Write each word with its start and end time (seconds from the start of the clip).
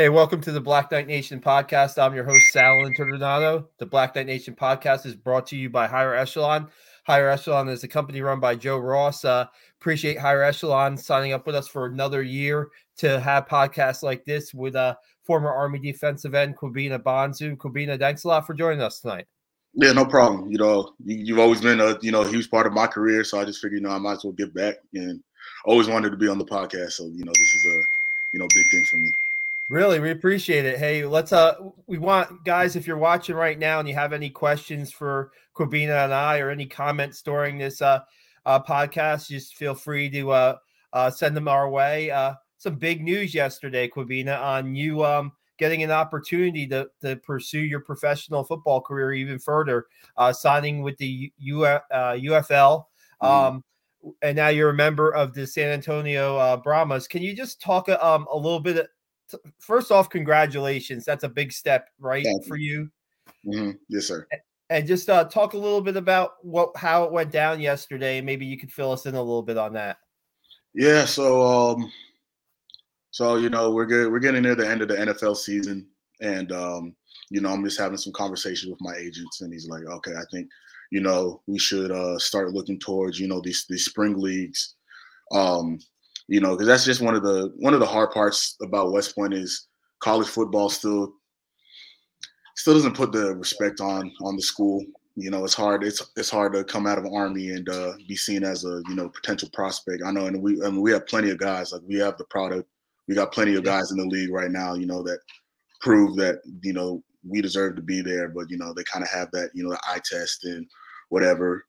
Hey, 0.00 0.08
welcome 0.08 0.40
to 0.40 0.50
the 0.50 0.62
Black 0.62 0.90
Knight 0.90 1.08
Nation 1.08 1.42
podcast. 1.42 2.02
I'm 2.02 2.14
your 2.14 2.24
host, 2.24 2.52
Sal 2.52 2.76
Interdonato. 2.76 3.66
The 3.76 3.84
Black 3.84 4.14
Knight 4.14 4.24
Nation 4.24 4.54
podcast 4.54 5.04
is 5.04 5.14
brought 5.14 5.46
to 5.48 5.58
you 5.58 5.68
by 5.68 5.86
Higher 5.86 6.14
Echelon. 6.14 6.70
Higher 7.06 7.28
Echelon 7.28 7.68
is 7.68 7.84
a 7.84 7.88
company 7.88 8.22
run 8.22 8.40
by 8.40 8.54
Joe 8.54 8.78
Ross. 8.78 9.26
Uh, 9.26 9.44
appreciate 9.78 10.18
Higher 10.18 10.42
Echelon 10.42 10.96
signing 10.96 11.34
up 11.34 11.44
with 11.44 11.54
us 11.54 11.68
for 11.68 11.84
another 11.84 12.22
year 12.22 12.68
to 12.96 13.20
have 13.20 13.46
podcasts 13.46 14.02
like 14.02 14.24
this 14.24 14.54
with 14.54 14.74
uh, 14.74 14.94
former 15.22 15.52
Army 15.52 15.78
defensive 15.78 16.34
end 16.34 16.56
Kwabena 16.56 16.98
Bonsu. 16.98 17.54
Kwabena, 17.58 17.98
thanks 17.98 18.24
a 18.24 18.28
lot 18.28 18.46
for 18.46 18.54
joining 18.54 18.80
us 18.80 19.00
tonight. 19.00 19.26
Yeah, 19.74 19.92
no 19.92 20.06
problem. 20.06 20.50
You 20.50 20.56
know, 20.56 20.94
you, 21.04 21.34
have 21.34 21.44
always 21.44 21.60
been 21.60 21.78
a 21.78 21.98
you 22.00 22.10
know 22.10 22.22
huge 22.22 22.50
part 22.50 22.66
of 22.66 22.72
my 22.72 22.86
career, 22.86 23.22
so 23.22 23.38
I 23.38 23.44
just 23.44 23.60
figured 23.60 23.82
you 23.82 23.86
know 23.86 23.94
I 23.94 23.98
might 23.98 24.12
as 24.12 24.24
well 24.24 24.32
give 24.32 24.54
back, 24.54 24.76
and 24.94 25.22
always 25.66 25.88
wanted 25.88 26.08
to 26.08 26.16
be 26.16 26.26
on 26.26 26.38
the 26.38 26.46
podcast. 26.46 26.92
So 26.92 27.04
you 27.04 27.22
know, 27.22 27.32
this 27.34 27.54
is 27.54 27.66
a 27.66 27.82
you 28.32 28.40
know 28.40 28.46
big 28.54 28.64
thing 28.70 28.84
for 28.84 28.96
me. 28.96 29.12
Really, 29.70 30.00
we 30.00 30.10
appreciate 30.10 30.64
it. 30.64 30.80
Hey, 30.80 31.06
let's 31.06 31.32
uh 31.32 31.54
we 31.86 31.96
want 31.96 32.44
guys 32.44 32.74
if 32.74 32.88
you're 32.88 32.98
watching 32.98 33.36
right 33.36 33.56
now 33.56 33.78
and 33.78 33.88
you 33.88 33.94
have 33.94 34.12
any 34.12 34.28
questions 34.28 34.90
for 34.90 35.30
Kwabena 35.56 36.06
and 36.06 36.12
I 36.12 36.40
or 36.40 36.50
any 36.50 36.66
comments 36.66 37.22
during 37.22 37.56
this 37.56 37.80
uh, 37.80 38.00
uh 38.44 38.60
podcast, 38.60 39.28
just 39.28 39.54
feel 39.54 39.76
free 39.76 40.10
to 40.10 40.32
uh, 40.32 40.56
uh 40.92 41.08
send 41.08 41.36
them 41.36 41.46
our 41.46 41.70
way. 41.70 42.10
Uh 42.10 42.34
some 42.58 42.74
big 42.74 43.04
news 43.04 43.32
yesterday, 43.32 43.88
Kwabena, 43.88 44.40
on 44.40 44.74
you 44.74 45.04
um 45.04 45.30
getting 45.56 45.84
an 45.84 45.92
opportunity 45.92 46.66
to, 46.66 46.88
to 47.02 47.14
pursue 47.18 47.60
your 47.60 47.78
professional 47.78 48.42
football 48.42 48.80
career 48.80 49.12
even 49.12 49.38
further, 49.38 49.86
uh 50.16 50.32
signing 50.32 50.82
with 50.82 50.96
the 50.98 51.32
U, 51.38 51.64
uh, 51.64 51.80
UFL. 51.92 52.86
Mm-hmm. 53.22 53.26
Um 53.26 53.64
and 54.22 54.34
now 54.34 54.48
you're 54.48 54.70
a 54.70 54.74
member 54.74 55.14
of 55.14 55.32
the 55.32 55.46
San 55.46 55.68
Antonio 55.68 56.36
uh, 56.38 56.56
Brahmas. 56.56 57.06
Can 57.06 57.22
you 57.22 57.36
just 57.36 57.60
talk 57.60 57.88
um, 57.88 58.26
a 58.32 58.36
little 58.36 58.58
bit 58.58 58.88
first 59.58 59.90
off, 59.90 60.10
congratulations. 60.10 61.04
That's 61.04 61.24
a 61.24 61.28
big 61.28 61.52
step, 61.52 61.88
right, 61.98 62.24
Thank 62.24 62.46
for 62.46 62.56
you. 62.56 62.90
you. 63.44 63.52
Mm-hmm. 63.54 63.70
Yes, 63.88 64.06
sir. 64.06 64.26
And 64.68 64.86
just 64.86 65.10
uh, 65.10 65.24
talk 65.24 65.54
a 65.54 65.58
little 65.58 65.80
bit 65.80 65.96
about 65.96 66.34
what 66.42 66.76
how 66.76 67.04
it 67.04 67.12
went 67.12 67.32
down 67.32 67.60
yesterday. 67.60 68.20
Maybe 68.20 68.46
you 68.46 68.56
could 68.56 68.72
fill 68.72 68.92
us 68.92 69.06
in 69.06 69.14
a 69.14 69.22
little 69.22 69.42
bit 69.42 69.58
on 69.58 69.72
that. 69.72 69.96
Yeah. 70.74 71.04
So, 71.04 71.42
um, 71.42 71.92
so 73.10 73.36
you 73.36 73.50
know, 73.50 73.72
we're 73.72 73.86
good. 73.86 74.12
We're 74.12 74.20
getting 74.20 74.42
near 74.42 74.54
the 74.54 74.68
end 74.68 74.82
of 74.82 74.88
the 74.88 74.96
NFL 74.96 75.36
season, 75.36 75.88
and 76.20 76.52
um, 76.52 76.94
you 77.30 77.40
know, 77.40 77.50
I'm 77.50 77.64
just 77.64 77.78
having 77.78 77.96
some 77.96 78.12
conversations 78.12 78.70
with 78.70 78.80
my 78.80 78.94
agents, 78.96 79.40
and 79.40 79.52
he's 79.52 79.68
like, 79.68 79.84
okay, 79.84 80.12
I 80.12 80.24
think, 80.32 80.48
you 80.90 81.00
know, 81.00 81.40
we 81.46 81.58
should 81.58 81.92
uh, 81.92 82.18
start 82.18 82.52
looking 82.52 82.78
towards, 82.78 83.18
you 83.18 83.28
know, 83.28 83.40
these 83.40 83.64
these 83.68 83.84
spring 83.84 84.18
leagues. 84.18 84.74
Um, 85.32 85.78
you 86.30 86.40
know, 86.40 86.52
because 86.52 86.68
that's 86.68 86.84
just 86.84 87.00
one 87.02 87.16
of 87.16 87.24
the 87.24 87.52
one 87.56 87.74
of 87.74 87.80
the 87.80 87.86
hard 87.86 88.12
parts 88.12 88.56
about 88.62 88.92
West 88.92 89.16
Point 89.16 89.34
is 89.34 89.66
college 89.98 90.28
football 90.28 90.70
still 90.70 91.12
still 92.54 92.74
doesn't 92.74 92.94
put 92.94 93.10
the 93.10 93.34
respect 93.34 93.80
on 93.80 94.12
on 94.22 94.36
the 94.36 94.42
school. 94.42 94.84
You 95.16 95.30
know, 95.32 95.44
it's 95.44 95.54
hard. 95.54 95.82
It's 95.82 96.00
it's 96.16 96.30
hard 96.30 96.52
to 96.52 96.62
come 96.62 96.86
out 96.86 96.98
of 96.98 97.12
Army 97.12 97.50
and 97.50 97.68
uh, 97.68 97.94
be 98.06 98.14
seen 98.14 98.44
as 98.44 98.64
a 98.64 98.80
you 98.88 98.94
know 98.94 99.08
potential 99.08 99.50
prospect. 99.52 100.04
I 100.06 100.12
know, 100.12 100.26
and 100.26 100.40
we 100.40 100.62
I 100.62 100.70
mean, 100.70 100.80
we 100.80 100.92
have 100.92 101.08
plenty 101.08 101.30
of 101.30 101.38
guys. 101.38 101.72
Like 101.72 101.82
we 101.84 101.98
have 101.98 102.16
the 102.16 102.24
product. 102.24 102.68
We 103.08 103.16
got 103.16 103.32
plenty 103.32 103.56
of 103.56 103.64
guys 103.64 103.90
in 103.90 103.98
the 103.98 104.06
league 104.06 104.32
right 104.32 104.52
now. 104.52 104.74
You 104.74 104.86
know 104.86 105.02
that 105.02 105.18
prove 105.80 106.14
that 106.18 106.42
you 106.62 106.72
know 106.72 107.02
we 107.28 107.42
deserve 107.42 107.74
to 107.74 107.82
be 107.82 108.02
there, 108.02 108.28
but 108.28 108.48
you 108.50 108.56
know 108.56 108.72
they 108.72 108.84
kind 108.84 109.02
of 109.02 109.10
have 109.10 109.32
that 109.32 109.50
you 109.52 109.64
know 109.64 109.70
the 109.70 109.80
eye 109.84 110.00
test 110.08 110.44
and 110.44 110.64
whatever. 111.08 111.64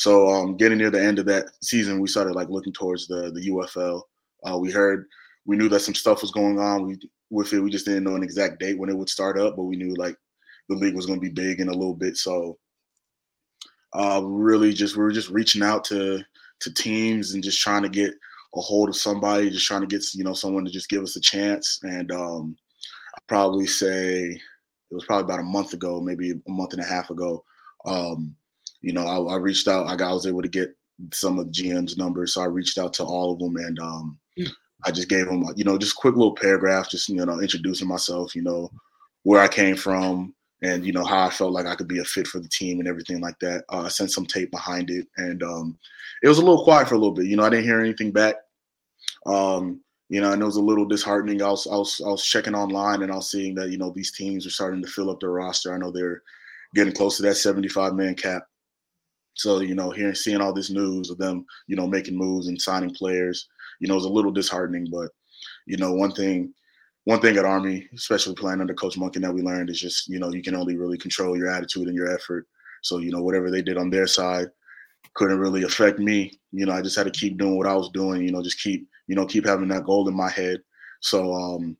So 0.00 0.30
um, 0.30 0.56
getting 0.56 0.78
near 0.78 0.88
the 0.88 1.04
end 1.04 1.18
of 1.18 1.26
that 1.26 1.50
season, 1.62 2.00
we 2.00 2.08
started 2.08 2.34
like 2.34 2.48
looking 2.48 2.72
towards 2.72 3.06
the 3.06 3.30
the 3.32 3.50
UFL. 3.50 4.00
Uh, 4.42 4.56
we 4.56 4.70
heard, 4.70 5.04
we 5.44 5.58
knew 5.58 5.68
that 5.68 5.80
some 5.80 5.94
stuff 5.94 6.22
was 6.22 6.30
going 6.30 6.58
on. 6.58 6.86
We 6.86 6.98
with 7.28 7.52
it, 7.52 7.60
we 7.60 7.68
just 7.68 7.84
didn't 7.84 8.04
know 8.04 8.14
an 8.14 8.22
exact 8.22 8.60
date 8.60 8.78
when 8.78 8.88
it 8.88 8.96
would 8.96 9.10
start 9.10 9.38
up, 9.38 9.56
but 9.56 9.64
we 9.64 9.76
knew 9.76 9.94
like 9.96 10.16
the 10.70 10.74
league 10.74 10.96
was 10.96 11.04
going 11.04 11.20
to 11.20 11.28
be 11.28 11.28
big 11.28 11.60
in 11.60 11.68
a 11.68 11.74
little 11.74 11.92
bit. 11.92 12.16
So 12.16 12.56
uh, 13.92 14.22
really, 14.24 14.72
just 14.72 14.96
we 14.96 15.02
were 15.02 15.12
just 15.12 15.28
reaching 15.28 15.62
out 15.62 15.84
to 15.84 16.20
to 16.60 16.72
teams 16.72 17.34
and 17.34 17.44
just 17.44 17.60
trying 17.60 17.82
to 17.82 17.90
get 17.90 18.14
a 18.54 18.60
hold 18.62 18.88
of 18.88 18.96
somebody, 18.96 19.50
just 19.50 19.66
trying 19.66 19.82
to 19.82 19.86
get 19.86 20.02
you 20.14 20.24
know 20.24 20.32
someone 20.32 20.64
to 20.64 20.70
just 20.70 20.88
give 20.88 21.02
us 21.02 21.16
a 21.16 21.20
chance. 21.20 21.78
And 21.82 22.10
um, 22.10 22.56
I'd 23.18 23.26
probably 23.28 23.66
say 23.66 24.30
it 24.30 24.94
was 24.94 25.04
probably 25.04 25.24
about 25.24 25.40
a 25.40 25.42
month 25.42 25.74
ago, 25.74 26.00
maybe 26.00 26.30
a 26.30 26.50
month 26.50 26.72
and 26.72 26.80
a 26.80 26.86
half 26.86 27.10
ago. 27.10 27.44
Um, 27.84 28.34
you 28.82 28.92
know, 28.92 29.06
I, 29.06 29.34
I, 29.34 29.36
reached 29.36 29.68
out. 29.68 29.86
I, 29.86 29.96
got, 29.96 30.10
I 30.10 30.14
was 30.14 30.26
able 30.26 30.42
to 30.42 30.48
get 30.48 30.74
some 31.12 31.38
of 31.38 31.48
GM's 31.48 31.96
numbers, 31.96 32.34
so 32.34 32.42
I 32.42 32.46
reached 32.46 32.78
out 32.78 32.92
to 32.94 33.04
all 33.04 33.32
of 33.32 33.38
them, 33.38 33.56
and 33.56 33.78
um, 33.78 34.18
mm. 34.38 34.48
I 34.84 34.90
just 34.90 35.08
gave 35.08 35.26
them, 35.26 35.44
you 35.56 35.64
know, 35.64 35.78
just 35.78 35.96
quick 35.96 36.14
little 36.14 36.34
paragraph, 36.34 36.90
just 36.90 37.08
you 37.08 37.24
know, 37.24 37.40
introducing 37.40 37.88
myself, 37.88 38.34
you 38.34 38.42
know, 38.42 38.70
where 39.22 39.40
I 39.40 39.48
came 39.48 39.76
from, 39.76 40.34
and 40.62 40.84
you 40.84 40.92
know 40.92 41.04
how 41.04 41.26
I 41.26 41.30
felt 41.30 41.52
like 41.52 41.66
I 41.66 41.74
could 41.74 41.88
be 41.88 41.98
a 41.98 42.04
fit 42.04 42.26
for 42.26 42.38
the 42.38 42.48
team 42.48 42.80
and 42.80 42.88
everything 42.88 43.20
like 43.20 43.38
that. 43.40 43.64
Uh, 43.70 43.82
I 43.82 43.88
sent 43.88 44.12
some 44.12 44.26
tape 44.26 44.50
behind 44.50 44.90
it, 44.90 45.06
and 45.16 45.42
um, 45.42 45.78
it 46.22 46.28
was 46.28 46.38
a 46.38 46.44
little 46.44 46.64
quiet 46.64 46.88
for 46.88 46.94
a 46.94 46.98
little 46.98 47.14
bit. 47.14 47.26
You 47.26 47.36
know, 47.36 47.44
I 47.44 47.50
didn't 47.50 47.64
hear 47.64 47.80
anything 47.80 48.12
back. 48.12 48.36
Um, 49.26 49.80
you 50.08 50.20
know, 50.20 50.32
and 50.32 50.42
it 50.42 50.44
was 50.44 50.56
a 50.56 50.62
little 50.62 50.86
disheartening. 50.86 51.40
I 51.40 51.50
was, 51.50 51.66
I 51.68 51.76
was, 51.76 52.02
I 52.04 52.08
was 52.08 52.24
checking 52.24 52.54
online, 52.54 53.02
and 53.02 53.12
I 53.12 53.16
was 53.16 53.30
seeing 53.30 53.54
that 53.56 53.70
you 53.70 53.78
know 53.78 53.90
these 53.90 54.12
teams 54.12 54.46
are 54.46 54.50
starting 54.50 54.82
to 54.82 54.88
fill 54.88 55.10
up 55.10 55.20
their 55.20 55.30
roster. 55.30 55.72
I 55.72 55.78
know 55.78 55.90
they're 55.90 56.22
getting 56.74 56.92
close 56.92 57.16
to 57.16 57.22
that 57.24 57.36
75 57.36 57.94
man 57.94 58.14
cap. 58.14 58.44
So, 59.34 59.60
you 59.60 59.74
know, 59.74 59.90
hearing 59.90 60.14
seeing 60.14 60.40
all 60.40 60.52
this 60.52 60.70
news 60.70 61.10
of 61.10 61.18
them, 61.18 61.46
you 61.66 61.76
know, 61.76 61.86
making 61.86 62.16
moves 62.16 62.48
and 62.48 62.60
signing 62.60 62.94
players, 62.94 63.48
you 63.80 63.88
know, 63.88 63.96
is 63.96 64.04
a 64.04 64.08
little 64.08 64.32
disheartening. 64.32 64.88
But, 64.90 65.10
you 65.66 65.76
know, 65.76 65.92
one 65.92 66.12
thing 66.12 66.52
one 67.04 67.20
thing 67.20 67.36
at 67.36 67.44
Army, 67.44 67.88
especially 67.94 68.34
playing 68.34 68.60
under 68.60 68.74
Coach 68.74 68.96
Monken, 68.96 69.22
that 69.22 69.32
we 69.32 69.42
learned 69.42 69.70
is 69.70 69.80
just, 69.80 70.08
you 70.08 70.18
know, 70.18 70.30
you 70.32 70.42
can 70.42 70.54
only 70.54 70.76
really 70.76 70.98
control 70.98 71.36
your 71.36 71.50
attitude 71.50 71.88
and 71.88 71.96
your 71.96 72.14
effort. 72.14 72.46
So, 72.82 72.98
you 72.98 73.10
know, 73.10 73.22
whatever 73.22 73.50
they 73.50 73.62
did 73.62 73.78
on 73.78 73.90
their 73.90 74.06
side 74.06 74.48
couldn't 75.14 75.38
really 75.38 75.62
affect 75.62 75.98
me. 75.98 76.38
You 76.52 76.66
know, 76.66 76.72
I 76.72 76.82
just 76.82 76.96
had 76.96 77.04
to 77.04 77.10
keep 77.10 77.38
doing 77.38 77.56
what 77.56 77.66
I 77.66 77.74
was 77.74 77.90
doing, 77.90 78.22
you 78.22 78.32
know, 78.32 78.42
just 78.42 78.62
keep, 78.62 78.86
you 79.06 79.14
know, 79.14 79.26
keep 79.26 79.46
having 79.46 79.68
that 79.68 79.84
goal 79.84 80.08
in 80.08 80.14
my 80.14 80.30
head. 80.30 80.60
So 81.00 81.32
um 81.32 81.76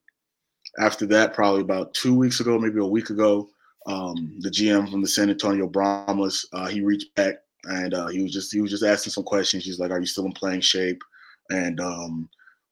after 0.78 1.06
that, 1.06 1.34
probably 1.34 1.62
about 1.62 1.94
two 1.94 2.15
weeks 2.15 2.41
ago, 2.41 2.59
maybe 2.59 2.78
a 2.81 2.84
week 2.84 3.10
ago, 3.10 3.50
um, 3.86 4.36
the 4.41 4.50
GM 4.50 4.91
from 4.91 5.02
the 5.02 5.08
San 5.08 5.30
Antonio 5.30 5.66
Brahmas, 5.66 6.46
uh, 6.52 6.66
he 6.66 6.80
reached 6.80 7.14
back 7.14 7.36
and 7.64 7.94
uh, 7.94 8.08
he 8.08 8.22
was 8.22 8.32
just 8.32 8.52
he 8.52 8.60
was 8.60 8.70
just 8.70 8.84
asking 8.84 9.12
some 9.12 9.24
questions. 9.24 9.64
He's 9.64 9.78
like, 9.78 9.91
"Are 9.91 10.00
you 10.00 10.06
still 10.06 10.26
in 10.26 10.32
playing 10.32 10.60
shape?" 10.60 11.02
And 11.50 11.80
um, 11.80 12.28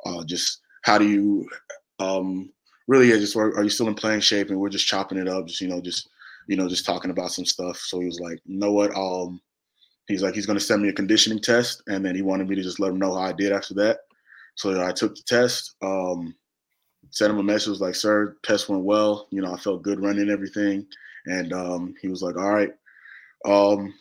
uh, 0.06 0.24
just 0.24 0.60
how 0.82 0.98
do 0.98 1.08
you 1.08 1.48
um, 1.98 2.50
really? 2.86 3.08
Yeah, 3.08 3.16
just 3.16 3.36
are, 3.36 3.56
are 3.56 3.64
you 3.64 3.70
still 3.70 3.88
in 3.88 3.94
playing 3.94 4.20
shape? 4.20 4.50
And 4.50 4.58
we're 4.58 4.69
just 4.69 4.86
chopping 4.86 5.19
it 5.19 5.28
up, 5.28 5.46
just 5.46 5.60
you 5.60 5.69
know, 5.69 5.80
just 5.80 6.08
you 6.46 6.56
know, 6.56 6.69
just 6.69 6.86
talking 6.86 7.10
about 7.10 7.32
some 7.32 7.44
stuff. 7.44 7.76
So 7.78 8.00
he 8.00 8.06
was 8.06 8.20
like, 8.20 8.38
"You 8.46 8.58
know 8.58 8.72
what?" 8.72 8.94
Um, 8.96 9.40
he's 10.06 10.22
like, 10.22 10.34
he's 10.34 10.46
going 10.46 10.58
to 10.58 10.64
send 10.64 10.82
me 10.82 10.88
a 10.88 10.94
conditioning 10.94 11.40
test, 11.40 11.82
and 11.86 12.04
then 12.04 12.14
he 12.14 12.22
wanted 12.22 12.48
me 12.48 12.56
to 12.56 12.62
just 12.62 12.80
let 12.80 12.90
him 12.90 12.98
know 12.98 13.14
how 13.14 13.20
I 13.20 13.32
did 13.32 13.52
after 13.52 13.75
that. 13.75 13.98
So 14.54 14.84
I 14.84 14.92
took 14.92 15.14
the 15.14 15.22
test. 15.26 15.75
Um, 15.82 16.34
sent 17.10 17.30
him 17.30 17.38
a 17.38 17.42
message 17.42 17.80
like, 17.80 17.94
"Sir, 17.94 18.36
test 18.42 18.69
went 18.69 18.84
well. 18.84 19.28
You 19.30 19.42
know, 19.42 19.52
I 19.52 19.58
felt 19.58 19.82
good 19.82 20.00
running 20.00 20.30
everything." 20.30 20.86
And 21.26 21.52
um, 21.52 21.94
he 22.00 22.08
was 22.08 22.22
like, 22.22 22.36
"All 22.36 22.52
right, 22.52 22.72
um, 23.44 23.94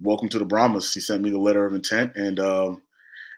welcome 0.00 0.28
to 0.30 0.38
the 0.38 0.44
Brahmas." 0.44 0.92
He 0.92 1.00
sent 1.00 1.22
me 1.22 1.30
the 1.30 1.38
letter 1.38 1.66
of 1.66 1.74
intent, 1.74 2.16
and 2.16 2.40
um, 2.40 2.82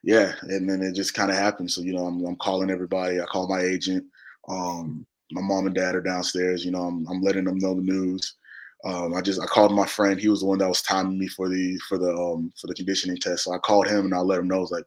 yeah, 0.03 0.35
and 0.43 0.69
then 0.69 0.83
it 0.83 0.95
just 0.95 1.15
kind 1.15 1.31
of 1.31 1.37
happened. 1.37 1.71
So 1.71 1.81
you 1.81 1.95
know, 1.95 2.07
I'm, 2.07 2.25
I'm 2.25 2.37
calling 2.37 2.71
everybody. 2.71 3.21
I 3.21 3.25
call 3.25 3.49
my 3.49 3.61
agent. 3.61 4.05
Um, 4.49 5.07
my 5.33 5.41
mom 5.41 5.67
and 5.67 5.75
dad 5.75 5.95
are 5.95 6.03
downstairs. 6.03 6.65
You 6.65 6.71
know, 6.71 6.83
I'm, 6.83 7.07
I'm 7.09 7.23
letting 7.23 7.45
them 7.45 7.59
know 7.59 7.75
the 7.75 7.83
news. 7.83 8.35
Um, 8.85 9.15
I 9.15 9.23
just 9.23 9.41
I 9.41 9.47
called 9.47 9.73
my 9.73 9.87
friend. 9.87 10.21
He 10.21 10.29
was 10.29 10.41
the 10.41 10.47
one 10.47 10.59
that 10.59 10.69
was 10.69 10.83
timing 10.83 11.19
me 11.19 11.27
for 11.29 11.49
the 11.49 11.79
for 11.89 11.97
the 11.99 12.15
um 12.15 12.53
for 12.61 12.67
the 12.67 12.75
conditioning 12.75 13.17
test. 13.17 13.45
So 13.45 13.53
I 13.53 13.59
called 13.59 13.89
him 13.89 14.05
and 14.05 14.15
I 14.15 14.19
let 14.19 14.41
him 14.41 14.49
know. 14.49 14.57
I 14.57 14.61
was 14.61 14.71
like, 14.71 14.85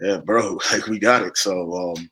yeah, 0.00 0.18
bro, 0.18 0.58
like 0.72 0.86
we 0.86 0.98
got 0.98 1.22
it. 1.22 1.38
So 1.38 1.94
um, 1.96 2.10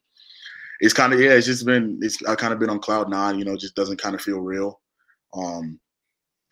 it's 0.80 0.94
kind 0.94 1.12
of 1.12 1.20
yeah, 1.20 1.32
it's 1.32 1.46
just 1.46 1.66
been 1.66 1.98
it's 2.02 2.22
I 2.24 2.34
kind 2.34 2.52
of 2.52 2.58
been 2.58 2.70
on 2.70 2.80
cloud 2.80 3.10
nine. 3.10 3.38
You 3.38 3.44
know, 3.44 3.56
just 3.56 3.74
doesn't 3.74 4.00
kind 4.00 4.14
of 4.14 4.20
feel 4.20 4.40
real. 4.40 4.80
Um, 5.34 5.78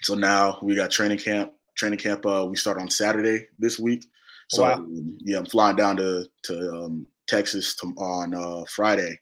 so 0.03 0.15
now 0.15 0.59
we 0.63 0.75
got 0.75 0.91
training 0.91 1.19
camp. 1.19 1.53
Training 1.77 1.99
camp 1.99 2.25
uh, 2.27 2.47
we 2.49 2.57
start 2.57 2.79
on 2.79 2.91
Saturday 2.91 3.47
this 3.59 3.79
week. 3.79 4.07
So 4.49 4.63
wow. 4.63 4.75
um, 4.75 5.19
yeah, 5.21 5.39
I'm 5.39 5.47
flying 5.47 5.77
down 5.77 5.97
to 5.99 6.27
to 6.45 6.73
um, 6.73 7.07
Texas 7.27 7.75
to, 7.77 7.89
on 7.99 8.35
uh, 8.35 8.65
Friday, 8.69 9.19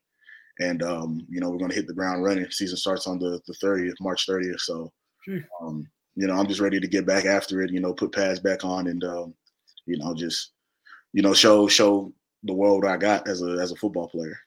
and 0.60 0.82
um, 0.82 1.26
you 1.28 1.40
know 1.40 1.50
we're 1.50 1.58
gonna 1.58 1.74
hit 1.74 1.86
the 1.86 1.94
ground 1.94 2.22
running. 2.22 2.50
Season 2.50 2.76
starts 2.76 3.06
on 3.06 3.18
the 3.18 3.40
the 3.46 3.54
30th, 3.54 3.94
March 4.00 4.26
30th. 4.26 4.60
So 4.60 4.92
um, 5.60 5.86
you 6.14 6.26
know 6.26 6.34
I'm 6.34 6.46
just 6.46 6.60
ready 6.60 6.80
to 6.80 6.88
get 6.88 7.06
back 7.06 7.24
after 7.24 7.60
it. 7.62 7.72
You 7.72 7.80
know, 7.80 7.92
put 7.92 8.12
pads 8.12 8.40
back 8.40 8.64
on, 8.64 8.86
and 8.86 9.02
um, 9.04 9.34
you 9.86 9.98
know 9.98 10.14
just 10.14 10.52
you 11.12 11.22
know 11.22 11.34
show 11.34 11.68
show 11.68 12.12
the 12.44 12.54
world 12.54 12.84
I 12.84 12.96
got 12.96 13.26
as 13.28 13.42
a 13.42 13.52
as 13.60 13.72
a 13.72 13.76
football 13.76 14.08
player. 14.08 14.38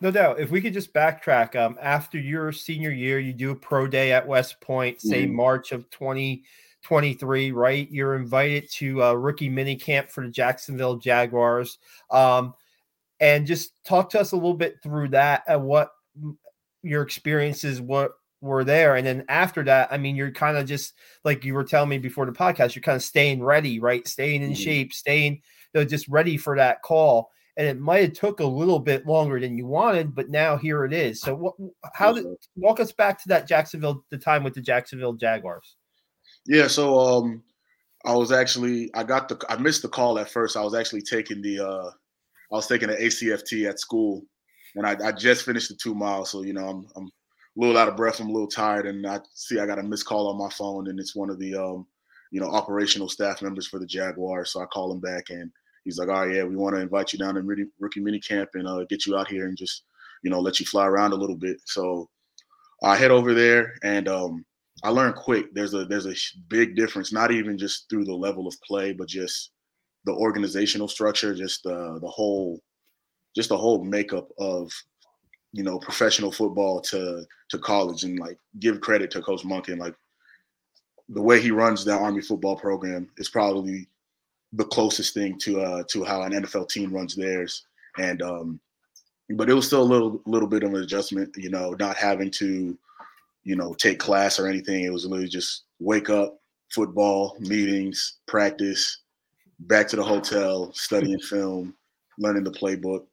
No 0.00 0.10
doubt. 0.10 0.38
If 0.38 0.50
we 0.50 0.60
could 0.60 0.74
just 0.74 0.92
backtrack, 0.92 1.56
um, 1.56 1.78
after 1.80 2.18
your 2.18 2.52
senior 2.52 2.90
year, 2.90 3.18
you 3.18 3.32
do 3.32 3.50
a 3.50 3.56
pro 3.56 3.86
day 3.86 4.12
at 4.12 4.26
West 4.26 4.60
Point, 4.60 5.00
say 5.00 5.24
mm-hmm. 5.24 5.36
March 5.36 5.72
of 5.72 5.88
2023, 5.90 7.52
right? 7.52 7.90
You're 7.90 8.16
invited 8.16 8.70
to 8.72 9.02
a 9.02 9.16
rookie 9.16 9.48
mini 9.48 9.76
camp 9.76 10.10
for 10.10 10.24
the 10.24 10.30
Jacksonville 10.30 10.96
Jaguars. 10.96 11.78
Um, 12.10 12.54
and 13.20 13.46
just 13.46 13.72
talk 13.84 14.10
to 14.10 14.20
us 14.20 14.32
a 14.32 14.36
little 14.36 14.54
bit 14.54 14.82
through 14.82 15.08
that 15.08 15.42
and 15.48 15.64
what 15.64 15.90
your 16.82 17.02
experiences 17.02 17.80
what 17.80 18.12
were 18.40 18.64
there 18.64 18.96
and 18.96 19.06
then 19.06 19.24
after 19.28 19.64
that 19.64 19.88
i 19.90 19.96
mean 19.96 20.14
you're 20.14 20.30
kind 20.30 20.56
of 20.56 20.66
just 20.66 20.94
like 21.24 21.44
you 21.44 21.54
were 21.54 21.64
telling 21.64 21.88
me 21.88 21.98
before 21.98 22.26
the 22.26 22.32
podcast 22.32 22.74
you're 22.74 22.82
kind 22.82 22.96
of 22.96 23.02
staying 23.02 23.42
ready 23.42 23.80
right 23.80 24.06
staying 24.06 24.42
in 24.42 24.50
mm-hmm. 24.50 24.62
shape 24.62 24.92
staying 24.92 25.32
you 25.74 25.80
know, 25.80 25.84
just 25.84 26.06
ready 26.08 26.36
for 26.36 26.56
that 26.56 26.82
call 26.82 27.30
and 27.56 27.66
it 27.66 27.80
might 27.80 28.02
have 28.02 28.12
took 28.12 28.40
a 28.40 28.46
little 28.46 28.78
bit 28.78 29.06
longer 29.06 29.40
than 29.40 29.56
you 29.56 29.66
wanted 29.66 30.14
but 30.14 30.28
now 30.28 30.56
here 30.56 30.84
it 30.84 30.92
is. 30.92 31.20
So 31.20 31.34
what 31.34 31.54
how 31.94 32.12
did 32.12 32.26
walk 32.56 32.80
us 32.80 32.92
back 32.92 33.22
to 33.22 33.28
that 33.28 33.48
jacksonville 33.48 34.04
the 34.10 34.18
time 34.18 34.44
with 34.44 34.54
the 34.54 34.60
jacksonville 34.60 35.14
jaguars. 35.14 35.76
Yeah 36.46 36.66
so 36.66 36.98
um 36.98 37.42
i 38.04 38.14
was 38.14 38.32
actually 38.32 38.90
i 38.94 39.02
got 39.02 39.28
the 39.28 39.40
i 39.48 39.56
missed 39.56 39.82
the 39.82 39.88
call 39.88 40.18
at 40.18 40.30
first. 40.30 40.56
I 40.56 40.62
was 40.62 40.74
actually 40.74 41.02
taking 41.02 41.42
the 41.42 41.60
uh 41.60 41.90
i 42.52 42.54
was 42.54 42.66
taking 42.66 42.88
the 42.88 42.96
acft 42.96 43.68
at 43.68 43.80
school 43.80 44.22
and 44.74 44.86
I, 44.86 44.96
I 45.04 45.12
just 45.12 45.44
finished 45.44 45.68
the 45.68 45.76
two 45.76 45.94
miles. 45.94 46.30
So 46.30 46.42
you 46.42 46.52
know 46.52 46.68
i'm 46.68 46.86
i'm 46.96 47.10
a 47.56 47.60
little 47.60 47.78
out 47.78 47.88
of 47.88 47.96
breath. 47.96 48.20
I'm 48.20 48.28
a 48.28 48.32
little 48.32 48.48
tired, 48.48 48.86
and 48.86 49.06
I 49.06 49.20
see 49.34 49.58
I 49.58 49.66
got 49.66 49.78
a 49.78 49.82
missed 49.82 50.06
call 50.06 50.28
on 50.28 50.38
my 50.38 50.50
phone, 50.50 50.88
and 50.88 51.00
it's 51.00 51.16
one 51.16 51.30
of 51.30 51.38
the 51.38 51.54
um, 51.54 51.86
you 52.30 52.40
know 52.40 52.48
operational 52.48 53.08
staff 53.08 53.42
members 53.42 53.66
for 53.66 53.78
the 53.78 53.86
Jaguars. 53.86 54.52
So 54.52 54.60
I 54.60 54.66
call 54.66 54.92
him 54.92 55.00
back, 55.00 55.30
and 55.30 55.50
he's 55.86 55.98
like, 55.98 56.08
"All 56.08 56.26
right, 56.26 56.36
yeah, 56.36 56.44
we 56.44 56.56
want 56.56 56.76
to 56.76 56.82
invite 56.82 57.12
you 57.12 57.18
down 57.18 57.36
to 57.36 57.42
rookie, 57.42 57.70
rookie 57.80 58.00
mini 58.00 58.20
camp 58.20 58.50
and 58.54 58.68
uh, 58.68 58.84
get 58.90 59.06
you 59.06 59.16
out 59.16 59.28
here 59.28 59.46
and 59.46 59.56
just 59.56 59.84
you 60.22 60.30
know 60.30 60.40
let 60.40 60.60
you 60.60 60.66
fly 60.66 60.86
around 60.86 61.12
a 61.12 61.16
little 61.16 61.36
bit." 61.36 61.58
So 61.64 62.10
I 62.82 62.96
head 62.96 63.10
over 63.10 63.32
there, 63.32 63.74
and 63.82 64.08
um, 64.08 64.44
I 64.84 64.90
learned 64.90 65.14
quick. 65.14 65.54
There's 65.54 65.72
a 65.72 65.86
there's 65.86 66.06
a 66.06 66.14
big 66.48 66.76
difference, 66.76 67.12
not 67.12 67.30
even 67.30 67.56
just 67.56 67.88
through 67.88 68.04
the 68.04 68.14
level 68.14 68.46
of 68.46 68.60
play, 68.62 68.92
but 68.92 69.08
just 69.08 69.52
the 70.04 70.12
organizational 70.12 70.88
structure, 70.88 71.34
just 71.34 71.62
the 71.62 71.98
the 72.02 72.08
whole 72.08 72.60
just 73.34 73.48
the 73.48 73.56
whole 73.56 73.82
makeup 73.82 74.28
of 74.38 74.70
you 75.52 75.62
know 75.62 75.78
professional 75.78 76.30
football 76.30 76.80
to 76.80 77.24
to 77.48 77.58
college 77.58 78.04
and 78.04 78.18
like 78.18 78.38
give 78.58 78.80
credit 78.80 79.10
to 79.10 79.22
coach 79.22 79.42
monken 79.42 79.78
like 79.78 79.94
the 81.10 81.22
way 81.22 81.40
he 81.40 81.50
runs 81.50 81.84
that 81.84 82.00
army 82.00 82.20
football 82.20 82.56
program 82.56 83.08
is 83.18 83.28
probably 83.28 83.88
the 84.56 84.64
closest 84.64 85.14
thing 85.14 85.38
to 85.38 85.60
uh 85.60 85.82
to 85.88 86.04
how 86.04 86.22
an 86.22 86.32
nfl 86.32 86.68
team 86.68 86.92
runs 86.92 87.14
theirs. 87.14 87.66
And 87.98 88.22
um 88.22 88.60
but 89.30 89.50
it 89.50 89.54
was 89.54 89.66
still 89.66 89.82
a 89.82 89.84
little 89.84 90.20
little 90.26 90.48
bit 90.48 90.62
of 90.62 90.72
an 90.74 90.82
adjustment 90.82 91.34
you 91.36 91.50
know 91.50 91.74
not 91.78 91.96
having 91.96 92.30
to 92.32 92.76
you 93.44 93.56
know 93.56 93.74
take 93.74 93.98
class 93.98 94.38
or 94.38 94.46
anything. 94.46 94.84
It 94.84 94.92
was 94.92 95.04
literally 95.04 95.28
just 95.28 95.64
wake 95.78 96.10
up 96.10 96.40
football 96.70 97.36
meetings 97.40 98.18
practice 98.26 98.98
back 99.60 99.88
to 99.88 99.96
the 99.96 100.02
hotel 100.02 100.72
studying 100.72 101.18
film 101.30 101.74
learning 102.18 102.44
the 102.44 102.50
playbook. 102.50 103.04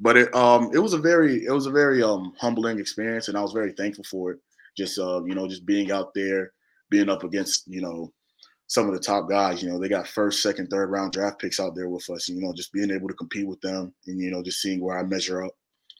But 0.00 0.16
it 0.16 0.34
um 0.34 0.70
it 0.74 0.78
was 0.78 0.92
a 0.92 0.98
very 0.98 1.44
it 1.44 1.52
was 1.52 1.66
a 1.66 1.70
very 1.70 2.02
um 2.02 2.32
humbling 2.38 2.78
experience 2.78 3.28
and 3.28 3.36
I 3.36 3.42
was 3.42 3.52
very 3.52 3.72
thankful 3.72 4.04
for 4.04 4.32
it. 4.32 4.38
Just 4.76 4.98
uh, 4.98 5.24
you 5.24 5.34
know, 5.34 5.48
just 5.48 5.64
being 5.64 5.90
out 5.90 6.12
there, 6.14 6.52
being 6.90 7.08
up 7.08 7.24
against, 7.24 7.66
you 7.66 7.80
know, 7.80 8.12
some 8.68 8.88
of 8.88 8.94
the 8.94 9.00
top 9.00 9.28
guys, 9.28 9.62
you 9.62 9.68
know, 9.68 9.78
they 9.78 9.88
got 9.88 10.08
first, 10.08 10.42
second, 10.42 10.68
third 10.68 10.90
round 10.90 11.12
draft 11.12 11.40
picks 11.40 11.60
out 11.60 11.74
there 11.74 11.88
with 11.88 12.08
us. 12.10 12.28
And, 12.28 12.38
you 12.38 12.44
know, 12.44 12.52
just 12.52 12.72
being 12.72 12.90
able 12.90 13.08
to 13.08 13.14
compete 13.14 13.46
with 13.46 13.60
them 13.60 13.94
and, 14.06 14.20
you 14.20 14.30
know, 14.30 14.42
just 14.42 14.60
seeing 14.60 14.80
where 14.80 14.98
I 14.98 15.02
measure 15.02 15.44
up. 15.44 15.52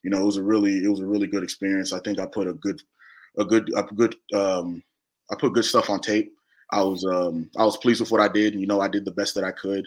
You 0.02 0.10
know, 0.10 0.20
it 0.20 0.24
was 0.24 0.36
a 0.36 0.42
really 0.42 0.84
it 0.84 0.88
was 0.88 1.00
a 1.00 1.06
really 1.06 1.26
good 1.26 1.42
experience. 1.42 1.92
I 1.92 2.00
think 2.00 2.18
I 2.18 2.26
put 2.26 2.48
a 2.48 2.52
good 2.54 2.80
a 3.38 3.44
good 3.44 3.70
a 3.76 3.82
good 3.82 4.14
um 4.34 4.82
I 5.30 5.36
put 5.36 5.52
good 5.52 5.64
stuff 5.64 5.90
on 5.90 6.00
tape. 6.00 6.32
I 6.70 6.82
was 6.82 7.04
um 7.04 7.50
I 7.56 7.64
was 7.64 7.76
pleased 7.76 8.00
with 8.00 8.10
what 8.10 8.20
I 8.20 8.28
did. 8.28 8.54
You 8.54 8.66
know, 8.66 8.80
I 8.80 8.88
did 8.88 9.04
the 9.04 9.10
best 9.10 9.34
that 9.34 9.44
I 9.44 9.52
could. 9.52 9.86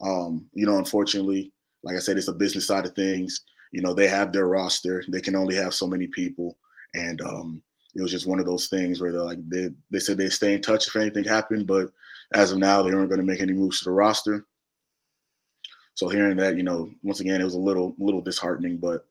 Um, 0.00 0.46
you 0.52 0.66
know, 0.66 0.78
unfortunately, 0.78 1.52
like 1.82 1.96
I 1.96 2.00
said, 2.00 2.16
it's 2.16 2.28
a 2.28 2.32
business 2.32 2.66
side 2.66 2.86
of 2.86 2.94
things. 2.94 3.42
You 3.72 3.82
know, 3.82 3.94
they 3.94 4.08
have 4.08 4.32
their 4.32 4.46
roster. 4.46 5.04
They 5.08 5.20
can 5.20 5.36
only 5.36 5.54
have 5.56 5.74
so 5.74 5.86
many 5.86 6.06
people. 6.06 6.56
And 6.94 7.20
um, 7.20 7.62
it 7.94 8.02
was 8.02 8.10
just 8.10 8.26
one 8.26 8.38
of 8.38 8.46
those 8.46 8.68
things 8.68 9.00
where 9.00 9.12
they're 9.12 9.20
like 9.22 9.46
they, 9.48 9.68
they 9.90 9.98
said 9.98 10.16
they 10.16 10.28
stay 10.30 10.54
in 10.54 10.62
touch 10.62 10.86
if 10.86 10.96
anything 10.96 11.24
happened, 11.24 11.66
but 11.66 11.90
as 12.32 12.52
of 12.52 12.58
now, 12.58 12.82
they 12.82 12.92
weren't 12.92 13.08
going 13.08 13.20
to 13.20 13.26
make 13.26 13.40
any 13.40 13.52
moves 13.52 13.78
to 13.78 13.84
the 13.86 13.90
roster. 13.90 14.44
So 15.94 16.08
hearing 16.08 16.36
that, 16.36 16.56
you 16.56 16.62
know, 16.62 16.90
once 17.02 17.20
again, 17.20 17.40
it 17.40 17.44
was 17.44 17.54
a 17.54 17.58
little 17.58 17.94
little 17.98 18.20
disheartening, 18.20 18.76
but 18.76 19.04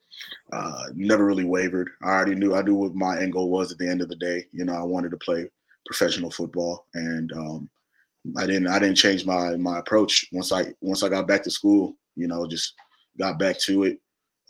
uh, 0.53 0.83
never 0.93 1.25
really 1.25 1.43
wavered. 1.43 1.89
I 2.01 2.11
already 2.11 2.35
knew 2.35 2.55
I 2.55 2.61
knew 2.61 2.75
what 2.75 2.95
my 2.95 3.19
end 3.19 3.33
goal 3.33 3.49
was 3.49 3.71
at 3.71 3.77
the 3.77 3.89
end 3.89 4.01
of 4.01 4.07
the 4.07 4.15
day. 4.15 4.45
You 4.53 4.63
know, 4.63 4.73
I 4.73 4.83
wanted 4.83 5.11
to 5.11 5.17
play 5.17 5.49
professional 5.85 6.31
football, 6.31 6.85
and 6.93 7.31
um, 7.33 7.69
I 8.37 8.45
didn't 8.45 8.67
I 8.67 8.79
didn't 8.79 8.95
change 8.95 9.25
my 9.25 9.57
my 9.57 9.79
approach 9.79 10.27
once 10.31 10.53
I 10.53 10.73
once 10.79 11.03
I 11.03 11.09
got 11.09 11.27
back 11.27 11.43
to 11.43 11.51
school 11.51 11.97
you 12.17 12.27
know, 12.27 12.45
just 12.45 12.73
got 13.17 13.39
back 13.39 13.57
to 13.59 13.83
it. 13.83 13.99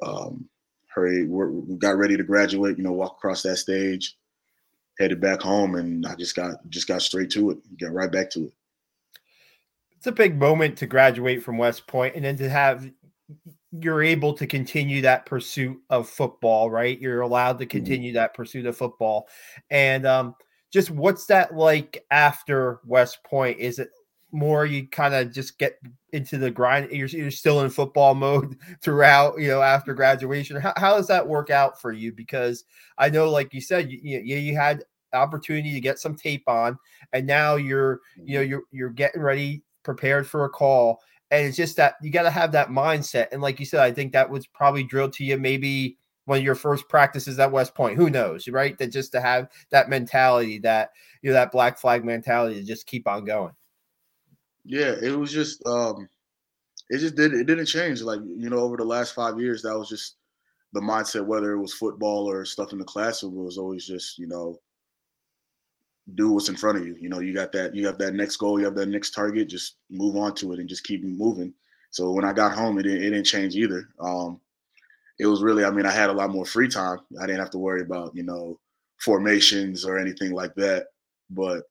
Um, 0.01 0.49
hurry, 0.87 1.27
we 1.27 1.75
got 1.75 1.97
ready 1.97 2.17
to 2.17 2.23
graduate. 2.23 2.77
You 2.77 2.83
know, 2.83 2.93
walk 2.93 3.17
across 3.17 3.43
that 3.43 3.57
stage, 3.57 4.15
headed 4.99 5.21
back 5.21 5.41
home, 5.41 5.75
and 5.75 6.05
I 6.05 6.15
just 6.15 6.35
got 6.35 6.55
just 6.69 6.87
got 6.87 7.01
straight 7.01 7.29
to 7.31 7.51
it. 7.51 7.77
Get 7.77 7.91
right 7.91 8.11
back 8.11 8.29
to 8.31 8.45
it. 8.45 8.53
It's 9.97 10.07
a 10.07 10.11
big 10.11 10.37
moment 10.37 10.77
to 10.79 10.87
graduate 10.87 11.43
from 11.43 11.57
West 11.57 11.87
Point, 11.87 12.15
and 12.15 12.25
then 12.25 12.37
to 12.37 12.49
have 12.49 12.89
you're 13.71 14.03
able 14.03 14.33
to 14.33 14.47
continue 14.47 15.01
that 15.01 15.25
pursuit 15.25 15.77
of 15.89 16.09
football, 16.09 16.69
right? 16.71 16.99
You're 16.99 17.21
allowed 17.21 17.59
to 17.59 17.65
mm-hmm. 17.65 17.77
continue 17.77 18.09
mm-hmm. 18.11 18.17
that 18.17 18.33
pursuit 18.33 18.65
of 18.65 18.77
football, 18.77 19.27
and 19.69 20.05
um, 20.05 20.35
just 20.71 20.91
what's 20.91 21.25
that 21.27 21.55
like 21.55 22.05
after 22.11 22.79
West 22.85 23.23
Point? 23.23 23.59
Is 23.59 23.79
it 23.79 23.89
more 24.31 24.65
you 24.65 24.87
kind 24.87 25.13
of 25.13 25.31
just 25.31 25.57
get 25.57 25.79
into 26.11 26.37
the 26.37 26.51
grind 26.51 26.91
you're, 26.91 27.07
you're 27.07 27.31
still 27.31 27.61
in 27.61 27.69
football 27.69 28.13
mode 28.13 28.57
throughout 28.81 29.39
you 29.39 29.47
know 29.47 29.61
after 29.61 29.93
graduation. 29.93 30.59
How, 30.59 30.73
how 30.75 30.95
does 30.95 31.07
that 31.07 31.27
work 31.27 31.49
out 31.49 31.79
for 31.81 31.91
you? 31.91 32.11
Because 32.11 32.65
i 32.97 33.09
know 33.09 33.29
like 33.29 33.53
you 33.53 33.61
said 33.61 33.91
you, 33.91 33.99
you, 34.01 34.37
you 34.37 34.55
had 34.55 34.83
opportunity 35.13 35.73
to 35.73 35.79
get 35.79 35.99
some 35.99 36.15
tape 36.15 36.43
on 36.47 36.77
and 37.13 37.25
now 37.25 37.55
you're 37.55 38.01
you 38.17 38.37
know 38.37 38.41
mm-hmm. 38.41 38.51
you're 38.51 38.63
you're 38.71 38.89
getting 38.89 39.21
ready 39.21 39.63
prepared 39.83 40.27
for 40.27 40.45
a 40.45 40.49
call 40.49 40.99
and 41.31 41.45
it's 41.45 41.57
just 41.57 41.77
that 41.77 41.95
you 42.01 42.11
got 42.11 42.23
to 42.23 42.29
have 42.29 42.51
that 42.51 42.67
mindset 42.67 43.27
and 43.31 43.41
like 43.41 43.57
you 43.57 43.65
said 43.65 43.79
i 43.79 43.91
think 43.91 44.11
that 44.11 44.29
was 44.29 44.45
probably 44.47 44.83
drilled 44.83 45.13
to 45.13 45.23
you 45.23 45.37
maybe 45.37 45.97
one 46.27 46.39
of 46.39 46.43
your 46.43 46.55
first 46.55 46.89
practices 46.89 47.39
at 47.39 47.51
west 47.51 47.73
point. 47.73 47.97
Who 47.97 48.09
knows 48.09 48.47
right? 48.49 48.77
That 48.77 48.91
just 48.91 49.13
to 49.13 49.21
have 49.21 49.47
that 49.71 49.89
mentality 49.89 50.59
that 50.59 50.91
you 51.21 51.29
know 51.29 51.33
that 51.33 51.53
black 51.53 51.79
flag 51.79 52.03
mentality 52.03 52.55
to 52.55 52.63
just 52.63 52.85
keep 52.85 53.07
on 53.07 53.23
going 53.23 53.53
yeah, 54.67 54.95
it 55.01 55.17
was 55.17 55.31
just 55.31 55.65
um 55.65 56.07
it 56.89 56.99
just 56.99 57.15
did 57.15 57.33
it 57.33 57.45
didn't 57.45 57.65
change. 57.65 58.01
Like, 58.01 58.19
you 58.25 58.49
know, 58.49 58.59
over 58.59 58.77
the 58.77 58.85
last 58.85 59.15
five 59.15 59.39
years, 59.39 59.61
that 59.63 59.77
was 59.77 59.89
just 59.89 60.17
the 60.73 60.81
mindset, 60.81 61.25
whether 61.25 61.53
it 61.53 61.59
was 61.59 61.73
football 61.73 62.29
or 62.29 62.45
stuff 62.45 62.73
in 62.73 62.79
the 62.79 62.85
classroom, 62.85 63.35
was 63.35 63.57
always 63.57 63.87
just, 63.87 64.19
you 64.19 64.27
know, 64.27 64.59
do 66.15 66.31
what's 66.31 66.49
in 66.49 66.55
front 66.55 66.77
of 66.77 66.85
you. 66.85 66.95
You 66.99 67.09
know, 67.09 67.19
you 67.19 67.33
got 67.33 67.51
that, 67.53 67.73
you 67.73 67.85
have 67.87 67.97
that 67.99 68.13
next 68.13 68.37
goal, 68.37 68.59
you 68.59 68.65
have 68.65 68.75
that 68.75 68.89
next 68.89 69.11
target, 69.11 69.49
just 69.49 69.77
move 69.89 70.15
on 70.17 70.35
to 70.35 70.53
it 70.53 70.59
and 70.59 70.69
just 70.69 70.83
keep 70.83 71.03
moving. 71.03 71.53
So 71.91 72.11
when 72.11 72.25
I 72.25 72.33
got 72.33 72.53
home, 72.53 72.77
it 72.77 72.83
didn't, 72.83 73.01
it 73.01 73.09
didn't 73.11 73.25
change 73.25 73.55
either. 73.55 73.89
Um, 73.99 74.39
it 75.19 75.25
was 75.25 75.41
really, 75.41 75.65
I 75.65 75.71
mean, 75.71 75.85
I 75.85 75.91
had 75.91 76.09
a 76.09 76.13
lot 76.13 76.29
more 76.29 76.45
free 76.45 76.67
time. 76.67 76.99
I 77.19 77.25
didn't 77.25 77.39
have 77.39 77.49
to 77.51 77.57
worry 77.57 77.81
about, 77.81 78.15
you 78.15 78.23
know, 78.23 78.59
formations 78.99 79.85
or 79.85 79.97
anything 79.97 80.33
like 80.33 80.53
that. 80.55 80.87
But 81.29 81.63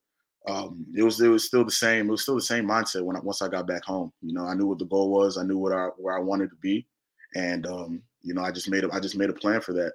um, 0.49 0.87
it 0.97 1.03
was 1.03 1.21
it 1.21 1.29
was 1.29 1.45
still 1.45 1.65
the 1.65 1.71
same. 1.71 2.09
It 2.09 2.13
was 2.13 2.23
still 2.23 2.37
the 2.37 2.41
same 2.41 2.67
mindset 2.67 3.03
when 3.03 3.17
I, 3.17 3.21
once 3.21 3.43
I 3.43 3.49
got 3.49 3.67
back 3.67 3.85
home. 3.85 4.13
You 4.23 4.33
know, 4.33 4.45
I 4.45 4.55
knew 4.55 4.67
what 4.67 4.79
the 4.79 4.85
goal 4.85 5.11
was. 5.11 5.39
I 5.39 5.43
knew 5.43 5.59
what 5.59 5.73
I 5.73 5.87
where 5.97 6.17
I 6.17 6.21
wanted 6.21 6.51
to 6.51 6.57
be, 6.57 6.87
and 7.35 7.67
um, 7.67 8.03
you 8.23 8.33
know, 8.33 8.43
I 8.43 8.53
just 8.53 8.71
made 8.71 8.85
a, 8.85 8.93
I 8.93 9.01
just 9.01 9.17
made 9.17 9.31
a 9.31 9.35
plan 9.35 9.61
for 9.61 9.73
that. 9.73 9.93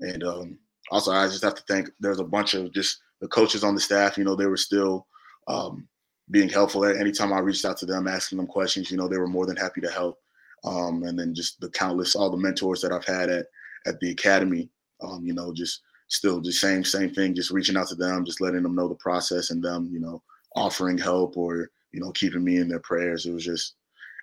And 0.00 0.22
um, 0.22 0.58
also, 0.90 1.12
I 1.12 1.26
just 1.26 1.42
have 1.42 1.56
to 1.56 1.64
thank. 1.66 1.90
There's 1.98 2.20
a 2.20 2.24
bunch 2.24 2.54
of 2.54 2.72
just 2.72 3.00
the 3.20 3.28
coaches 3.28 3.64
on 3.64 3.74
the 3.74 3.80
staff. 3.80 4.16
You 4.16 4.24
know, 4.24 4.36
they 4.36 4.46
were 4.46 4.56
still 4.56 5.06
um, 5.48 5.88
being 6.30 6.48
helpful. 6.48 6.84
Anytime 6.84 7.32
I 7.32 7.40
reached 7.40 7.64
out 7.64 7.76
to 7.78 7.86
them, 7.86 8.06
asking 8.06 8.38
them 8.38 8.46
questions, 8.46 8.90
you 8.90 8.96
know, 8.96 9.08
they 9.08 9.18
were 9.18 9.26
more 9.26 9.46
than 9.46 9.56
happy 9.56 9.80
to 9.80 9.90
help. 9.90 10.18
Um, 10.64 11.02
and 11.02 11.18
then 11.18 11.34
just 11.34 11.60
the 11.60 11.70
countless 11.70 12.14
all 12.14 12.30
the 12.30 12.36
mentors 12.36 12.80
that 12.82 12.92
I've 12.92 13.04
had 13.04 13.30
at 13.30 13.46
at 13.86 13.98
the 13.98 14.12
academy. 14.12 14.70
Um, 15.02 15.26
you 15.26 15.34
know, 15.34 15.52
just 15.52 15.80
still 16.12 16.40
the 16.40 16.52
same 16.52 16.84
same 16.84 17.12
thing 17.12 17.34
just 17.34 17.50
reaching 17.50 17.76
out 17.76 17.88
to 17.88 17.94
them 17.94 18.24
just 18.24 18.40
letting 18.40 18.62
them 18.62 18.74
know 18.74 18.88
the 18.88 18.94
process 18.96 19.50
and 19.50 19.62
them 19.62 19.88
you 19.90 19.98
know 19.98 20.22
offering 20.54 20.98
help 20.98 21.36
or 21.36 21.70
you 21.92 22.00
know 22.00 22.10
keeping 22.12 22.44
me 22.44 22.56
in 22.56 22.68
their 22.68 22.80
prayers. 22.80 23.26
It 23.26 23.32
was 23.32 23.44
just 23.44 23.74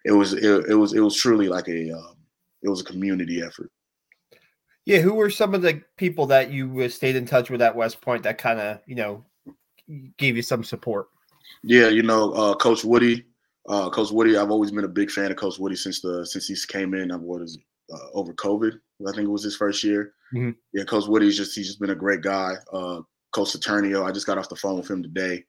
it 0.06 0.12
was 0.12 0.34
it, 0.34 0.70
it 0.70 0.76
was 0.76 0.94
it 0.94 1.00
was 1.00 1.16
truly 1.16 1.48
like 1.48 1.68
a 1.68 1.92
um, 1.92 2.16
it 2.62 2.70
was 2.70 2.82
a 2.82 2.86
community 2.86 3.42
effort. 3.42 3.72
Yeah 4.86 5.00
who 5.00 5.14
were 5.14 5.30
some 5.30 5.54
of 5.54 5.62
the 5.62 5.82
people 5.98 6.26
that 6.28 6.52
you 6.52 6.90
stayed 6.90 7.16
in 7.16 7.26
touch 7.26 7.50
with 7.50 7.62
at 7.62 7.76
west 7.76 8.02
point 8.02 8.24
that 8.24 8.38
kind 8.38 8.60
of 8.60 8.80
you 8.86 8.96
know 8.96 9.26
gave 10.18 10.36
you 10.36 10.42
some 10.42 10.64
support? 10.64 11.08
Yeah 11.64 11.90
you 11.90 12.04
know 12.04 12.32
uh, 12.34 12.56
coach 12.56 12.84
woody 12.84 13.26
uh, 13.68 13.90
coach 13.90 14.12
woody 14.12 14.38
i've 14.38 14.52
always 14.52 14.72
been 14.72 14.86
a 14.86 14.88
big 14.88 15.12
fan 15.12 15.32
of 15.32 15.38
coach 15.38 15.60
woody 15.60 15.76
since 15.76 16.02
the 16.02 16.26
since 16.26 16.48
he 16.48 16.56
came 16.68 16.94
in 16.94 17.10
what 17.22 17.42
is 17.42 17.58
uh, 17.94 18.08
over 18.14 18.34
covid 18.34 18.80
i 19.08 19.12
think 19.12 19.28
it 19.28 19.32
was 19.32 19.44
his 19.44 19.56
first 19.56 19.84
year 19.84 20.14
Mm-hmm. 20.34 20.52
Yeah, 20.74 20.84
Coach 20.84 21.08
Woody's 21.08 21.38
just 21.38 21.56
he's 21.56 21.68
just 21.68 21.80
been 21.80 21.90
a 21.90 21.96
great 21.96 22.22
guy. 22.22 22.54
Uh, 22.72 23.02
Coach 23.32 23.50
Saturnio, 23.54 24.06
I 24.06 24.12
just 24.12 24.28
got 24.28 24.38
off 24.38 24.50
the 24.50 24.56
phone 24.56 24.78
with 24.78 24.90
him 24.90 25.02
today. 25.02 25.44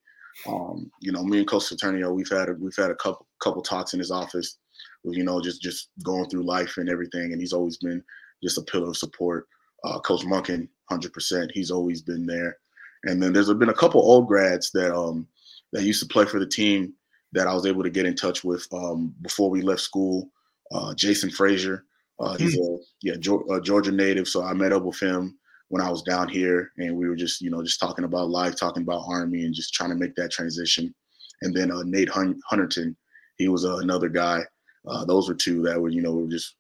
Um, 0.47 0.91
you 1.01 1.13
know, 1.13 1.23
me 1.23 1.39
and 1.39 1.49
Coach 1.49 1.65
Saturnio, 1.65 2.15
we've 2.15 2.29
had 2.29 2.49
a, 2.49 2.55
we've 2.55 2.77
had 2.77 2.91
a 2.91 2.95
couple 2.97 3.27
couple 3.41 3.63
talks 3.63 3.93
in 3.93 3.99
his 3.99 4.11
office. 4.11 4.59
With, 5.05 5.17
you 5.17 5.25
know, 5.25 5.41
just 5.41 5.61
just 5.61 5.91
going 6.03 6.29
through 6.29 6.45
life 6.45 6.77
and 6.79 6.89
everything, 6.89 7.33
and 7.33 7.41
he's 7.41 7.53
always 7.53 7.77
been 7.79 8.03
just 8.43 8.59
a 8.59 8.63
pillar 8.63 8.89
of 8.89 8.97
support. 8.97 9.47
Uh, 9.85 9.99
Coach 10.01 10.23
Monken, 10.23 10.69
100%. 10.91 11.51
He's 11.53 11.71
always 11.71 12.03
been 12.03 12.27
there. 12.27 12.59
And 13.05 13.23
then 13.23 13.33
there's 13.33 13.53
been 13.55 13.71
a 13.71 13.75
couple 13.75 14.03
old 14.03 14.27
grads 14.27 14.71
that 14.73 14.95
um 14.95 15.27
that 15.73 15.85
used 15.85 16.03
to 16.03 16.09
play 16.09 16.25
for 16.25 16.39
the 16.39 16.47
team 16.47 16.95
that 17.33 17.47
I 17.47 17.55
was 17.55 17.67
able 17.67 17.83
to 17.83 17.91
get 17.91 18.07
in 18.07 18.15
touch 18.15 18.45
with 18.45 18.67
um, 18.73 19.15
before 19.23 19.51
we 19.51 19.63
left 19.63 19.81
school. 19.81 20.31
Uh, 20.73 20.95
Jason 20.95 21.31
Frazier, 21.31 21.85
uh, 22.21 22.37
he's 22.37 22.57
mm. 22.57 22.79
a 22.79 22.79
yeah 23.03 23.15
a 23.55 23.61
Georgia 23.61 23.93
native, 23.93 24.29
so 24.29 24.45
I 24.45 24.53
met 24.53 24.73
up 24.73 24.83
with 24.83 25.01
him 25.01 25.39
when 25.69 25.83
I 25.83 25.91
was 25.91 26.03
down 26.03 26.29
here, 26.29 26.71
and 26.79 26.97
we 26.97 27.09
were 27.09 27.17
just 27.17 27.41
you 27.41 27.51
know 27.51 27.63
just 27.63 27.81
talking 27.81 28.05
about 28.05 28.31
life, 28.31 28.57
talking 28.57 28.83
about 28.83 29.05
Army, 29.09 29.45
and 29.45 29.55
just 29.55 29.75
trying 29.75 29.91
to 29.91 29.97
make 29.97 30.15
that 30.17 30.31
transition. 30.31 30.95
And 31.43 31.55
then 31.55 31.71
uh, 31.71 31.83
Nate 31.85 32.11
Hun- 32.11 32.41
Hunterton, 32.53 32.95
he 33.37 33.49
was 33.49 33.65
uh, 33.65 33.79
another 33.79 34.09
guy. 34.09 34.43
Uh, 34.87 35.05
those 35.05 35.29
were 35.29 35.35
two 35.35 35.63
that 35.63 35.81
were 35.81 35.89
you 35.89 36.03
know 36.03 36.13
were 36.13 36.29
just 36.29 36.55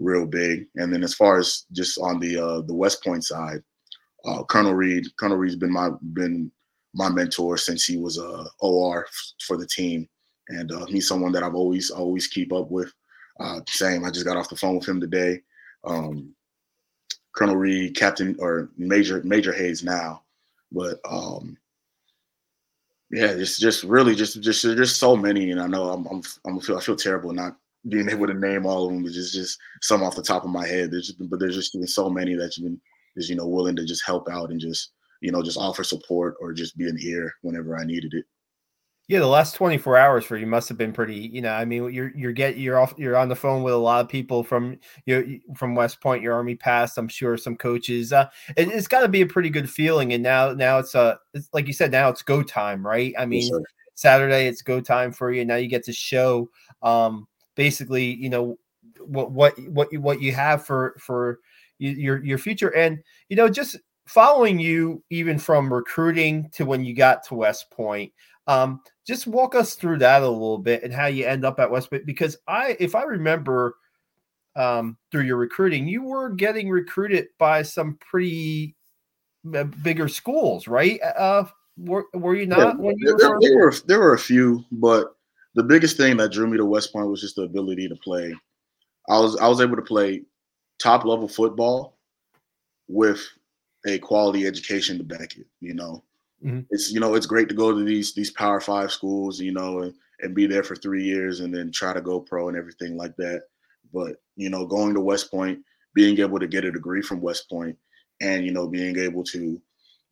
real 0.00 0.26
big. 0.26 0.66
And 0.76 0.92
then 0.92 1.04
as 1.04 1.14
far 1.14 1.38
as 1.38 1.66
just 1.72 1.98
on 1.98 2.18
the 2.18 2.38
uh, 2.38 2.60
the 2.62 2.74
West 2.74 3.04
Point 3.04 3.24
side, 3.24 3.62
uh, 4.24 4.42
Colonel 4.44 4.74
Reed, 4.74 5.04
Colonel 5.18 5.36
Reed's 5.36 5.56
been 5.56 5.72
my 5.72 5.90
been 6.12 6.50
my 6.94 7.08
mentor 7.08 7.56
since 7.56 7.84
he 7.84 7.96
was 7.96 8.18
a 8.18 8.26
uh, 8.26 8.44
OR 8.60 9.06
for 9.46 9.56
the 9.56 9.66
team, 9.66 10.08
and 10.48 10.72
uh, 10.72 10.86
he's 10.86 11.06
someone 11.06 11.32
that 11.32 11.42
I've 11.42 11.54
always 11.54 11.90
always 11.90 12.26
keep 12.26 12.52
up 12.52 12.70
with. 12.70 12.92
Uh, 13.40 13.60
same, 13.68 14.04
I 14.04 14.10
just 14.10 14.26
got 14.26 14.36
off 14.36 14.50
the 14.50 14.56
phone 14.56 14.76
with 14.76 14.88
him 14.88 15.00
today. 15.00 15.40
Um, 15.84 16.34
Colonel 17.34 17.56
Reed, 17.56 17.96
Captain 17.96 18.36
or 18.38 18.70
Major 18.76 19.22
Major 19.24 19.52
Hayes 19.52 19.82
now, 19.82 20.22
but 20.72 21.00
um, 21.08 21.56
yeah, 23.10 23.30
it's 23.30 23.58
just 23.58 23.84
really 23.84 24.14
just 24.14 24.40
just 24.42 24.62
just 24.62 24.98
so 24.98 25.16
many, 25.16 25.50
and 25.50 25.60
I 25.60 25.66
know 25.66 25.90
I'm 25.90 26.06
I'm, 26.06 26.22
I'm 26.46 26.60
feel 26.60 26.76
I 26.76 26.80
feel 26.80 26.96
terrible 26.96 27.32
not 27.32 27.56
being 27.88 28.10
able 28.10 28.26
to 28.26 28.34
name 28.34 28.66
all 28.66 28.86
of 28.86 28.92
them, 28.92 29.04
just 29.04 29.32
just 29.32 29.58
some 29.80 30.02
off 30.02 30.16
the 30.16 30.22
top 30.22 30.44
of 30.44 30.50
my 30.50 30.66
head. 30.66 30.90
There's 30.90 31.06
just, 31.06 31.30
but 31.30 31.40
there's 31.40 31.56
just 31.56 31.72
been 31.72 31.86
so 31.86 32.10
many 32.10 32.34
that 32.34 32.56
you've 32.56 32.66
been 32.66 32.80
just 33.16 33.30
you 33.30 33.36
know 33.36 33.46
willing 33.46 33.76
to 33.76 33.84
just 33.86 34.04
help 34.04 34.28
out 34.28 34.50
and 34.50 34.60
just 34.60 34.90
you 35.20 35.30
know, 35.30 35.42
just 35.42 35.58
offer 35.58 35.84
support 35.84 36.34
or 36.40 36.52
just 36.52 36.76
be 36.76 36.88
an 36.88 36.98
ear 37.00 37.34
whenever 37.42 37.78
I 37.78 37.84
needed 37.84 38.14
it. 38.14 38.24
Yeah, 39.10 39.18
the 39.18 39.26
last 39.26 39.56
24 39.56 39.96
hours 39.96 40.24
for 40.24 40.36
you 40.36 40.46
must 40.46 40.68
have 40.68 40.78
been 40.78 40.92
pretty, 40.92 41.16
you 41.16 41.40
know, 41.40 41.50
I 41.50 41.64
mean, 41.64 41.92
you're 41.92 42.12
you're 42.14 42.30
get 42.30 42.56
you're 42.58 42.78
off 42.78 42.94
you're 42.96 43.16
on 43.16 43.28
the 43.28 43.34
phone 43.34 43.64
with 43.64 43.74
a 43.74 43.76
lot 43.76 44.04
of 44.04 44.08
people 44.08 44.44
from 44.44 44.78
you 45.04 45.40
from 45.56 45.74
West 45.74 46.00
Point, 46.00 46.22
your 46.22 46.32
army 46.34 46.54
past, 46.54 46.96
I'm 46.96 47.08
sure 47.08 47.36
some 47.36 47.56
coaches. 47.56 48.12
Uh 48.12 48.28
it, 48.56 48.68
has 48.68 48.86
got 48.86 49.00
to 49.00 49.08
be 49.08 49.22
a 49.22 49.26
pretty 49.26 49.50
good 49.50 49.68
feeling 49.68 50.12
and 50.12 50.22
now 50.22 50.52
now 50.52 50.78
it's 50.78 50.94
uh 50.94 51.16
it's, 51.34 51.48
like 51.52 51.66
you 51.66 51.72
said 51.72 51.90
now 51.90 52.08
it's 52.08 52.22
go 52.22 52.40
time, 52.44 52.86
right? 52.86 53.12
I 53.18 53.26
mean, 53.26 53.50
yes, 53.52 53.62
Saturday 53.96 54.46
it's 54.46 54.62
go 54.62 54.80
time 54.80 55.10
for 55.10 55.32
you. 55.32 55.44
Now 55.44 55.56
you 55.56 55.66
get 55.66 55.82
to 55.86 55.92
show 55.92 56.48
um 56.80 57.26
basically, 57.56 58.14
you 58.14 58.30
know, 58.30 58.58
what 59.00 59.32
what 59.32 59.58
what 59.70 59.92
you 59.92 60.00
what 60.00 60.22
you 60.22 60.30
have 60.30 60.64
for 60.64 60.94
for 61.00 61.40
your 61.80 62.24
your 62.24 62.38
future 62.38 62.72
and 62.76 63.00
you 63.28 63.34
know 63.34 63.48
just 63.48 63.76
following 64.06 64.60
you 64.60 65.02
even 65.10 65.36
from 65.36 65.72
recruiting 65.72 66.48
to 66.52 66.64
when 66.64 66.84
you 66.84 66.94
got 66.94 67.24
to 67.24 67.34
West 67.34 67.72
Point. 67.72 68.12
Um, 68.46 68.80
just 69.06 69.26
walk 69.26 69.54
us 69.54 69.74
through 69.74 69.98
that 69.98 70.22
a 70.22 70.28
little 70.28 70.58
bit 70.58 70.82
and 70.82 70.92
how 70.92 71.06
you 71.06 71.26
end 71.26 71.44
up 71.44 71.58
at 71.58 71.70
West 71.70 71.90
Point 71.90 72.06
because 72.06 72.36
I, 72.46 72.76
if 72.78 72.94
I 72.94 73.02
remember, 73.02 73.76
um, 74.56 74.96
through 75.10 75.22
your 75.22 75.36
recruiting, 75.36 75.88
you 75.88 76.02
were 76.02 76.30
getting 76.30 76.68
recruited 76.68 77.28
by 77.38 77.62
some 77.62 77.98
pretty 78.00 78.76
uh, 79.54 79.64
bigger 79.64 80.08
schools, 80.08 80.66
right? 80.68 81.00
Uh, 81.02 81.44
were, 81.78 82.06
were 82.12 82.34
you 82.34 82.46
not? 82.46 82.76
Yeah, 82.78 82.92
you 82.96 83.16
there, 83.16 83.30
were 83.30 83.40
there, 83.40 83.56
were 83.58 83.74
there 83.86 84.00
were 84.00 84.14
a 84.14 84.18
few, 84.18 84.64
but 84.72 85.14
the 85.54 85.62
biggest 85.62 85.96
thing 85.96 86.16
that 86.18 86.32
drew 86.32 86.46
me 86.46 86.56
to 86.56 86.64
West 86.64 86.92
Point 86.92 87.08
was 87.08 87.20
just 87.20 87.36
the 87.36 87.42
ability 87.42 87.88
to 87.88 87.96
play. 87.96 88.34
I 89.08 89.18
was 89.18 89.36
I 89.36 89.48
was 89.48 89.60
able 89.60 89.76
to 89.76 89.82
play 89.82 90.22
top 90.78 91.04
level 91.04 91.28
football 91.28 91.98
with 92.88 93.26
a 93.86 93.98
quality 93.98 94.46
education 94.46 94.98
to 94.98 95.04
back 95.04 95.36
it. 95.36 95.46
You 95.60 95.74
know, 95.74 96.04
mm-hmm. 96.44 96.60
it's 96.70 96.90
you 96.90 97.00
know 97.00 97.14
it's 97.14 97.26
great 97.26 97.48
to 97.48 97.54
go 97.54 97.72
to 97.72 97.84
these 97.84 98.14
these 98.14 98.30
Power 98.30 98.60
Five 98.60 98.90
schools, 98.90 99.40
you 99.40 99.52
know, 99.52 99.80
and, 99.80 99.94
and 100.20 100.34
be 100.34 100.46
there 100.46 100.62
for 100.62 100.76
three 100.76 101.04
years 101.04 101.40
and 101.40 101.54
then 101.54 101.70
try 101.72 101.92
to 101.92 102.00
go 102.00 102.20
pro 102.20 102.48
and 102.48 102.56
everything 102.56 102.96
like 102.96 103.16
that. 103.16 103.42
But 103.92 104.16
you 104.36 104.50
know, 104.50 104.66
going 104.66 104.94
to 104.94 105.00
West 105.00 105.30
Point, 105.30 105.60
being 105.94 106.18
able 106.20 106.38
to 106.38 106.46
get 106.46 106.64
a 106.64 106.72
degree 106.72 107.02
from 107.02 107.20
West 107.20 107.48
Point, 107.50 107.76
and 108.20 108.44
you 108.44 108.52
know, 108.52 108.68
being 108.68 108.98
able 108.98 109.24
to, 109.24 109.60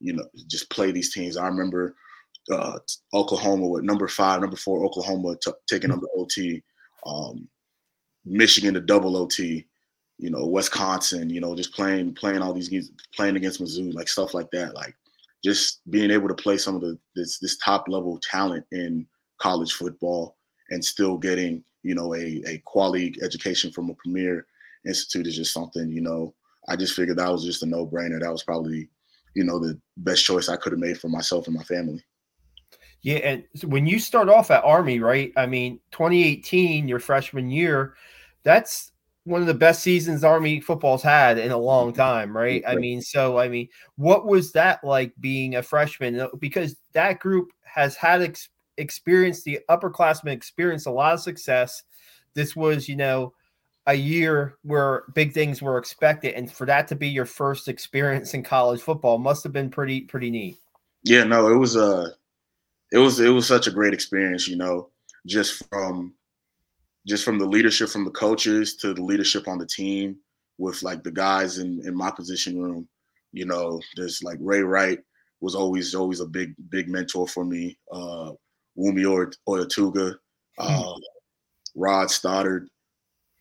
you 0.00 0.12
know, 0.12 0.24
just 0.46 0.70
play 0.70 0.90
these 0.90 1.12
teams. 1.12 1.36
I 1.36 1.46
remember 1.46 1.94
uh, 2.50 2.78
Oklahoma 3.14 3.68
with 3.68 3.84
number 3.84 4.08
five, 4.08 4.40
number 4.40 4.56
four 4.56 4.84
Oklahoma 4.84 5.36
t- 5.42 5.52
taking 5.68 5.90
up 5.90 6.00
the 6.00 6.08
OT, 6.16 6.62
um, 7.06 7.48
Michigan 8.24 8.74
to 8.74 8.80
double 8.80 9.16
OT, 9.16 9.66
you 10.18 10.30
know, 10.30 10.46
Wisconsin, 10.46 11.30
you 11.30 11.40
know, 11.40 11.54
just 11.54 11.72
playing 11.72 12.14
playing 12.14 12.42
all 12.42 12.52
these 12.52 12.68
games, 12.68 12.90
playing 13.14 13.36
against 13.36 13.60
Mizzou, 13.60 13.94
like 13.94 14.08
stuff 14.08 14.34
like 14.34 14.50
that. 14.50 14.74
Like 14.74 14.94
just 15.44 15.80
being 15.90 16.10
able 16.10 16.28
to 16.28 16.34
play 16.34 16.58
some 16.58 16.74
of 16.74 16.80
the 16.80 16.98
this 17.14 17.38
this 17.38 17.56
top 17.58 17.86
level 17.88 18.20
talent 18.22 18.64
in 18.72 19.06
college 19.38 19.72
football 19.72 20.36
and 20.70 20.84
still 20.84 21.16
getting, 21.16 21.64
you 21.82 21.94
know, 21.94 22.14
a, 22.14 22.42
a 22.46 22.58
quality 22.64 23.14
education 23.22 23.70
from 23.70 23.90
a 23.90 23.94
premier 23.94 24.46
institute 24.86 25.26
is 25.26 25.36
just 25.36 25.52
something, 25.52 25.90
you 25.90 26.00
know, 26.00 26.34
I 26.68 26.76
just 26.76 26.94
figured 26.94 27.18
that 27.18 27.30
was 27.30 27.44
just 27.44 27.62
a 27.62 27.66
no-brainer. 27.66 28.20
That 28.20 28.32
was 28.32 28.42
probably, 28.42 28.88
you 29.34 29.44
know, 29.44 29.58
the 29.58 29.80
best 29.96 30.24
choice 30.24 30.48
I 30.48 30.56
could 30.56 30.72
have 30.72 30.80
made 30.80 30.98
for 30.98 31.08
myself 31.08 31.46
and 31.46 31.56
my 31.56 31.62
family. 31.64 32.04
Yeah, 33.00 33.16
and 33.18 33.44
when 33.64 33.86
you 33.86 33.98
start 34.00 34.28
off 34.28 34.50
at 34.50 34.64
Army, 34.64 34.98
right? 34.98 35.32
I 35.36 35.46
mean, 35.46 35.78
2018, 35.92 36.88
your 36.88 36.98
freshman 36.98 37.48
year, 37.48 37.94
that's 38.42 38.90
one 39.28 39.42
of 39.42 39.46
the 39.46 39.54
best 39.54 39.82
seasons 39.82 40.24
Army 40.24 40.58
football's 40.60 41.02
had 41.02 41.38
in 41.38 41.50
a 41.50 41.58
long 41.58 41.92
time, 41.92 42.34
right? 42.34 42.62
I 42.66 42.76
mean, 42.76 43.02
so 43.02 43.38
I 43.38 43.48
mean, 43.48 43.68
what 43.96 44.26
was 44.26 44.52
that 44.52 44.82
like 44.82 45.12
being 45.20 45.56
a 45.56 45.62
freshman? 45.62 46.18
Uh, 46.18 46.28
because 46.38 46.76
that 46.92 47.20
group 47.20 47.52
has 47.64 47.94
had 47.94 48.22
ex- 48.22 48.48
experience, 48.78 49.42
the 49.42 49.60
upperclassmen 49.68 50.32
experienced 50.32 50.86
a 50.86 50.90
lot 50.90 51.12
of 51.12 51.20
success. 51.20 51.82
This 52.34 52.56
was, 52.56 52.88
you 52.88 52.96
know, 52.96 53.34
a 53.86 53.94
year 53.94 54.56
where 54.62 55.04
big 55.14 55.34
things 55.34 55.60
were 55.60 55.76
expected, 55.76 56.34
and 56.34 56.50
for 56.50 56.66
that 56.66 56.88
to 56.88 56.96
be 56.96 57.08
your 57.08 57.26
first 57.26 57.68
experience 57.68 58.32
in 58.32 58.42
college 58.42 58.80
football 58.80 59.18
must 59.18 59.42
have 59.42 59.52
been 59.52 59.70
pretty 59.70 60.02
pretty 60.02 60.30
neat. 60.30 60.56
Yeah, 61.02 61.24
no, 61.24 61.48
it 61.48 61.56
was 61.56 61.76
a, 61.76 61.84
uh, 61.84 62.08
it 62.92 62.98
was 62.98 63.20
it 63.20 63.28
was 63.28 63.46
such 63.46 63.66
a 63.66 63.70
great 63.72 63.92
experience, 63.92 64.48
you 64.48 64.56
know, 64.56 64.88
just 65.26 65.62
from 65.68 66.14
just 67.08 67.24
from 67.24 67.38
the 67.38 67.46
leadership 67.46 67.88
from 67.88 68.04
the 68.04 68.10
coaches 68.10 68.76
to 68.76 68.92
the 68.92 69.02
leadership 69.02 69.48
on 69.48 69.58
the 69.58 69.66
team 69.66 70.16
with 70.58 70.82
like 70.82 71.02
the 71.02 71.10
guys 71.10 71.58
in, 71.58 71.80
in 71.86 71.96
my 71.96 72.10
position 72.10 72.60
room. 72.60 72.86
You 73.32 73.46
know, 73.46 73.80
there's 73.96 74.22
like 74.22 74.38
Ray 74.40 74.60
Wright 74.60 74.98
was 75.40 75.54
always 75.54 75.94
always 75.94 76.20
a 76.20 76.26
big 76.26 76.54
big 76.70 76.88
mentor 76.88 77.26
for 77.26 77.44
me. 77.44 77.78
Uh, 77.90 78.32
Wunmi 78.78 79.32
Oyetuga, 79.48 80.16
uh, 80.58 80.82
hmm. 80.82 81.00
Rod 81.74 82.10
Stoddard, 82.10 82.68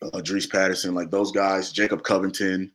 uh, 0.02 0.20
Dries 0.20 0.46
Patterson, 0.46 0.94
like 0.94 1.10
those 1.10 1.30
guys, 1.30 1.72
Jacob 1.72 2.02
Covington, 2.02 2.72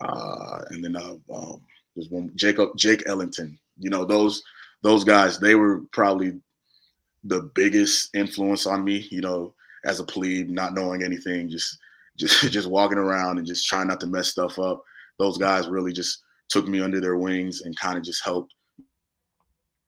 uh, 0.00 0.62
and 0.70 0.84
then 0.84 0.96
uh, 0.96 1.16
um, 1.34 1.62
there's 1.94 2.10
one 2.10 2.30
Jacob 2.34 2.76
Jake 2.76 3.02
Ellington. 3.06 3.58
You 3.78 3.90
know 3.90 4.04
those 4.04 4.42
those 4.82 5.04
guys. 5.04 5.38
They 5.38 5.54
were 5.54 5.82
probably 5.92 6.40
the 7.24 7.50
biggest 7.54 8.14
influence 8.14 8.66
on 8.66 8.84
me. 8.84 9.08
You 9.10 9.20
know, 9.20 9.54
as 9.86 10.00
a 10.00 10.04
plebe, 10.04 10.50
not 10.50 10.74
knowing 10.74 11.02
anything, 11.02 11.48
just 11.48 11.78
just 12.18 12.40
just 12.52 12.68
walking 12.68 12.98
around 12.98 13.38
and 13.38 13.46
just 13.46 13.66
trying 13.66 13.88
not 13.88 14.00
to 14.00 14.06
mess 14.06 14.28
stuff 14.28 14.58
up. 14.58 14.82
Those 15.18 15.38
guys 15.38 15.68
really 15.68 15.92
just 15.92 16.22
took 16.48 16.68
me 16.68 16.80
under 16.80 17.00
their 17.00 17.16
wings 17.16 17.62
and 17.62 17.78
kind 17.78 17.96
of 17.96 18.04
just 18.04 18.24
helped 18.24 18.52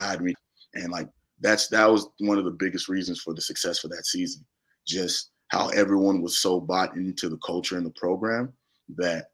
guide 0.00 0.22
me. 0.22 0.34
And 0.74 0.90
like 0.90 1.08
that's 1.40 1.68
that 1.68 1.90
was 1.90 2.08
one 2.20 2.38
of 2.38 2.44
the 2.44 2.50
biggest 2.52 2.88
reasons 2.88 3.20
for 3.20 3.34
the 3.34 3.42
success 3.42 3.80
for 3.80 3.88
that 3.88 4.06
season. 4.06 4.44
Just 4.86 5.30
how 5.48 5.68
everyone 5.68 6.22
was 6.22 6.38
so 6.38 6.60
bought 6.60 6.96
into 6.96 7.28
the 7.28 7.38
culture 7.44 7.76
and 7.76 7.86
the 7.86 7.90
program 7.90 8.52
that 8.96 9.26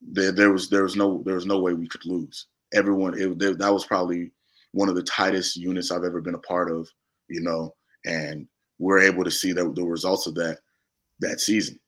there, 0.00 0.32
there 0.32 0.52
was 0.52 0.68
there 0.68 0.82
was 0.82 0.96
no 0.96 1.22
there 1.24 1.34
was 1.34 1.46
no 1.46 1.60
way 1.60 1.74
we 1.74 1.88
could 1.88 2.04
lose. 2.04 2.46
Everyone 2.74 3.18
it, 3.18 3.38
there, 3.38 3.54
that 3.54 3.72
was 3.72 3.84
probably 3.84 4.32
one 4.72 4.88
of 4.88 4.94
the 4.94 5.02
tightest 5.02 5.56
units 5.56 5.90
I've 5.90 6.04
ever 6.04 6.20
been 6.20 6.34
a 6.34 6.38
part 6.38 6.70
of, 6.70 6.88
you 7.28 7.40
know, 7.40 7.74
and 8.04 8.46
we're 8.78 9.00
able 9.00 9.24
to 9.24 9.30
see 9.30 9.52
the, 9.52 9.72
the 9.72 9.84
results 9.84 10.26
of 10.26 10.34
that 10.34 10.58
that 11.20 11.40
season. 11.40 11.78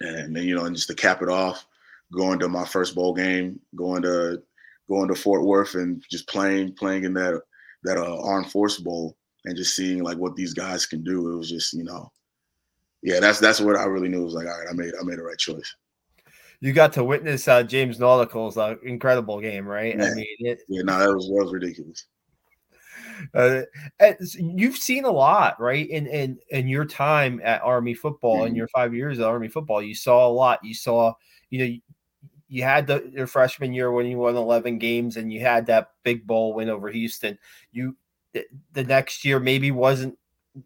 And 0.00 0.34
then, 0.34 0.44
you 0.44 0.54
know, 0.54 0.64
and 0.64 0.76
just 0.76 0.88
to 0.88 0.94
cap 0.94 1.22
it 1.22 1.28
off, 1.28 1.66
going 2.12 2.38
to 2.38 2.48
my 2.48 2.64
first 2.64 2.94
bowl 2.94 3.14
game, 3.14 3.60
going 3.74 4.02
to 4.02 4.42
going 4.88 5.08
to 5.08 5.14
Fort 5.14 5.44
Worth 5.44 5.74
and 5.74 6.02
just 6.10 6.28
playing 6.28 6.74
playing 6.74 7.04
in 7.04 7.14
that 7.14 7.42
that 7.84 7.98
uh, 7.98 8.22
Armed 8.22 8.50
Force 8.50 8.78
Bowl 8.78 9.16
and 9.44 9.56
just 9.56 9.76
seeing 9.76 10.02
like 10.02 10.18
what 10.18 10.36
these 10.36 10.54
guys 10.54 10.86
can 10.86 11.02
do. 11.02 11.32
It 11.32 11.36
was 11.36 11.50
just, 11.50 11.72
you 11.74 11.84
know, 11.84 12.10
yeah, 13.02 13.20
that's 13.20 13.40
that's 13.40 13.60
what 13.60 13.76
I 13.76 13.84
really 13.84 14.08
knew. 14.08 14.22
It 14.22 14.24
was 14.24 14.34
like, 14.34 14.46
all 14.46 14.58
right, 14.58 14.68
I 14.70 14.72
made 14.72 14.92
I 14.98 15.04
made 15.04 15.18
the 15.18 15.24
right 15.24 15.38
choice. 15.38 15.74
You 16.60 16.72
got 16.72 16.92
to 16.94 17.04
witness 17.04 17.46
uh, 17.46 17.62
James 17.62 17.98
Nachtigal's 17.98 18.56
uh, 18.56 18.76
incredible 18.82 19.40
game, 19.40 19.66
right? 19.66 19.94
I 19.94 20.14
mean, 20.14 20.26
it, 20.40 20.60
yeah, 20.68 20.82
no, 20.82 20.98
that 20.98 21.14
was 21.14 21.28
that 21.28 21.44
was 21.44 21.52
ridiculous 21.52 22.04
uh, 23.34 23.62
you've 24.38 24.76
seen 24.76 25.04
a 25.04 25.10
lot, 25.10 25.60
right? 25.60 25.88
In 25.88 26.06
in 26.06 26.38
in 26.50 26.68
your 26.68 26.84
time 26.84 27.40
at 27.44 27.62
Army 27.62 27.94
football, 27.94 28.38
mm-hmm. 28.38 28.48
in 28.48 28.54
your 28.54 28.68
five 28.68 28.94
years 28.94 29.18
at 29.18 29.26
Army 29.26 29.48
football, 29.48 29.82
you 29.82 29.94
saw 29.94 30.26
a 30.26 30.32
lot. 30.32 30.60
You 30.62 30.74
saw, 30.74 31.14
you 31.50 31.58
know, 31.58 31.76
you 32.48 32.62
had 32.62 32.86
the 32.86 33.10
your 33.14 33.26
freshman 33.26 33.72
year 33.72 33.92
when 33.92 34.06
you 34.06 34.18
won 34.18 34.36
11 34.36 34.78
games 34.78 35.16
and 35.16 35.32
you 35.32 35.40
had 35.40 35.66
that 35.66 35.90
big 36.02 36.26
bowl 36.26 36.54
win 36.54 36.70
over 36.70 36.88
Houston. 36.88 37.38
You 37.72 37.96
the, 38.32 38.44
the 38.72 38.84
next 38.84 39.24
year 39.24 39.38
maybe 39.38 39.70
wasn't 39.70 40.18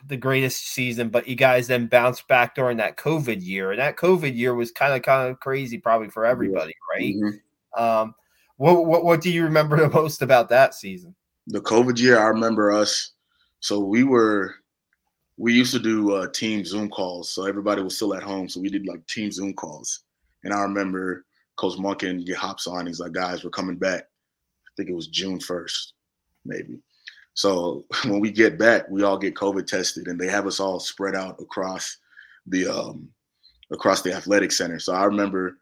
the 0.07 0.17
greatest 0.17 0.69
season, 0.69 1.09
but 1.09 1.29
you 1.29 1.35
guys 1.35 1.67
then 1.67 1.87
bounced 1.87 2.27
back 2.29 2.55
during 2.55 2.79
that 2.79 2.97
COVID 2.97 3.45
year, 3.45 3.73
and 3.73 3.81
that 3.81 3.97
COVID 3.97 4.37
year 4.37 4.55
was 4.55 4.71
kind 4.71 4.95
of 4.95 5.03
kind 5.03 5.31
of 5.31 5.41
crazy, 5.41 5.79
probably 5.79 6.09
for 6.09 6.25
everybody, 6.25 6.75
right? 6.95 7.15
Mm-hmm. 7.15 7.83
Um, 7.83 8.15
what, 8.57 8.87
what 8.87 9.05
what 9.05 9.21
do 9.21 9.31
you 9.31 9.45
remember 9.45 9.77
the 9.81 9.91
most 9.91 10.23
about 10.23 10.49
that 10.51 10.75
season? 10.75 11.15
The 11.49 11.61
COVID 11.61 11.99
year, 11.99 12.19
I 12.19 12.29
remember 12.29 12.73
us. 12.73 13.13
So 13.61 13.81
we 13.81 14.05
were, 14.05 14.55
we 15.37 15.53
used 15.53 15.73
to 15.73 15.79
do 15.79 16.13
uh, 16.13 16.29
team 16.29 16.65
Zoom 16.65 16.89
calls. 16.89 17.31
So 17.31 17.47
everybody 17.47 17.83
was 17.83 17.97
still 17.97 18.15
at 18.15 18.23
home, 18.23 18.49
so 18.49 18.61
we 18.61 18.71
did 18.71 18.87
like 18.87 19.07
team 19.07 19.31
Zoom 19.31 19.55
calls. 19.55 20.05
And 20.45 20.53
I 20.53 20.61
remember 20.63 21.25
Coach 21.57 21.79
Monken 21.79 22.25
get 22.27 22.37
hops 22.37 22.67
on. 22.67 22.87
He's 22.87 23.01
like, 23.01 23.13
guys, 23.13 23.45
we're 23.45 23.51
coming 23.51 23.77
back. 23.77 24.03
I 24.03 24.71
think 24.77 24.89
it 24.89 24.95
was 24.95 25.09
June 25.09 25.39
first, 25.39 25.95
maybe. 26.45 26.79
So 27.35 27.85
when 28.05 28.21
we 28.21 28.31
get 28.31 28.59
back, 28.59 28.89
we 28.89 29.03
all 29.03 29.19
get 29.19 29.35
COVID 29.35 29.67
tested, 29.67 30.09
and 30.09 30.21
they 30.21 30.29
have 30.29 30.47
us 30.47 30.61
all 30.61 30.81
spread 30.81 31.15
out 31.15 31.41
across 31.41 31.99
the 32.47 32.67
um, 32.67 33.09
across 33.71 34.03
the 34.03 34.13
athletic 34.13 34.53
center. 34.53 34.79
So 34.79 34.93
I 34.93 35.05
remember, 35.05 35.59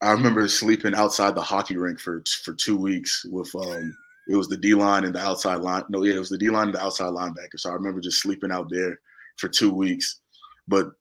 I 0.00 0.12
remember 0.12 0.46
sleeping 0.48 0.94
outside 0.94 1.34
the 1.34 1.42
hockey 1.42 1.76
rink 1.76 2.00
for 2.00 2.22
for 2.42 2.54
two 2.54 2.76
weeks 2.76 3.24
with 3.30 3.54
um, 3.54 3.96
it 4.30 4.36
was 4.36 4.48
the 4.48 4.56
D 4.56 4.74
line 4.74 5.04
and 5.04 5.12
the 5.12 5.20
outside 5.20 5.60
line. 5.60 5.82
No, 5.88 6.04
yeah, 6.04 6.14
it 6.14 6.20
was 6.20 6.28
the 6.28 6.38
D 6.38 6.50
line 6.50 6.68
and 6.68 6.74
the 6.74 6.82
outside 6.82 7.12
linebacker. 7.12 7.58
So 7.58 7.70
I 7.70 7.74
remember 7.74 8.00
just 8.00 8.22
sleeping 8.22 8.52
out 8.52 8.70
there 8.70 8.96
for 9.38 9.48
two 9.48 9.72
weeks. 9.74 10.20
But 10.68 10.92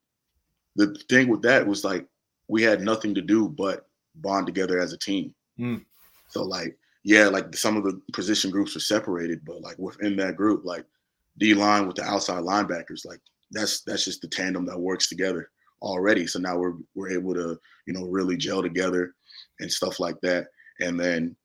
the 0.75 0.95
thing 1.09 1.27
with 1.27 1.43
that 1.43 1.65
was 1.65 1.83
like 1.83 2.07
we 2.47 2.63
had 2.63 2.81
nothing 2.81 3.13
to 3.13 3.21
do 3.21 3.47
but 3.47 3.85
bond 4.15 4.47
together 4.47 4.79
as 4.79 4.93
a 4.93 4.97
team. 4.97 5.35
Mm. 5.59 5.85
So 6.29 6.43
like 6.43 6.75
yeah, 7.03 7.27
like 7.27 7.55
some 7.55 7.77
of 7.77 7.83
the 7.83 8.01
position 8.13 8.49
groups 8.49 8.73
were 8.73 8.81
separated, 8.81 9.45
but 9.45 9.61
like 9.61 9.77
within 9.77 10.15
that 10.17 10.35
group, 10.35 10.65
like 10.65 10.85
D 11.37 11.53
line 11.53 11.85
with 11.85 11.97
the 11.97 12.03
outside 12.03 12.43
linebackers, 12.43 13.05
like 13.05 13.19
that's 13.51 13.81
that's 13.81 14.05
just 14.05 14.21
the 14.21 14.27
tandem 14.27 14.65
that 14.65 14.79
works 14.79 15.07
together 15.07 15.51
already. 15.83 16.25
So 16.25 16.39
now 16.39 16.57
we're 16.57 16.77
we're 16.95 17.11
able 17.11 17.35
to, 17.35 17.59
you 17.85 17.93
know, 17.93 18.05
really 18.05 18.37
gel 18.37 18.63
together 18.63 19.13
and 19.59 19.71
stuff 19.71 19.99
like 19.99 20.19
that. 20.21 20.47
And 20.79 20.99
then 20.99 21.35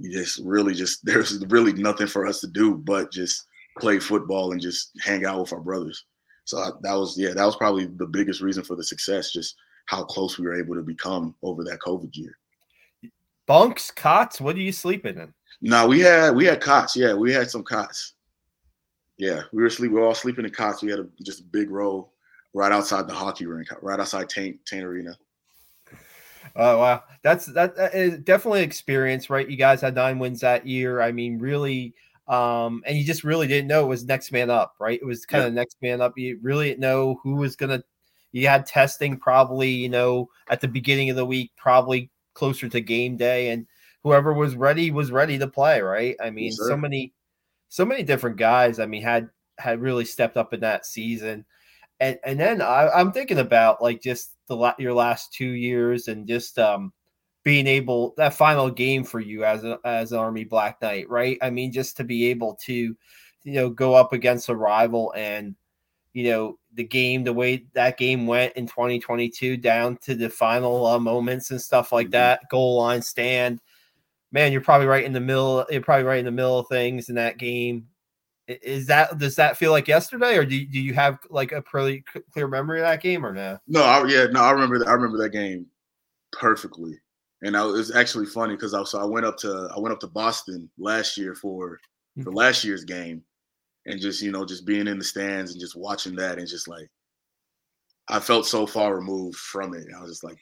you 0.00 0.12
just 0.12 0.40
really 0.44 0.74
just 0.74 1.00
there's 1.04 1.44
really 1.48 1.72
nothing 1.72 2.06
for 2.06 2.26
us 2.26 2.40
to 2.40 2.46
do 2.46 2.74
but 2.74 3.12
just 3.12 3.46
play 3.78 3.98
football 3.98 4.52
and 4.52 4.60
just 4.60 4.90
hang 5.00 5.24
out 5.24 5.40
with 5.40 5.52
our 5.52 5.60
brothers. 5.60 6.04
So 6.44 6.58
I, 6.58 6.70
that 6.82 6.94
was 6.94 7.18
yeah, 7.18 7.32
that 7.34 7.44
was 7.44 7.56
probably 7.56 7.86
the 7.86 8.06
biggest 8.06 8.40
reason 8.40 8.64
for 8.64 8.76
the 8.76 8.84
success, 8.84 9.32
just 9.32 9.56
how 9.86 10.04
close 10.04 10.38
we 10.38 10.46
were 10.46 10.58
able 10.58 10.74
to 10.74 10.82
become 10.82 11.34
over 11.42 11.64
that 11.64 11.80
COVID 11.80 12.10
year 12.14 12.36
bunks, 13.50 13.90
cots. 13.90 14.40
What 14.40 14.54
are 14.54 14.60
you 14.60 14.70
sleeping 14.70 15.18
in? 15.18 15.34
No, 15.60 15.88
we 15.88 15.98
had 15.98 16.36
we 16.36 16.44
had 16.44 16.60
cots. 16.60 16.94
Yeah, 16.94 17.14
we 17.14 17.32
had 17.32 17.50
some 17.50 17.64
cots. 17.64 18.14
Yeah, 19.18 19.42
we 19.52 19.60
were 19.60 19.68
sleep. 19.68 19.90
We 19.90 19.98
were 19.98 20.06
all 20.06 20.14
sleeping 20.14 20.44
in 20.44 20.52
cots. 20.52 20.82
We 20.82 20.90
had 20.90 21.00
a, 21.00 21.08
just 21.20 21.40
a 21.40 21.44
big 21.44 21.68
row 21.68 22.08
right 22.54 22.70
outside 22.70 23.08
the 23.08 23.12
hockey 23.12 23.46
rink, 23.46 23.68
right 23.82 23.98
outside 23.98 24.28
Tate 24.28 24.64
Tate 24.66 24.84
Arena. 24.84 25.18
Oh 26.56 26.78
wow, 26.78 27.04
that's 27.22 27.46
that, 27.46 27.76
that 27.76 27.94
is 27.94 28.18
definitely 28.18 28.62
experience, 28.62 29.30
right? 29.30 29.48
You 29.48 29.56
guys 29.56 29.80
had 29.80 29.94
nine 29.94 30.18
wins 30.18 30.40
that 30.40 30.66
year. 30.66 31.00
I 31.00 31.12
mean, 31.12 31.38
really, 31.38 31.94
um, 32.28 32.82
and 32.86 32.96
you 32.96 33.04
just 33.04 33.24
really 33.24 33.46
didn't 33.46 33.68
know 33.68 33.84
it 33.84 33.88
was 33.88 34.04
next 34.04 34.32
man 34.32 34.50
up, 34.50 34.74
right? 34.78 34.98
It 35.00 35.04
was 35.04 35.26
kind 35.26 35.42
yeah. 35.42 35.48
of 35.48 35.54
next 35.54 35.76
man 35.82 36.00
up. 36.00 36.16
You 36.16 36.38
really 36.42 36.68
didn't 36.68 36.80
know 36.80 37.20
who 37.22 37.36
was 37.36 37.56
gonna. 37.56 37.82
You 38.32 38.46
had 38.46 38.66
testing 38.66 39.16
probably, 39.18 39.70
you 39.70 39.88
know, 39.88 40.28
at 40.48 40.60
the 40.60 40.68
beginning 40.68 41.10
of 41.10 41.16
the 41.16 41.24
week, 41.24 41.50
probably 41.56 42.10
closer 42.34 42.68
to 42.68 42.80
game 42.80 43.16
day 43.16 43.50
and 43.50 43.66
whoever 44.02 44.32
was 44.32 44.54
ready 44.54 44.90
was 44.90 45.10
ready 45.10 45.38
to 45.38 45.46
play 45.46 45.80
right 45.80 46.16
i 46.22 46.30
mean 46.30 46.46
yes, 46.46 46.56
so 46.56 46.76
many 46.76 47.12
so 47.68 47.84
many 47.84 48.02
different 48.02 48.36
guys 48.36 48.78
i 48.78 48.86
mean 48.86 49.02
had 49.02 49.28
had 49.58 49.80
really 49.80 50.04
stepped 50.04 50.36
up 50.36 50.54
in 50.54 50.60
that 50.60 50.86
season 50.86 51.44
and 51.98 52.18
and 52.24 52.40
then 52.40 52.62
I, 52.62 52.88
i'm 52.94 53.12
thinking 53.12 53.38
about 53.38 53.82
like 53.82 54.00
just 54.00 54.36
the 54.50 54.74
your 54.78 54.92
last 54.92 55.32
two 55.32 55.50
years 55.50 56.08
and 56.08 56.26
just 56.26 56.58
um 56.58 56.92
being 57.42 57.66
able 57.66 58.12
that 58.18 58.34
final 58.34 58.70
game 58.70 59.02
for 59.02 59.18
you 59.18 59.44
as 59.44 59.64
a, 59.64 59.78
as 59.84 60.12
army 60.12 60.44
black 60.44 60.80
knight 60.82 61.08
right? 61.08 61.38
I 61.40 61.50
mean 61.50 61.72
just 61.72 61.96
to 61.96 62.04
be 62.04 62.26
able 62.26 62.56
to 62.66 62.74
you 62.74 63.52
know 63.52 63.70
go 63.70 63.94
up 63.94 64.12
against 64.12 64.48
a 64.48 64.54
rival 64.54 65.14
and 65.16 65.54
you 66.12 66.24
know 66.24 66.58
the 66.74 66.84
game 66.84 67.24
the 67.24 67.32
way 67.32 67.66
that 67.74 67.96
game 67.96 68.26
went 68.26 68.52
in 68.54 68.66
2022 68.66 69.56
down 69.56 69.96
to 69.98 70.14
the 70.14 70.28
final 70.28 70.84
uh, 70.84 70.98
moments 70.98 71.50
and 71.50 71.60
stuff 71.60 71.92
like 71.92 72.06
mm-hmm. 72.08 72.12
that 72.12 72.40
goal 72.50 72.78
line 72.78 73.02
stand. 73.02 73.60
Man 74.32 74.52
you're 74.52 74.60
probably 74.60 74.86
right 74.86 75.04
in 75.04 75.12
the 75.12 75.20
middle 75.20 75.64
you're 75.70 75.80
probably 75.80 76.04
right 76.04 76.18
in 76.18 76.24
the 76.24 76.30
middle 76.30 76.58
of 76.58 76.68
things 76.68 77.08
in 77.08 77.14
that 77.14 77.38
game 77.38 77.86
is 78.62 78.86
that 78.86 79.18
does 79.18 79.36
that 79.36 79.56
feel 79.56 79.70
like 79.70 79.88
yesterday 79.88 80.36
or 80.36 80.44
do, 80.44 80.64
do 80.66 80.80
you 80.80 80.94
have 80.94 81.18
like 81.30 81.52
a 81.52 81.62
pretty 81.62 82.04
clear 82.32 82.48
memory 82.48 82.80
of 82.80 82.86
that 82.86 83.02
game 83.02 83.24
or 83.24 83.32
no 83.32 83.58
no 83.66 83.82
I, 83.82 84.04
yeah 84.06 84.26
no 84.26 84.40
i 84.40 84.50
remember 84.50 84.78
that 84.78 84.88
i 84.88 84.92
remember 84.92 85.18
that 85.18 85.30
game 85.30 85.66
perfectly 86.32 86.98
and 87.42 87.56
I, 87.56 87.64
it 87.64 87.72
was 87.72 87.94
actually 87.94 88.26
funny 88.26 88.54
because 88.54 88.74
I, 88.74 88.82
so 88.84 89.00
I 89.00 89.04
went 89.04 89.26
up 89.26 89.36
to 89.38 89.70
i 89.76 89.78
went 89.78 89.92
up 89.92 90.00
to 90.00 90.06
boston 90.06 90.70
last 90.78 91.16
year 91.16 91.34
for 91.34 91.78
for 92.16 92.20
mm-hmm. 92.30 92.36
last 92.36 92.64
year's 92.64 92.84
game 92.84 93.22
and 93.86 94.00
just 94.00 94.22
you 94.22 94.32
know 94.32 94.44
just 94.44 94.66
being 94.66 94.86
in 94.86 94.98
the 94.98 95.04
stands 95.04 95.52
and 95.52 95.60
just 95.60 95.76
watching 95.76 96.16
that 96.16 96.38
and 96.38 96.48
just 96.48 96.68
like 96.68 96.88
I 98.10 98.18
felt 98.18 98.46
so 98.46 98.66
far 98.66 98.96
removed 98.96 99.36
from 99.36 99.74
it. 99.74 99.86
I 99.96 100.00
was 100.00 100.10
just 100.10 100.24
like 100.24 100.38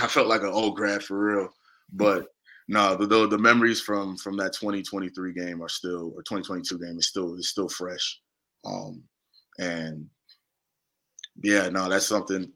I 0.00 0.06
felt 0.06 0.28
like 0.28 0.42
an 0.42 0.48
old 0.48 0.76
grad 0.76 1.02
for 1.02 1.18
real. 1.18 1.48
But 1.92 2.26
no, 2.70 2.94
the, 2.94 3.04
the, 3.04 3.26
the 3.26 3.38
memories 3.38 3.80
from 3.80 4.16
from 4.16 4.36
that 4.36 4.52
2023 4.52 5.32
game 5.32 5.60
are 5.60 5.68
still 5.68 6.12
or 6.14 6.22
2022 6.22 6.78
game 6.78 6.98
is 6.98 7.08
still 7.08 7.34
is 7.34 7.48
still 7.48 7.68
fresh. 7.68 8.20
Um 8.64 9.02
and 9.58 10.06
yeah, 11.42 11.68
no, 11.68 11.88
that's 11.88 12.06
something 12.06 12.50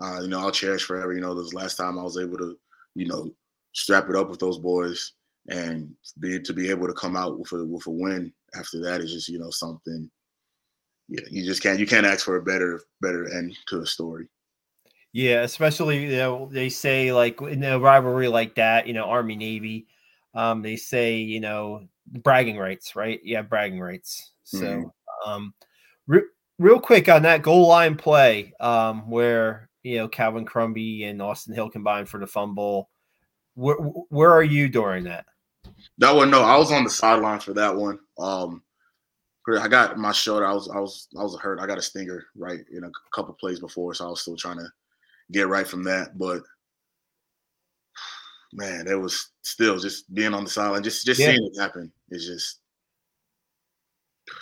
uh, 0.00 0.20
you 0.22 0.28
know, 0.28 0.38
I'll 0.38 0.52
cherish 0.52 0.84
forever. 0.84 1.12
You 1.12 1.20
know, 1.20 1.34
this 1.34 1.52
last 1.52 1.76
time 1.76 1.98
I 1.98 2.02
was 2.02 2.16
able 2.16 2.38
to, 2.38 2.56
you 2.94 3.06
know, 3.06 3.30
strap 3.72 4.08
it 4.08 4.16
up 4.16 4.30
with 4.30 4.38
those 4.38 4.58
boys 4.58 5.12
and 5.48 5.92
be 6.20 6.40
to 6.40 6.52
be 6.52 6.70
able 6.70 6.86
to 6.86 6.92
come 6.92 7.16
out 7.16 7.38
with 7.38 7.52
a 7.52 7.64
with 7.64 7.86
a 7.86 7.90
win 7.90 8.32
after 8.54 8.80
that 8.80 9.00
is 9.00 9.12
just 9.12 9.28
you 9.28 9.38
know 9.38 9.50
something 9.50 10.10
yeah 11.08 11.24
you 11.30 11.44
just 11.44 11.62
can't 11.62 11.78
you 11.78 11.86
can't 11.86 12.06
ask 12.06 12.24
for 12.24 12.36
a 12.36 12.42
better 12.42 12.82
better 13.00 13.32
end 13.32 13.56
to 13.66 13.80
a 13.80 13.86
story 13.86 14.28
yeah 15.12 15.42
especially 15.42 16.04
you 16.04 16.16
know 16.16 16.48
they 16.52 16.68
say 16.68 17.12
like 17.12 17.40
in 17.42 17.62
a 17.64 17.78
rivalry 17.78 18.28
like 18.28 18.54
that 18.54 18.86
you 18.86 18.92
know 18.92 19.04
army 19.04 19.36
navy 19.36 19.86
um 20.34 20.62
they 20.62 20.76
say 20.76 21.16
you 21.16 21.40
know 21.40 21.86
bragging 22.06 22.56
rights 22.56 22.94
right 22.96 23.20
yeah 23.24 23.42
bragging 23.42 23.80
rights 23.80 24.32
so 24.44 24.58
mm-hmm. 24.58 25.30
um 25.30 25.54
re- 26.06 26.22
real 26.58 26.80
quick 26.80 27.08
on 27.08 27.22
that 27.22 27.42
goal 27.42 27.66
line 27.68 27.96
play 27.96 28.52
um 28.60 29.08
where 29.10 29.68
you 29.82 29.96
know 29.96 30.08
calvin 30.08 30.44
crumby 30.44 31.04
and 31.04 31.20
austin 31.20 31.54
hill 31.54 31.70
combined 31.70 32.08
for 32.08 32.20
the 32.20 32.26
fumble 32.26 32.90
where, 33.54 33.76
where 33.76 34.30
are 34.30 34.42
you 34.42 34.68
during 34.68 35.04
that 35.04 35.26
that 35.98 36.14
one, 36.14 36.30
no, 36.30 36.42
I 36.42 36.56
was 36.56 36.72
on 36.72 36.84
the 36.84 36.90
sideline 36.90 37.40
for 37.40 37.52
that 37.54 37.74
one. 37.74 37.98
Um, 38.18 38.62
I 39.60 39.66
got 39.66 39.98
my 39.98 40.12
shoulder. 40.12 40.46
I 40.46 40.52
was, 40.52 40.68
I 40.68 40.78
was, 40.78 41.08
I 41.18 41.22
was 41.22 41.36
hurt. 41.38 41.58
I 41.58 41.66
got 41.66 41.78
a 41.78 41.82
stinger 41.82 42.26
right 42.36 42.60
in 42.72 42.84
a 42.84 42.90
couple 43.12 43.34
plays 43.34 43.58
before, 43.58 43.94
so 43.94 44.06
I 44.06 44.10
was 44.10 44.20
still 44.20 44.36
trying 44.36 44.58
to 44.58 44.68
get 45.30 45.48
right 45.48 45.66
from 45.66 45.84
that. 45.84 46.18
But 46.18 46.42
man, 48.52 48.86
it 48.86 48.98
was 48.98 49.30
still 49.42 49.78
just 49.78 50.12
being 50.14 50.34
on 50.34 50.44
the 50.44 50.50
sideline, 50.50 50.82
just 50.82 51.06
just 51.06 51.20
yeah. 51.20 51.28
seeing 51.28 51.50
it 51.52 51.60
happen. 51.60 51.92
It's 52.10 52.26
just 52.26 52.60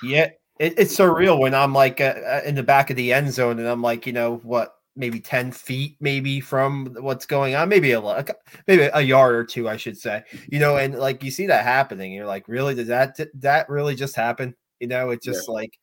yeah, 0.03 0.31
it, 0.59 0.79
it's 0.79 0.97
surreal 0.97 1.39
when 1.39 1.55
I'm 1.55 1.73
like 1.73 2.01
uh, 2.01 2.15
uh, 2.27 2.41
in 2.45 2.55
the 2.55 2.63
back 2.63 2.91
of 2.91 2.97
the 2.97 3.13
end 3.13 3.33
zone 3.33 3.59
and 3.59 3.69
I'm 3.69 3.83
like, 3.83 4.07
you 4.07 4.13
know 4.13 4.37
what, 4.43 4.75
maybe 4.99 5.21
10 5.21 5.53
feet 5.53 5.97
maybe 6.01 6.41
from 6.41 6.87
what's 7.01 7.25
going 7.25 7.55
on 7.55 7.69
maybe 7.69 7.93
a 7.93 8.25
maybe 8.67 8.91
a 8.93 9.01
yard 9.01 9.35
or 9.35 9.45
two 9.45 9.69
i 9.69 9.77
should 9.77 9.97
say 9.97 10.23
you 10.51 10.59
know 10.59 10.77
and 10.77 10.99
like 10.99 11.23
you 11.23 11.31
see 11.31 11.47
that 11.47 11.65
happening 11.65 12.13
you're 12.13 12.27
like 12.27 12.49
really 12.49 12.75
did 12.75 12.89
that 12.89 13.17
that 13.35 13.69
really 13.69 13.95
just 13.95 14.17
happen 14.17 14.55
you 14.81 14.89
know 14.89 15.11
it's 15.11 15.25
just 15.25 15.49
yeah. 15.49 15.55
like 15.55 15.79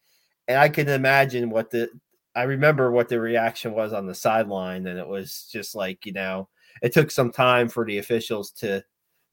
and 0.50 0.60
i 0.60 0.68
can 0.68 0.90
imagine 0.90 1.50
what 1.50 1.72
the 1.72 1.90
i 2.36 2.44
remember 2.44 2.92
what 2.92 3.10
the 3.10 3.20
reaction 3.20 3.74
was 3.74 3.94
on 3.94 4.06
the 4.06 4.16
sideline 4.16 4.88
and 4.88 5.00
it 5.00 5.08
was 5.08 5.48
just 5.52 5.76
like 5.76 6.06
you 6.06 6.14
know 6.14 6.48
it 6.82 6.94
took 6.94 7.10
some 7.12 7.32
time 7.32 7.68
for 7.68 7.86
the 7.86 7.98
officials 7.98 8.52
to 8.52 8.84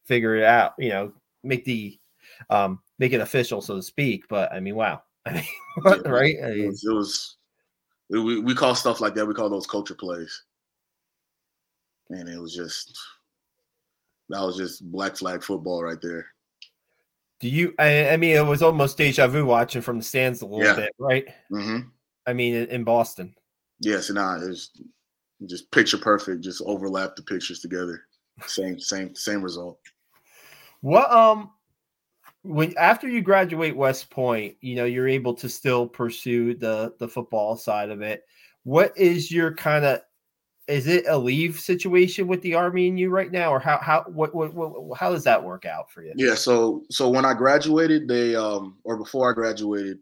figure 0.05 0.37
it 0.37 0.45
out 0.45 0.73
you 0.79 0.89
know 0.89 1.13
make 1.43 1.65
the 1.65 1.99
um 2.51 2.81
make 2.99 3.13
it 3.13 3.21
official 3.21 3.61
so 3.61 3.77
to 3.77 3.83
speak 3.83 4.27
but 4.29 4.53
i 4.53 4.61
mean 4.61 4.75
wow 4.75 5.03
I 5.27 5.33
mean, 5.33 6.03
right 6.05 6.37
I 6.43 6.49
mean, 6.49 6.65
it, 6.65 6.67
was, 6.69 6.85
it 6.85 6.93
was 6.93 7.37
we, 8.13 8.41
we 8.41 8.55
call 8.55 8.75
stuff 8.75 9.01
like 9.01 9.15
that. 9.15 9.27
We 9.27 9.35
call 9.35 9.49
those 9.49 9.67
culture 9.67 9.95
plays. 9.95 10.45
And 12.11 12.29
it 12.29 12.39
was 12.39 12.55
just 12.55 12.99
that 14.29 14.43
was 14.43 14.57
just 14.57 14.91
black 14.91 15.17
flag 15.17 15.43
football 15.43 15.83
right 15.83 16.01
there. 16.03 16.27
Do 17.41 17.49
you? 17.49 17.75
I, 17.79 18.11
I 18.11 18.17
mean, 18.19 18.37
it 18.37 18.47
was 18.47 18.63
almost 18.63 18.99
deja 18.99 19.27
vu 19.27 19.47
watching 19.47 19.83
from 19.83 19.99
the 19.99 20.05
stands 20.05 20.43
a 20.43 20.47
little 20.47 20.65
yeah. 20.65 20.77
bit, 20.77 20.93
right? 20.99 21.27
Mm-hmm. 21.51 21.89
I 22.27 22.33
mean, 22.33 22.55
in, 22.55 22.85
Boston. 22.85 23.35
Yes, 23.81 24.11
and 24.11 24.19
I 24.19 24.39
it's 24.43 24.71
just 25.47 25.71
picture 25.71 25.99
perfect. 25.99 26.43
Just 26.43 26.63
overlap 26.67 27.17
the 27.17 27.23
pictures 27.23 27.61
together. 27.61 28.03
Same, 28.47 28.79
same, 28.79 29.15
same 29.15 29.43
result. 29.43 29.79
What 30.81 31.11
um 31.13 31.51
when 32.43 32.77
after 32.77 33.09
you 33.09 33.23
graduate 33.23 33.77
West 33.77 34.11
Point, 34.11 34.57
you 34.61 34.75
know, 34.75 34.85
you're 34.85 35.09
able 35.09 35.35
to 35.35 35.49
still 35.49 35.87
pursue 35.87 36.55
the 36.55 36.95
the 36.99 37.09
football 37.09 37.57
side 37.57 37.91
of 37.91 38.03
it. 38.03 38.25
What 38.65 38.97
is 38.97 39.31
your 39.31 39.55
kind 39.55 39.85
of 39.85 40.01
is 40.69 40.87
it 40.87 41.05
a 41.09 41.19
leave 41.19 41.59
situation 41.59 42.29
with 42.29 42.41
the 42.43 42.55
army 42.55 42.89
and 42.89 42.99
you 42.99 43.11
right 43.11 43.33
now 43.33 43.53
or 43.53 43.59
how 43.59 43.79
how 43.79 44.05
what, 44.07 44.35
what, 44.35 44.55
what 44.55 44.99
how 44.99 45.11
does 45.11 45.25
that 45.25 45.43
work 45.43 45.65
out 45.65 45.91
for 45.91 46.03
you 46.03 46.13
yeah 46.17 46.35
so 46.35 46.85
so 46.91 47.09
when 47.09 47.25
i 47.25 47.35
graduated 47.35 48.07
they 48.07 48.37
um 48.37 48.77
or 48.85 48.97
before 48.97 49.31
i 49.31 49.35
graduated 49.35 49.99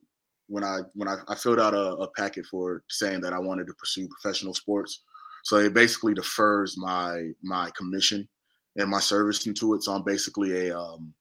when 0.50 0.64
i 0.64 0.80
when 0.94 1.08
i, 1.08 1.16
I 1.28 1.34
filled 1.34 1.60
out 1.60 1.74
a, 1.74 1.94
a 1.96 2.10
packet 2.12 2.46
for 2.46 2.82
saying 2.88 3.20
that 3.22 3.32
i 3.32 3.38
wanted 3.38 3.66
to 3.68 3.74
pursue 3.74 4.08
professional 4.08 4.54
sports 4.54 5.02
so 5.44 5.56
it 5.56 5.74
basically 5.74 6.14
defers 6.14 6.76
my 6.76 7.30
my 7.42 7.70
commission 7.76 8.28
and 8.76 8.90
my 8.90 9.00
service 9.00 9.46
into 9.46 9.74
it 9.74 9.82
so 9.82 9.92
i'm 9.92 10.04
basically 10.04 10.68
a 10.68 10.78
um 10.78 11.12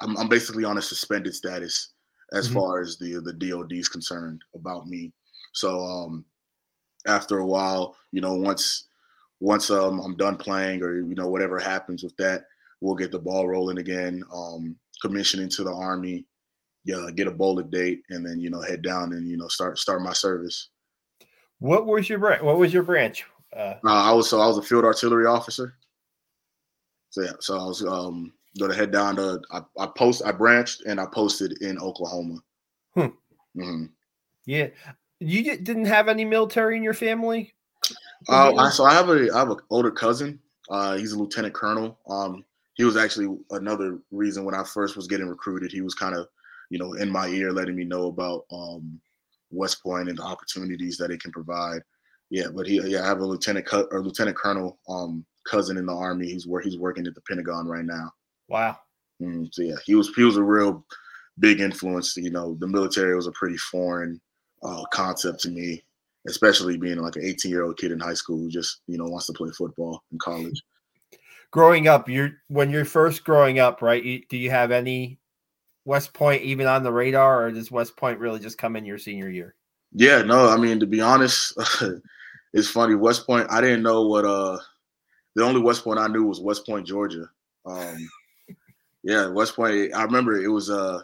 i'm, 0.00 0.16
I'm 0.18 0.28
basically 0.28 0.64
on 0.64 0.78
a 0.78 0.82
suspended 0.82 1.34
status 1.34 1.92
as 2.32 2.46
mm-hmm. 2.46 2.58
far 2.58 2.80
as 2.80 2.98
the 2.98 3.20
the 3.20 3.32
dod 3.32 3.72
is 3.72 3.88
concerned 3.88 4.42
about 4.54 4.86
me 4.86 5.12
so 5.52 5.80
um 5.80 6.24
after 7.06 7.38
a 7.38 7.46
while, 7.46 7.96
you 8.12 8.20
know, 8.20 8.34
once 8.34 8.88
once 9.40 9.70
um, 9.70 10.00
I'm 10.00 10.16
done 10.16 10.36
playing 10.36 10.82
or 10.82 10.96
you 10.96 11.14
know 11.14 11.28
whatever 11.28 11.58
happens 11.58 12.02
with 12.02 12.16
that, 12.16 12.44
we'll 12.80 12.94
get 12.94 13.10
the 13.10 13.18
ball 13.18 13.48
rolling 13.48 13.78
again. 13.78 14.22
Um, 14.32 14.76
commissioning 15.02 15.48
to 15.50 15.64
the 15.64 15.72
army, 15.72 16.24
yeah, 16.84 17.08
get 17.14 17.26
a 17.26 17.32
BOLC 17.32 17.70
date, 17.70 18.02
and 18.10 18.24
then 18.24 18.40
you 18.40 18.50
know 18.50 18.60
head 18.60 18.82
down 18.82 19.12
and 19.12 19.28
you 19.28 19.36
know 19.36 19.48
start 19.48 19.78
start 19.78 20.02
my 20.02 20.12
service. 20.12 20.68
What 21.58 21.86
was 21.86 22.08
your 22.08 22.18
branch? 22.18 22.42
What 22.42 22.58
was 22.58 22.72
your 22.72 22.82
branch? 22.82 23.24
Uh, 23.54 23.74
uh, 23.84 24.10
I 24.10 24.12
was 24.12 24.28
so 24.28 24.40
I 24.40 24.46
was 24.46 24.58
a 24.58 24.62
field 24.62 24.84
artillery 24.84 25.26
officer. 25.26 25.74
So 27.10 27.22
yeah, 27.22 27.32
so 27.40 27.58
I 27.58 27.64
was 27.64 27.84
um 27.84 28.32
going 28.58 28.70
to 28.70 28.76
head 28.76 28.90
down 28.90 29.16
to 29.16 29.40
I, 29.50 29.62
I 29.78 29.86
post 29.86 30.22
I 30.24 30.32
branched 30.32 30.82
and 30.86 31.00
I 31.00 31.06
posted 31.06 31.62
in 31.62 31.78
Oklahoma. 31.78 32.40
Hmm. 32.94 33.00
Mm-hmm. 33.56 33.84
Yeah, 34.46 34.68
you 35.20 35.56
didn't 35.56 35.86
have 35.86 36.08
any 36.08 36.24
military 36.24 36.76
in 36.76 36.82
your 36.82 36.94
family? 36.94 37.54
Uh, 38.28 38.54
I, 38.54 38.70
so 38.70 38.84
I 38.84 38.92
have 38.94 39.08
a 39.08 39.30
I 39.32 39.38
have 39.38 39.50
an 39.50 39.58
older 39.70 39.90
cousin. 39.90 40.40
Uh, 40.68 40.96
he's 40.96 41.12
a 41.12 41.18
lieutenant 41.18 41.54
colonel. 41.54 41.98
Um, 42.08 42.44
he 42.74 42.84
was 42.84 42.96
actually 42.96 43.36
another 43.50 43.98
reason 44.10 44.44
when 44.44 44.54
I 44.54 44.64
first 44.64 44.96
was 44.96 45.06
getting 45.06 45.28
recruited. 45.28 45.70
He 45.70 45.80
was 45.80 45.94
kind 45.94 46.16
of, 46.16 46.26
you 46.70 46.78
know, 46.78 46.94
in 46.94 47.10
my 47.10 47.28
ear, 47.28 47.52
letting 47.52 47.76
me 47.76 47.84
know 47.84 48.06
about 48.06 48.44
um, 48.52 49.00
West 49.50 49.82
Point 49.82 50.08
and 50.08 50.18
the 50.18 50.22
opportunities 50.22 50.96
that 50.98 51.10
it 51.10 51.20
can 51.20 51.32
provide. 51.32 51.82
Yeah, 52.30 52.48
but 52.54 52.66
he, 52.66 52.80
yeah, 52.88 53.02
I 53.02 53.06
have 53.06 53.20
a 53.20 53.26
lieutenant 53.26 53.66
co- 53.66 53.88
or 53.90 54.02
lieutenant 54.02 54.36
colonel 54.36 54.78
um, 54.88 55.24
cousin 55.46 55.76
in 55.76 55.86
the 55.86 55.94
army. 55.94 56.26
He's 56.26 56.46
where 56.46 56.62
he's 56.62 56.78
working 56.78 57.06
at 57.06 57.14
the 57.14 57.20
Pentagon 57.22 57.66
right 57.66 57.84
now. 57.84 58.12
Wow. 58.48 58.78
Mm, 59.22 59.48
so 59.52 59.62
yeah, 59.62 59.76
he 59.84 59.94
was 59.94 60.12
he 60.14 60.24
was 60.24 60.36
a 60.36 60.42
real 60.42 60.84
big 61.38 61.60
influence. 61.60 62.16
You 62.16 62.30
know, 62.30 62.56
the 62.58 62.66
military 62.66 63.14
was 63.14 63.26
a 63.26 63.32
pretty 63.32 63.56
foreign 63.56 64.20
uh, 64.62 64.84
concept 64.92 65.40
to 65.40 65.50
me, 65.50 65.82
especially 66.26 66.76
being 66.76 66.98
like 66.98 67.16
an 67.16 67.24
18 67.24 67.50
year 67.50 67.64
old 67.64 67.78
kid 67.78 67.92
in 67.92 68.00
high 68.00 68.14
school 68.14 68.38
who 68.38 68.50
just 68.50 68.80
you 68.86 68.98
know 68.98 69.06
wants 69.06 69.26
to 69.26 69.32
play 69.32 69.50
football 69.56 70.02
in 70.12 70.18
college. 70.18 70.62
Growing 71.50 71.86
up, 71.86 72.08
you're 72.08 72.32
when 72.48 72.70
you're 72.70 72.84
first 72.84 73.22
growing 73.22 73.60
up, 73.60 73.80
right? 73.80 74.02
You, 74.02 74.22
do 74.28 74.36
you 74.36 74.50
have 74.50 74.72
any 74.72 75.20
West 75.84 76.12
Point 76.12 76.42
even 76.42 76.66
on 76.66 76.82
the 76.82 76.92
radar, 76.92 77.44
or 77.44 77.52
does 77.52 77.70
West 77.70 77.96
Point 77.96 78.18
really 78.18 78.40
just 78.40 78.58
come 78.58 78.76
in 78.76 78.84
your 78.84 78.98
senior 78.98 79.28
year? 79.28 79.54
Yeah, 79.92 80.22
no, 80.22 80.48
I 80.48 80.56
mean 80.56 80.80
to 80.80 80.86
be 80.86 81.00
honest, 81.00 81.56
it's 82.52 82.68
funny. 82.68 82.94
West 82.94 83.26
Point, 83.26 83.46
I 83.50 83.60
didn't 83.60 83.82
know 83.82 84.06
what 84.06 84.24
uh 84.24 84.58
the 85.34 85.44
only 85.44 85.60
West 85.60 85.84
Point 85.84 85.98
I 85.98 86.06
knew 86.06 86.24
was 86.24 86.40
West 86.40 86.66
Point, 86.66 86.86
Georgia. 86.86 87.28
Um 87.66 88.08
yeah, 89.02 89.28
West 89.28 89.56
Point. 89.56 89.94
I 89.94 90.02
remember 90.04 90.40
it 90.40 90.48
was 90.48 90.70
uh 90.70 91.00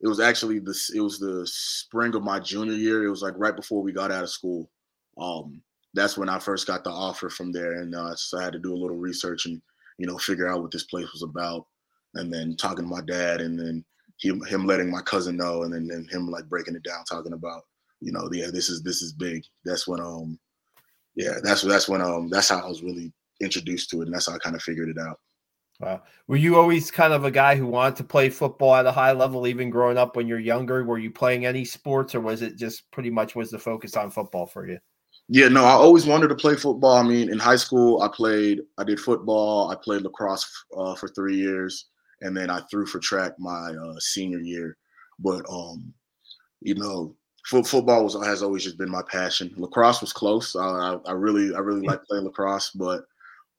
it 0.00 0.08
was 0.08 0.20
actually 0.20 0.58
the 0.58 0.76
it 0.94 1.00
was 1.00 1.18
the 1.18 1.46
spring 1.46 2.14
of 2.14 2.22
my 2.22 2.38
junior 2.38 2.74
year. 2.74 3.04
It 3.04 3.10
was 3.10 3.22
like 3.22 3.34
right 3.36 3.56
before 3.56 3.82
we 3.82 3.92
got 3.92 4.12
out 4.12 4.24
of 4.24 4.30
school. 4.30 4.70
Um, 5.18 5.62
that's 5.94 6.18
when 6.18 6.28
I 6.28 6.38
first 6.38 6.66
got 6.66 6.84
the 6.84 6.90
offer 6.90 7.30
from 7.30 7.52
there, 7.52 7.80
and 7.80 7.94
uh, 7.94 8.14
so 8.14 8.38
I 8.38 8.44
had 8.44 8.52
to 8.52 8.58
do 8.58 8.74
a 8.74 8.76
little 8.76 8.96
research 8.96 9.46
and 9.46 9.60
you 9.98 10.06
know 10.06 10.18
figure 10.18 10.48
out 10.48 10.60
what 10.60 10.70
this 10.70 10.84
place 10.84 11.10
was 11.12 11.22
about, 11.22 11.66
and 12.14 12.32
then 12.32 12.56
talking 12.56 12.84
to 12.84 12.90
my 12.90 13.00
dad, 13.00 13.40
and 13.40 13.58
then 13.58 13.84
him 14.18 14.42
him 14.44 14.66
letting 14.66 14.90
my 14.90 15.02
cousin 15.02 15.36
know, 15.36 15.62
and 15.62 15.72
then 15.72 15.88
and 15.90 16.10
him 16.10 16.30
like 16.30 16.48
breaking 16.48 16.74
it 16.74 16.82
down, 16.82 17.04
talking 17.04 17.32
about 17.32 17.62
you 18.00 18.12
know 18.12 18.28
yeah 18.32 18.48
this 18.52 18.68
is 18.68 18.82
this 18.82 19.02
is 19.02 19.12
big. 19.12 19.42
That's 19.64 19.86
when 19.86 20.00
um 20.00 20.38
yeah 21.14 21.38
that's 21.42 21.62
that's 21.62 21.88
when 21.88 22.02
um 22.02 22.28
that's 22.30 22.48
how 22.48 22.60
I 22.60 22.68
was 22.68 22.82
really 22.82 23.12
introduced 23.40 23.90
to 23.90 24.02
it, 24.02 24.06
and 24.06 24.14
that's 24.14 24.28
how 24.28 24.34
I 24.34 24.38
kind 24.38 24.56
of 24.56 24.62
figured 24.62 24.88
it 24.88 24.98
out. 24.98 25.18
Wow. 25.80 26.02
Were 26.26 26.36
you 26.36 26.56
always 26.56 26.90
kind 26.90 27.12
of 27.12 27.24
a 27.24 27.30
guy 27.30 27.54
who 27.54 27.66
wanted 27.66 27.96
to 27.96 28.04
play 28.04 28.30
football 28.30 28.74
at 28.74 28.86
a 28.86 28.92
high 28.92 29.12
level, 29.12 29.46
even 29.46 29.68
growing 29.68 29.98
up 29.98 30.16
when 30.16 30.26
you're 30.26 30.38
younger? 30.38 30.84
Were 30.84 30.98
you 30.98 31.10
playing 31.10 31.44
any 31.44 31.64
sports, 31.64 32.14
or 32.14 32.20
was 32.20 32.40
it 32.42 32.56
just 32.56 32.90
pretty 32.92 33.10
much 33.10 33.34
was 33.34 33.50
the 33.50 33.58
focus 33.58 33.94
on 33.96 34.10
football 34.10 34.46
for 34.46 34.66
you? 34.66 34.78
Yeah, 35.28 35.48
no, 35.48 35.64
I 35.64 35.72
always 35.72 36.06
wanted 36.06 36.28
to 36.28 36.34
play 36.34 36.54
football. 36.54 36.96
I 36.96 37.02
mean, 37.02 37.30
in 37.30 37.38
high 37.38 37.56
school, 37.56 38.00
I 38.00 38.08
played, 38.08 38.60
I 38.78 38.84
did 38.84 39.00
football, 39.00 39.70
I 39.70 39.74
played 39.74 40.02
lacrosse 40.02 40.46
uh, 40.76 40.94
for 40.94 41.08
three 41.08 41.36
years, 41.36 41.86
and 42.22 42.36
then 42.36 42.50
I 42.50 42.60
threw 42.70 42.86
for 42.86 42.98
track 42.98 43.32
my 43.38 43.70
uh, 43.72 43.98
senior 43.98 44.38
year. 44.38 44.76
But 45.18 45.44
um, 45.50 45.92
you 46.60 46.74
know, 46.74 47.14
football 47.46 48.04
was 48.04 48.14
has 48.24 48.42
always 48.42 48.64
just 48.64 48.78
been 48.78 48.90
my 48.90 49.02
passion. 49.10 49.52
Lacrosse 49.56 50.00
was 50.00 50.12
close. 50.12 50.56
I, 50.56 50.64
I, 50.64 50.98
I 51.06 51.12
really, 51.12 51.54
I 51.54 51.58
really 51.58 51.86
like 51.86 52.04
playing 52.04 52.24
lacrosse, 52.24 52.70
but 52.70 53.04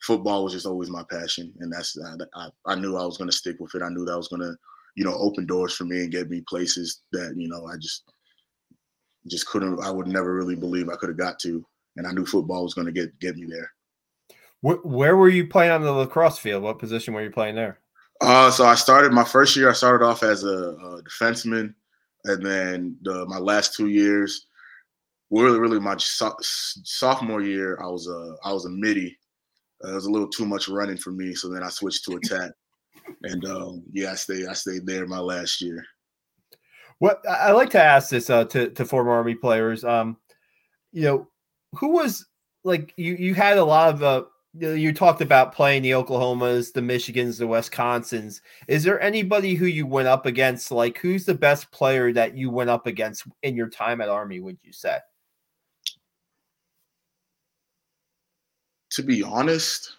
football 0.02 0.44
was 0.44 0.54
just 0.54 0.66
always 0.66 0.90
my 0.90 1.04
passion, 1.10 1.54
and 1.60 1.72
that's 1.72 1.98
I, 2.36 2.50
I 2.66 2.76
knew 2.76 2.98
I 2.98 3.06
was 3.06 3.18
going 3.18 3.30
to 3.30 3.36
stick 3.36 3.58
with 3.60 3.76
it. 3.76 3.82
I 3.82 3.90
knew 3.90 4.06
that 4.06 4.18
was 4.18 4.28
going 4.28 4.42
to, 4.42 4.56
you 4.96 5.04
know, 5.04 5.16
open 5.16 5.46
doors 5.46 5.74
for 5.74 5.86
me 5.86 6.02
and 6.02 6.12
get 6.12 6.30
me 6.30 6.42
places 6.48 7.04
that 7.12 7.34
you 7.38 7.48
know 7.48 7.66
I 7.66 7.76
just 7.78 8.04
just 9.28 9.48
couldn't. 9.48 9.80
I 9.82 9.92
would 9.92 10.08
never 10.08 10.34
really 10.34 10.56
believe 10.56 10.90
I 10.90 10.96
could 10.96 11.10
have 11.10 11.18
got 11.18 11.40
to, 11.40 11.66
and 11.96 12.06
I 12.06 12.12
knew 12.12 12.26
football 12.26 12.64
was 12.64 12.74
going 12.74 12.88
to 12.88 12.94
get 12.94 13.18
get 13.20 13.36
me 13.36 13.48
there. 13.50 13.72
Where, 14.62 14.78
where 14.78 15.18
were 15.18 15.30
you 15.30 15.48
playing 15.48 15.72
on 15.72 15.84
the 15.84 15.92
lacrosse 15.92 16.40
field? 16.40 16.64
What 16.64 16.80
position 16.80 17.14
were 17.14 17.24
you 17.24 17.30
playing 17.30 17.56
there? 17.56 17.80
Uh, 18.22 18.50
so 18.50 18.66
I 18.66 18.76
started 18.76 19.14
my 19.14 19.24
first 19.24 19.56
year. 19.56 19.70
I 19.70 19.74
started 19.74 20.04
off 20.04 20.24
as 20.24 20.44
a, 20.44 20.48
a 20.48 21.02
defenseman, 21.04 21.74
and 22.26 22.46
then 22.46 22.98
the, 23.04 23.26
my 23.28 23.38
last 23.38 23.76
two 23.76 23.88
years, 23.88 24.48
really, 25.30 25.60
really 25.60 25.80
my 25.80 25.96
so, 25.98 26.36
sophomore 26.42 27.42
year, 27.42 27.78
I 27.82 27.88
was 27.88 28.08
a 28.08 28.36
I 28.44 28.52
was 28.52 28.66
a 28.66 28.70
midi 28.70 29.18
uh, 29.84 29.92
it 29.92 29.96
was 29.96 30.06
a 30.06 30.12
little 30.12 30.28
too 30.28 30.46
much 30.46 30.68
running 30.68 30.98
for 30.98 31.12
me, 31.12 31.34
so 31.34 31.50
then 31.50 31.64
I 31.64 31.70
switched 31.70 32.06
to 32.06 32.16
attack. 32.16 32.52
and 33.24 33.46
um, 33.46 33.84
yeah, 33.92 34.12
I 34.12 34.16
stayed 34.16 34.48
I 34.48 34.54
stayed 34.54 34.86
there 34.86 35.06
my 35.06 35.20
last 35.20 35.62
year. 35.62 35.84
What 37.00 37.22
I 37.30 37.52
like 37.52 37.70
to 37.72 37.82
ask 37.82 38.10
this 38.10 38.30
uh, 38.30 38.46
to 38.46 38.70
to 38.72 38.86
former 38.86 39.12
Army 39.12 39.36
players, 39.36 39.84
um, 39.84 40.18
you 40.92 41.04
know, 41.04 41.28
who 41.74 41.90
was 41.90 42.26
like 42.64 42.94
you 42.98 43.16
you 43.16 43.36
had 43.36 43.58
a 43.58 43.64
lot 43.64 43.94
of 43.94 44.04
uh, 44.04 44.24
Uh, 44.64 44.70
you 44.70 44.94
talked 44.94 45.22
about 45.22 45.54
playing 45.54 45.84
the 45.84 45.92
Oklahomas, 45.92 46.74
the 46.74 46.82
Michigans, 46.82 47.38
the 47.38 47.46
Wisconsins. 47.46 48.42
Is 48.68 48.84
there 48.84 49.00
anybody 49.02 49.56
who 49.56 49.66
you 49.66 49.86
went 49.86 50.08
up 50.08 50.26
against? 50.26 50.72
Like, 50.72 50.98
who's 50.98 51.26
the 51.26 51.34
best 51.34 51.72
player 51.72 52.14
that 52.14 52.36
you 52.36 52.50
went 52.50 52.70
up 52.70 52.88
against 52.88 53.26
in 53.44 53.56
your 53.56 53.70
time 53.70 54.02
at 54.02 54.10
Army? 54.10 54.40
Would 54.40 54.58
you 54.64 54.74
say? 54.74 54.98
to 58.98 59.04
be 59.04 59.22
honest, 59.22 59.96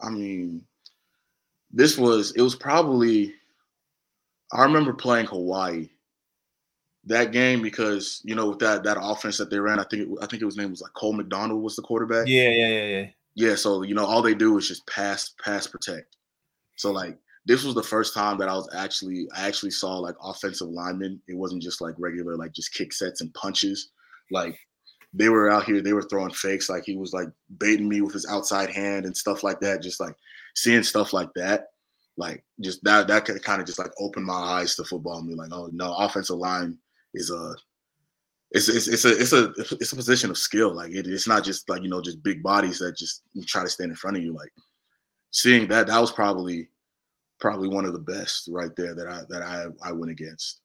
I 0.00 0.10
mean, 0.10 0.62
this 1.72 1.98
was 1.98 2.32
it 2.36 2.42
was 2.42 2.54
probably 2.54 3.34
I 4.52 4.62
remember 4.62 4.92
playing 4.92 5.26
Hawaii 5.26 5.88
that 7.06 7.30
game 7.32 7.62
because 7.62 8.20
you 8.24 8.34
know 8.34 8.48
with 8.48 8.58
that 8.58 8.82
that 8.84 8.98
offense 9.00 9.38
that 9.38 9.50
they 9.50 9.58
ran, 9.58 9.78
I 9.78 9.84
think 9.84 10.02
it, 10.02 10.18
I 10.20 10.26
think 10.26 10.42
it 10.42 10.46
was 10.46 10.56
name 10.56 10.70
was 10.70 10.82
like 10.82 10.92
Cole 10.92 11.12
McDonald 11.12 11.62
was 11.62 11.76
the 11.76 11.82
quarterback. 11.82 12.26
Yeah, 12.26 12.50
yeah, 12.50 12.68
yeah, 12.68 12.84
yeah. 12.84 13.06
Yeah, 13.34 13.54
so 13.54 13.82
you 13.82 13.94
know 13.94 14.04
all 14.04 14.22
they 14.22 14.34
do 14.34 14.56
is 14.58 14.68
just 14.68 14.86
pass, 14.86 15.34
pass, 15.42 15.66
protect. 15.66 16.16
So 16.76 16.90
like 16.90 17.18
this 17.44 17.62
was 17.62 17.74
the 17.74 17.82
first 17.82 18.12
time 18.12 18.38
that 18.38 18.48
I 18.48 18.54
was 18.54 18.68
actually 18.74 19.28
I 19.36 19.46
actually 19.46 19.70
saw 19.70 19.98
like 19.98 20.16
offensive 20.22 20.68
linemen. 20.68 21.20
It 21.28 21.36
wasn't 21.36 21.62
just 21.62 21.80
like 21.80 21.94
regular 21.98 22.36
like 22.36 22.52
just 22.52 22.74
kick 22.74 22.92
sets 22.92 23.20
and 23.20 23.32
punches. 23.34 23.90
Like 24.32 24.58
they 25.14 25.28
were 25.28 25.50
out 25.50 25.64
here, 25.64 25.80
they 25.80 25.92
were 25.92 26.02
throwing 26.02 26.32
fakes, 26.32 26.68
like 26.68 26.84
he 26.84 26.96
was 26.96 27.12
like 27.12 27.28
baiting 27.58 27.88
me 27.88 28.00
with 28.00 28.14
his 28.14 28.26
outside 28.26 28.70
hand 28.70 29.06
and 29.06 29.16
stuff 29.16 29.44
like 29.44 29.60
that. 29.60 29.80
Just 29.80 30.00
like 30.00 30.16
seeing 30.56 30.82
stuff 30.82 31.12
like 31.12 31.32
that, 31.36 31.68
like 32.16 32.42
just 32.60 32.82
that 32.82 33.06
that 33.06 33.26
could 33.26 33.40
kind 33.44 33.60
of 33.60 33.66
just 33.66 33.78
like 33.78 33.92
open 34.00 34.24
my 34.24 34.34
eyes 34.34 34.74
to 34.74 34.84
football 34.84 35.18
and 35.18 35.28
be 35.28 35.34
like, 35.34 35.52
oh 35.52 35.70
no, 35.72 35.94
offensive 35.94 36.38
line 36.38 36.76
is 37.16 37.30
a 37.30 37.54
it's, 38.52 38.68
it's, 38.68 38.86
it's 38.86 39.04
a 39.04 39.16
it's 39.18 39.32
a 39.32 39.52
it's 39.80 39.92
a 39.92 39.96
position 39.96 40.30
of 40.30 40.38
skill. 40.38 40.74
Like 40.74 40.92
it, 40.92 41.06
it's 41.06 41.26
not 41.26 41.44
just 41.44 41.68
like 41.68 41.82
you 41.82 41.88
know 41.88 42.00
just 42.00 42.22
big 42.22 42.42
bodies 42.42 42.78
that 42.78 42.96
just 42.96 43.22
try 43.46 43.62
to 43.62 43.68
stand 43.68 43.90
in 43.90 43.96
front 43.96 44.16
of 44.16 44.22
you. 44.22 44.32
Like 44.32 44.52
seeing 45.32 45.66
that 45.68 45.88
that 45.88 46.00
was 46.00 46.12
probably 46.12 46.68
probably 47.40 47.68
one 47.68 47.84
of 47.84 47.92
the 47.92 47.98
best 47.98 48.48
right 48.52 48.74
there 48.76 48.94
that 48.94 49.08
I 49.08 49.22
that 49.28 49.42
I 49.42 49.66
I 49.82 49.92
went 49.92 50.12
against 50.12 50.60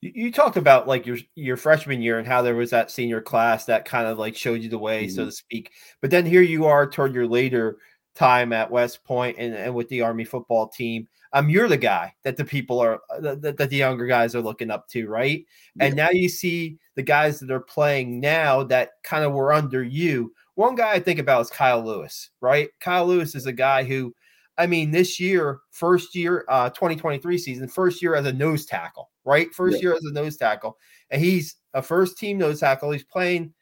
you 0.00 0.30
talked 0.30 0.56
about 0.56 0.86
like 0.86 1.06
your 1.06 1.18
your 1.34 1.56
freshman 1.56 2.02
year 2.02 2.18
and 2.18 2.28
how 2.28 2.42
there 2.42 2.54
was 2.54 2.70
that 2.70 2.90
senior 2.90 3.20
class 3.20 3.64
that 3.64 3.84
kind 3.84 4.06
of 4.06 4.18
like 4.18 4.36
showed 4.36 4.62
you 4.62 4.68
the 4.68 4.78
way, 4.78 5.04
mm-hmm. 5.04 5.14
so 5.14 5.24
to 5.24 5.32
speak. 5.32 5.72
But 6.00 6.10
then 6.10 6.26
here 6.26 6.42
you 6.42 6.66
are 6.66 6.88
toward 6.88 7.14
your 7.14 7.26
later 7.26 7.78
time 8.16 8.52
at 8.52 8.70
West 8.70 9.04
Point 9.04 9.36
and, 9.38 9.54
and 9.54 9.74
with 9.74 9.88
the 9.88 10.02
Army 10.02 10.24
football 10.24 10.68
team. 10.68 11.06
Um, 11.32 11.50
you're 11.50 11.68
the 11.68 11.76
guy 11.76 12.14
that 12.22 12.36
the 12.36 12.44
people 12.44 12.80
are 12.80 13.00
uh, 13.10 13.34
that, 13.34 13.56
that 13.58 13.70
the 13.70 13.76
younger 13.76 14.06
guys 14.06 14.34
are 14.34 14.40
looking 14.40 14.70
up 14.70 14.88
to, 14.90 15.06
right? 15.06 15.44
Yeah. 15.74 15.84
And 15.84 15.96
now 15.96 16.10
you 16.10 16.28
see 16.28 16.78
the 16.94 17.02
guys 17.02 17.40
that 17.40 17.50
are 17.50 17.60
playing 17.60 18.20
now 18.20 18.62
that 18.64 18.92
kind 19.02 19.24
of 19.24 19.32
were 19.32 19.52
under 19.52 19.82
you. 19.82 20.32
One 20.54 20.74
guy 20.74 20.92
I 20.92 21.00
think 21.00 21.18
about 21.18 21.42
is 21.42 21.50
Kyle 21.50 21.84
Lewis, 21.84 22.30
right? 22.40 22.70
Kyle 22.80 23.06
Lewis 23.06 23.34
is 23.34 23.46
a 23.46 23.52
guy 23.52 23.84
who 23.84 24.14
I 24.58 24.66
mean, 24.66 24.90
this 24.90 25.20
year, 25.20 25.60
first 25.70 26.14
year, 26.14 26.44
uh, 26.48 26.70
2023 26.70 27.36
season, 27.36 27.68
first 27.68 28.00
year 28.00 28.14
as 28.14 28.24
a 28.24 28.32
nose 28.32 28.64
tackle, 28.64 29.10
right? 29.24 29.52
First 29.54 29.76
yeah. 29.76 29.82
year 29.82 29.94
as 29.94 30.04
a 30.04 30.12
nose 30.12 30.36
tackle, 30.36 30.78
and 31.10 31.20
he's 31.20 31.56
a 31.74 31.82
first 31.82 32.16
team 32.16 32.38
nose 32.38 32.60
tackle. 32.60 32.90
He's 32.90 33.04
playing 33.04 33.52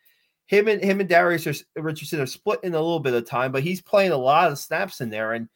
him 0.46 0.68
and 0.68 0.82
him 0.82 1.00
and 1.00 1.08
Darius 1.08 1.64
Richardson 1.76 2.20
are 2.20 2.26
split 2.26 2.60
in 2.62 2.74
a 2.74 2.80
little 2.80 3.00
bit 3.00 3.14
of 3.14 3.28
time, 3.28 3.52
but 3.52 3.62
he's 3.62 3.80
playing 3.80 4.12
a 4.12 4.16
lot 4.16 4.50
of 4.50 4.58
snaps 4.58 5.00
in 5.00 5.10
there. 5.10 5.32
And 5.32 5.48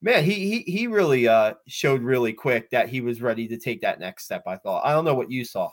man, 0.00 0.24
he 0.24 0.34
he 0.34 0.72
he 0.72 0.86
really 0.86 1.28
uh 1.28 1.54
showed 1.66 2.02
really 2.02 2.32
quick 2.32 2.70
that 2.70 2.88
he 2.88 3.00
was 3.00 3.22
ready 3.22 3.48
to 3.48 3.56
take 3.56 3.80
that 3.82 4.00
next 4.00 4.24
step. 4.24 4.42
I 4.46 4.56
thought. 4.56 4.84
I 4.84 4.92
don't 4.92 5.04
know 5.04 5.14
what 5.14 5.30
you 5.30 5.44
saw. 5.44 5.70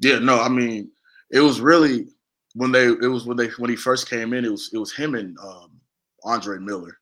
Yeah, 0.00 0.18
no, 0.18 0.40
I 0.40 0.48
mean, 0.48 0.90
it 1.30 1.40
was 1.40 1.60
really 1.60 2.06
when 2.54 2.72
they 2.72 2.86
it 2.86 3.10
was 3.10 3.26
when 3.26 3.36
they 3.36 3.48
when 3.58 3.70
he 3.70 3.76
first 3.76 4.08
came 4.08 4.32
in, 4.32 4.44
it 4.44 4.50
was 4.50 4.70
it 4.72 4.78
was 4.78 4.94
him 4.94 5.14
and 5.14 5.36
um, 5.38 5.72
Andre 6.24 6.58
Miller 6.58 6.98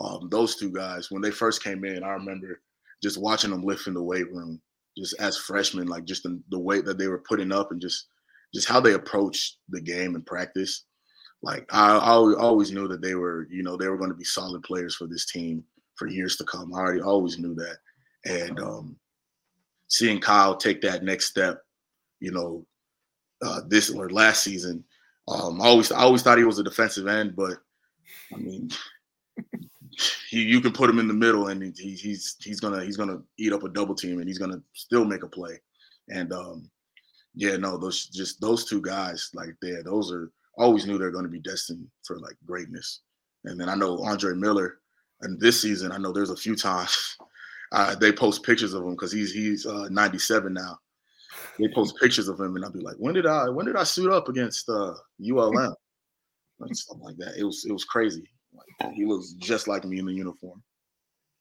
um, 0.00 0.28
those 0.30 0.56
two 0.56 0.70
guys, 0.70 1.10
when 1.10 1.22
they 1.22 1.30
first 1.30 1.62
came 1.62 1.84
in, 1.84 2.04
I 2.04 2.10
remember 2.10 2.60
just 3.02 3.20
watching 3.20 3.50
them 3.50 3.64
lift 3.64 3.86
in 3.86 3.94
the 3.94 4.02
weight 4.02 4.32
room, 4.32 4.60
just 4.96 5.18
as 5.20 5.36
freshmen, 5.36 5.88
like 5.88 6.04
just 6.04 6.22
the, 6.22 6.40
the 6.50 6.58
weight 6.58 6.84
that 6.84 6.98
they 6.98 7.08
were 7.08 7.22
putting 7.28 7.52
up 7.52 7.72
and 7.72 7.80
just 7.80 8.06
just 8.54 8.68
how 8.68 8.80
they 8.80 8.94
approached 8.94 9.58
the 9.68 9.80
game 9.80 10.14
and 10.14 10.24
practice. 10.26 10.84
Like 11.42 11.66
I, 11.70 11.96
I 11.96 12.12
always 12.12 12.72
knew 12.72 12.88
that 12.88 13.00
they 13.00 13.14
were, 13.14 13.46
you 13.50 13.62
know, 13.62 13.76
they 13.76 13.88
were 13.88 13.98
going 13.98 14.10
to 14.10 14.16
be 14.16 14.24
solid 14.24 14.62
players 14.62 14.94
for 14.94 15.06
this 15.06 15.26
team 15.26 15.62
for 15.94 16.08
years 16.08 16.36
to 16.36 16.44
come. 16.44 16.74
I 16.74 16.78
already 16.78 17.00
always 17.00 17.38
knew 17.38 17.54
that, 17.54 17.76
and 18.24 18.58
um, 18.58 18.96
seeing 19.88 20.20
Kyle 20.20 20.56
take 20.56 20.80
that 20.82 21.04
next 21.04 21.26
step, 21.26 21.62
you 22.20 22.32
know, 22.32 22.66
uh, 23.42 23.60
this 23.68 23.90
or 23.90 24.10
last 24.10 24.42
season, 24.42 24.84
um, 25.28 25.60
I 25.60 25.66
always 25.66 25.92
I 25.92 26.00
always 26.00 26.22
thought 26.22 26.38
he 26.38 26.44
was 26.44 26.58
a 26.58 26.64
defensive 26.64 27.06
end, 27.06 27.36
but 27.36 27.54
I 28.34 28.38
mean, 28.38 28.70
he, 30.30 30.42
you 30.42 30.60
can 30.60 30.72
put 30.72 30.90
him 30.90 30.98
in 30.98 31.08
the 31.08 31.14
middle 31.14 31.48
and 31.48 31.62
he, 31.76 31.94
he's 31.94 32.36
he's 32.42 32.60
gonna 32.60 32.84
he's 32.84 32.96
gonna 32.96 33.20
eat 33.38 33.52
up 33.52 33.62
a 33.62 33.68
double 33.68 33.94
team 33.94 34.18
and 34.18 34.28
he's 34.28 34.38
gonna 34.38 34.60
still 34.72 35.04
make 35.04 35.22
a 35.22 35.28
play. 35.28 35.60
And 36.08 36.32
um, 36.32 36.70
yeah, 37.34 37.56
no, 37.56 37.76
those 37.76 38.06
just 38.06 38.40
those 38.40 38.64
two 38.64 38.80
guys 38.80 39.30
like 39.34 39.54
there, 39.62 39.82
those 39.82 40.12
are 40.12 40.30
always 40.56 40.86
knew 40.86 40.98
they're 40.98 41.10
going 41.10 41.24
to 41.24 41.30
be 41.30 41.40
destined 41.40 41.86
for 42.04 42.18
like 42.18 42.36
greatness. 42.46 43.00
And 43.44 43.60
then 43.60 43.68
I 43.68 43.74
know 43.74 44.02
Andre 44.04 44.34
Miller, 44.34 44.78
and 45.22 45.40
this 45.40 45.62
season 45.62 45.92
I 45.92 45.98
know 45.98 46.12
there's 46.12 46.30
a 46.30 46.36
few 46.36 46.56
times 46.56 47.16
uh, 47.72 47.94
they 47.94 48.12
post 48.12 48.44
pictures 48.44 48.74
of 48.74 48.84
him 48.84 48.90
because 48.90 49.12
he's 49.12 49.32
he's 49.32 49.66
uh, 49.66 49.88
97 49.90 50.52
now. 50.52 50.78
They 51.58 51.68
post 51.68 51.96
pictures 52.00 52.28
of 52.28 52.40
him, 52.40 52.56
and 52.56 52.64
I'll 52.64 52.72
be 52.72 52.80
like, 52.80 52.96
when 52.96 53.14
did 53.14 53.26
I 53.26 53.48
when 53.48 53.66
did 53.66 53.76
I 53.76 53.84
suit 53.84 54.12
up 54.12 54.28
against 54.28 54.68
uh, 54.68 54.94
ULM? 55.22 55.74
Like 56.60 56.74
stuff 56.74 56.96
like 57.00 57.16
that. 57.18 57.36
It 57.38 57.44
was 57.44 57.64
it 57.68 57.72
was 57.72 57.84
crazy. 57.84 58.28
Like, 58.52 58.92
he 58.92 59.04
looks 59.04 59.30
just 59.34 59.68
like 59.68 59.84
me 59.84 60.00
in 60.00 60.06
the 60.06 60.12
uniform. 60.12 60.60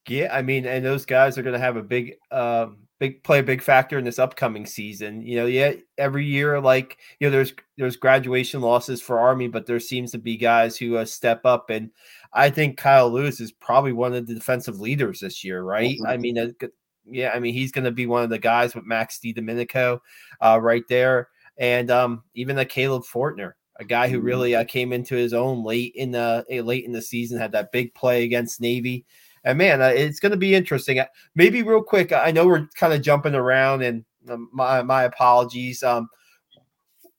Yeah, 0.07 0.29
I 0.31 0.41
mean, 0.41 0.65
and 0.65 0.85
those 0.85 1.05
guys 1.05 1.37
are 1.37 1.43
going 1.43 1.53
to 1.53 1.59
have 1.59 1.75
a 1.75 1.83
big, 1.83 2.15
uh, 2.31 2.67
big 2.99 3.23
play 3.23 3.39
a 3.39 3.43
big 3.43 3.61
factor 3.61 3.97
in 3.97 4.05
this 4.05 4.19
upcoming 4.19 4.65
season. 4.65 5.21
You 5.21 5.37
know, 5.37 5.45
yeah, 5.45 5.73
every 5.97 6.25
year, 6.25 6.59
like 6.59 6.97
you 7.19 7.27
know, 7.27 7.31
there's 7.31 7.53
there's 7.77 7.95
graduation 7.95 8.61
losses 8.61 9.01
for 9.01 9.19
Army, 9.19 9.47
but 9.47 9.65
there 9.65 9.79
seems 9.79 10.11
to 10.11 10.17
be 10.17 10.37
guys 10.37 10.77
who 10.77 10.97
uh, 10.97 11.05
step 11.05 11.45
up, 11.45 11.69
and 11.69 11.91
I 12.33 12.49
think 12.49 12.77
Kyle 12.77 13.09
Lewis 13.11 13.39
is 13.39 13.51
probably 13.51 13.93
one 13.93 14.13
of 14.13 14.27
the 14.27 14.35
defensive 14.35 14.79
leaders 14.79 15.19
this 15.19 15.43
year, 15.43 15.61
right? 15.61 15.97
Mm-hmm. 15.97 16.07
I 16.07 16.17
mean, 16.17 16.37
uh, 16.37 16.67
yeah, 17.05 17.31
I 17.33 17.39
mean, 17.39 17.53
he's 17.53 17.71
going 17.71 17.85
to 17.85 17.91
be 17.91 18.05
one 18.05 18.23
of 18.23 18.29
the 18.29 18.39
guys 18.39 18.75
with 18.75 18.85
Max 18.85 19.19
DiDomenico 19.23 19.99
uh, 20.41 20.59
right 20.61 20.83
there, 20.89 21.29
and 21.57 21.91
um, 21.91 22.23
even 22.35 22.55
the 22.55 22.65
Caleb 22.65 23.03
Fortner 23.03 23.53
a 23.79 23.85
guy 23.85 24.09
who 24.09 24.17
mm-hmm. 24.17 24.25
really 24.25 24.55
uh, 24.55 24.63
came 24.63 24.91
into 24.91 25.15
his 25.15 25.33
own 25.33 25.63
late 25.63 25.93
in 25.95 26.11
the 26.11 26.45
eh, 26.49 26.61
late 26.61 26.85
in 26.85 26.91
the 26.91 27.01
season, 27.01 27.39
had 27.39 27.51
that 27.51 27.71
big 27.71 27.93
play 27.93 28.23
against 28.23 28.61
Navy. 28.61 29.05
And 29.43 29.57
man, 29.57 29.81
uh, 29.81 29.87
it's 29.87 30.19
going 30.19 30.31
to 30.31 30.37
be 30.37 30.55
interesting. 30.55 30.99
Uh, 30.99 31.05
maybe 31.35 31.63
real 31.63 31.81
quick, 31.81 32.11
I 32.11 32.31
know 32.31 32.45
we're 32.45 32.67
kind 32.75 32.93
of 32.93 33.01
jumping 33.01 33.35
around, 33.35 33.83
and 33.83 34.05
um, 34.29 34.49
my 34.53 34.81
my 34.81 35.03
apologies. 35.03 35.83
Um, 35.83 36.09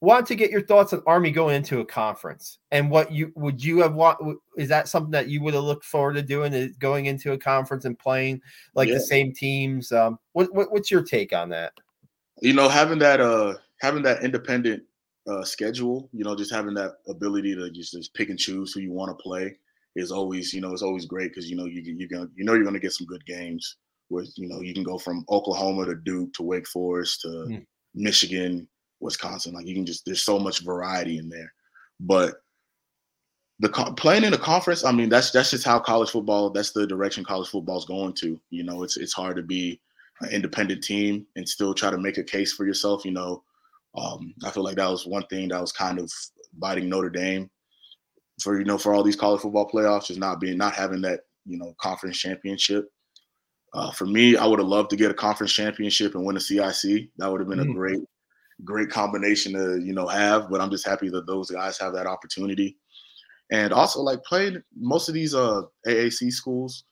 want 0.01 0.27
to 0.29 0.37
get 0.37 0.53
your 0.53 0.63
thoughts 0.63 0.93
on 0.93 1.03
Army 1.07 1.33
going 1.33 1.57
into 1.57 1.81
a 1.81 1.85
conference 1.85 2.59
and 2.71 2.89
what 2.89 3.11
you 3.11 3.33
would 3.35 3.63
you 3.63 3.81
have 3.81 3.95
want 3.95 4.17
is 4.57 4.69
that 4.69 4.87
something 4.87 5.11
that 5.11 5.29
you 5.29 5.43
would 5.43 5.55
have 5.55 5.65
looked 5.65 5.85
forward 5.85 6.15
to 6.15 6.23
doing 6.23 6.53
is 6.53 6.77
going 6.77 7.07
into 7.07 7.33
a 7.33 7.39
conference 7.39 7.85
and 7.85 7.99
playing 7.99 8.41
like 8.77 8.87
yeah. 8.87 8.95
the 8.95 9.01
same 9.01 9.33
teams 9.33 9.91
um 9.91 10.17
what, 10.35 10.55
what 10.55 10.71
what's 10.71 10.89
your 10.89 11.03
take 11.03 11.33
on 11.33 11.49
that 11.49 11.73
you 12.41 12.53
know 12.53 12.69
having 12.69 13.01
that 13.01 13.21
uh 13.21 13.55
having 13.81 14.05
that 14.05 14.23
independent 14.23 14.85
uh, 15.29 15.45
schedule. 15.45 16.09
You 16.13 16.25
know, 16.25 16.35
just 16.35 16.53
having 16.53 16.75
that 16.75 16.95
ability 17.07 17.55
to 17.55 17.71
just, 17.71 17.93
just 17.93 18.15
pick 18.15 18.31
and 18.31 18.39
choose 18.39 18.73
who 18.73 18.81
you 18.81 18.93
want 18.93 19.17
to 19.17 19.23
play 19.23 19.57
is 19.99 20.13
always, 20.13 20.55
you 20.55 20.61
know, 20.61 20.73
it's 20.73 20.83
always 20.83 21.07
great 21.07 21.31
because 21.31 21.51
you 21.51 21.57
know 21.57 21.65
you 21.65 21.83
you 21.83 22.09
gonna 22.09 22.29
you 22.37 22.45
know 22.45 22.55
you're 22.55 22.65
gonna 22.65 22.79
get 22.79 22.93
some 22.93 23.07
good 23.07 23.25
games. 23.27 23.77
With 24.11 24.33
you 24.37 24.49
know 24.49 24.61
you 24.61 24.73
can 24.73 24.85
go 24.85 24.99
from 24.99 25.25
Oklahoma 25.29 25.85
to 25.87 25.95
Duke 25.95 26.33
to 26.35 26.43
Wake 26.43 26.67
Forest 26.67 27.23
to 27.23 27.29
mm. 27.29 27.67
Michigan, 27.95 28.67
Wisconsin. 29.01 29.55
Like 29.55 29.67
you 29.67 29.75
can 29.75 29.85
just 29.85 30.05
there's 30.07 30.23
so 30.23 30.39
much 30.39 30.65
variety 30.65 31.19
in 31.19 31.29
there. 31.29 31.53
But 32.01 32.37
the 33.61 33.69
playing 33.69 34.25
in 34.25 34.33
a 34.33 34.39
conference, 34.39 34.85
I 34.85 34.93
mean, 34.93 35.09
that's 35.09 35.31
that's 35.31 35.51
just 35.51 35.65
how 35.65 35.79
college 35.81 36.11
football. 36.11 36.51
That's 36.51 36.73
the 36.73 36.87
direction 36.87 37.25
college 37.25 37.49
football 37.49 37.79
is 37.79 37.85
going 37.85 38.15
to. 38.15 38.41
You 38.51 38.65
know, 38.65 38.83
it's 38.83 38.97
it's 38.97 39.13
hard 39.13 39.37
to 39.37 39.43
be 39.43 39.81
an 40.21 40.31
independent 40.31 40.83
team 40.83 41.27
and 41.37 41.49
still 41.49 41.75
try 41.75 41.91
to 41.91 41.99
make 41.99 42.19
a 42.19 42.25
case 42.25 42.53
for 42.53 42.65
yourself. 42.65 43.05
You 43.05 43.13
know, 43.13 43.43
um, 43.97 44.33
I 44.45 44.51
feel 44.51 44.63
like 44.63 44.77
that 44.77 44.91
was 44.91 45.07
one 45.07 45.27
thing 45.27 45.49
that 45.49 45.61
was 45.61 45.73
kind 45.73 45.99
of 45.99 46.11
biting 46.59 46.89
Notre 46.89 47.11
Dame 47.11 47.51
for 48.41 48.59
you 48.59 48.65
know 48.65 48.79
for 48.79 48.95
all 48.95 49.03
these 49.03 49.17
college 49.17 49.41
football 49.41 49.69
playoffs, 49.69 50.07
just 50.07 50.21
not 50.21 50.41
being 50.41 50.59
not 50.59 50.75
having 50.75 51.01
that 51.03 51.21
you 51.47 51.59
know 51.59 51.75
conference 51.81 52.19
championship. 52.19 52.87
Uh, 53.75 53.91
for 53.91 54.07
me, 54.07 54.37
I 54.37 54.47
would 54.47 54.59
have 54.59 54.69
loved 54.69 54.91
to 54.91 54.97
get 54.97 55.11
a 55.11 55.15
conference 55.15 55.53
championship 55.53 56.15
and 56.15 56.25
win 56.25 56.37
a 56.37 56.41
CIC. 56.41 57.11
That 57.19 57.31
would 57.31 57.41
have 57.41 57.49
been 57.49 57.59
mm. 57.59 57.71
a 57.71 57.75
great, 57.75 58.01
great 58.65 58.89
combination 58.91 59.53
to 59.53 59.81
you 59.85 59.93
know 59.93 60.07
have. 60.07 60.51
But 60.51 60.61
I'm 60.61 60.71
just 60.71 60.87
happy 60.87 61.09
that 61.11 61.27
those 61.27 61.51
guys 61.51 61.79
have 61.79 61.93
that 61.95 62.07
opportunity, 62.07 62.77
and 63.53 63.73
also 63.73 64.01
like 64.01 64.23
playing 64.25 64.63
most 64.77 65.09
of 65.09 65.15
these 65.15 65.35
uh, 65.35 65.63
AAC 65.87 66.33
schools. 66.33 66.85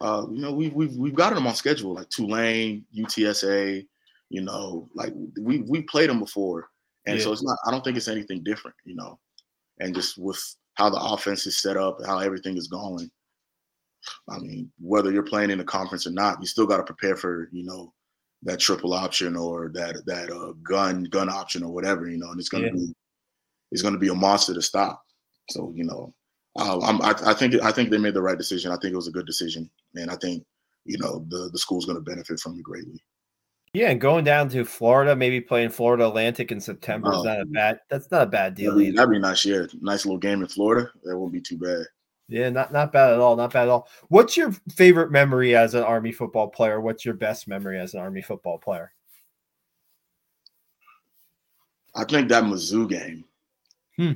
Uh, 0.00 0.24
you 0.32 0.40
know, 0.40 0.52
we've 0.52 0.72
we've 0.72 0.96
we've 0.96 1.14
got 1.14 1.34
them 1.34 1.46
on 1.46 1.54
schedule 1.54 1.94
like 1.94 2.08
Tulane, 2.08 2.86
UTSA, 2.96 3.86
you 4.30 4.40
know, 4.40 4.88
like 4.94 5.12
we 5.38 5.62
we 5.68 5.82
played 5.82 6.08
them 6.08 6.20
before, 6.20 6.68
and 7.06 7.18
yeah. 7.18 7.24
so 7.24 7.32
it's 7.32 7.42
not. 7.42 7.58
I 7.66 7.70
don't 7.70 7.84
think 7.84 7.98
it's 7.98 8.08
anything 8.08 8.42
different, 8.42 8.76
you 8.84 8.96
know. 8.96 9.18
And 9.80 9.94
just 9.94 10.16
with 10.16 10.42
how 10.80 10.88
the 10.88 10.98
offense 10.98 11.46
is 11.46 11.60
set 11.60 11.76
up, 11.76 11.98
how 12.06 12.18
everything 12.20 12.56
is 12.56 12.66
going. 12.66 13.10
I 14.30 14.38
mean, 14.38 14.72
whether 14.80 15.12
you're 15.12 15.22
playing 15.22 15.50
in 15.50 15.58
the 15.58 15.64
conference 15.64 16.06
or 16.06 16.10
not, 16.10 16.40
you 16.40 16.46
still 16.46 16.66
got 16.66 16.78
to 16.78 16.82
prepare 16.82 17.16
for 17.16 17.50
you 17.52 17.64
know 17.64 17.92
that 18.44 18.60
triple 18.60 18.94
option 18.94 19.36
or 19.36 19.70
that 19.74 20.02
that 20.06 20.30
uh, 20.30 20.52
gun 20.62 21.04
gun 21.04 21.28
option 21.28 21.62
or 21.62 21.70
whatever, 21.70 22.08
you 22.08 22.16
know. 22.16 22.30
And 22.30 22.40
it's 22.40 22.48
gonna 22.48 22.68
yeah. 22.68 22.72
be 22.72 22.94
it's 23.70 23.82
gonna 23.82 23.98
be 23.98 24.08
a 24.08 24.14
monster 24.14 24.54
to 24.54 24.62
stop. 24.62 25.02
So 25.50 25.70
you 25.76 25.84
know, 25.84 26.14
uh, 26.58 26.78
I, 26.78 27.30
I 27.30 27.34
think 27.34 27.62
I 27.62 27.72
think 27.72 27.90
they 27.90 27.98
made 27.98 28.14
the 28.14 28.22
right 28.22 28.38
decision. 28.38 28.72
I 28.72 28.78
think 28.80 28.94
it 28.94 28.96
was 28.96 29.08
a 29.08 29.12
good 29.12 29.26
decision, 29.26 29.68
and 29.96 30.10
I 30.10 30.16
think 30.16 30.44
you 30.86 30.96
know 30.96 31.26
the 31.28 31.50
the 31.52 31.58
school's 31.58 31.84
going 31.84 31.98
to 31.98 32.10
benefit 32.10 32.40
from 32.40 32.58
it 32.58 32.62
greatly. 32.62 33.04
Yeah, 33.72 33.90
and 33.90 34.00
going 34.00 34.24
down 34.24 34.48
to 34.50 34.64
Florida, 34.64 35.14
maybe 35.14 35.40
playing 35.40 35.70
Florida 35.70 36.08
Atlantic 36.08 36.50
in 36.50 36.60
September 36.60 37.10
oh, 37.12 37.20
is 37.20 37.24
not 37.24 37.40
a 37.40 37.44
bad. 37.46 37.80
That's 37.88 38.10
not 38.10 38.22
a 38.22 38.26
bad 38.26 38.56
deal. 38.56 38.72
That'd 38.74 38.86
be, 38.86 38.96
that'd 38.96 39.10
be 39.10 39.18
nice. 39.20 39.44
Yeah, 39.44 39.66
nice 39.80 40.04
little 40.04 40.18
game 40.18 40.42
in 40.42 40.48
Florida. 40.48 40.90
That 41.04 41.16
won't 41.16 41.32
be 41.32 41.40
too 41.40 41.56
bad. 41.56 41.86
Yeah, 42.28 42.50
not 42.50 42.72
not 42.72 42.92
bad 42.92 43.12
at 43.12 43.20
all. 43.20 43.36
Not 43.36 43.52
bad 43.52 43.64
at 43.64 43.68
all. 43.68 43.88
What's 44.08 44.36
your 44.36 44.52
favorite 44.74 45.12
memory 45.12 45.54
as 45.54 45.74
an 45.74 45.84
Army 45.84 46.10
football 46.10 46.48
player? 46.48 46.80
What's 46.80 47.04
your 47.04 47.14
best 47.14 47.46
memory 47.46 47.78
as 47.78 47.94
an 47.94 48.00
Army 48.00 48.22
football 48.22 48.58
player? 48.58 48.92
I 51.94 52.04
think 52.04 52.28
that 52.28 52.44
Mizzou 52.44 52.88
game. 52.88 53.24
Hmm. 53.96 54.12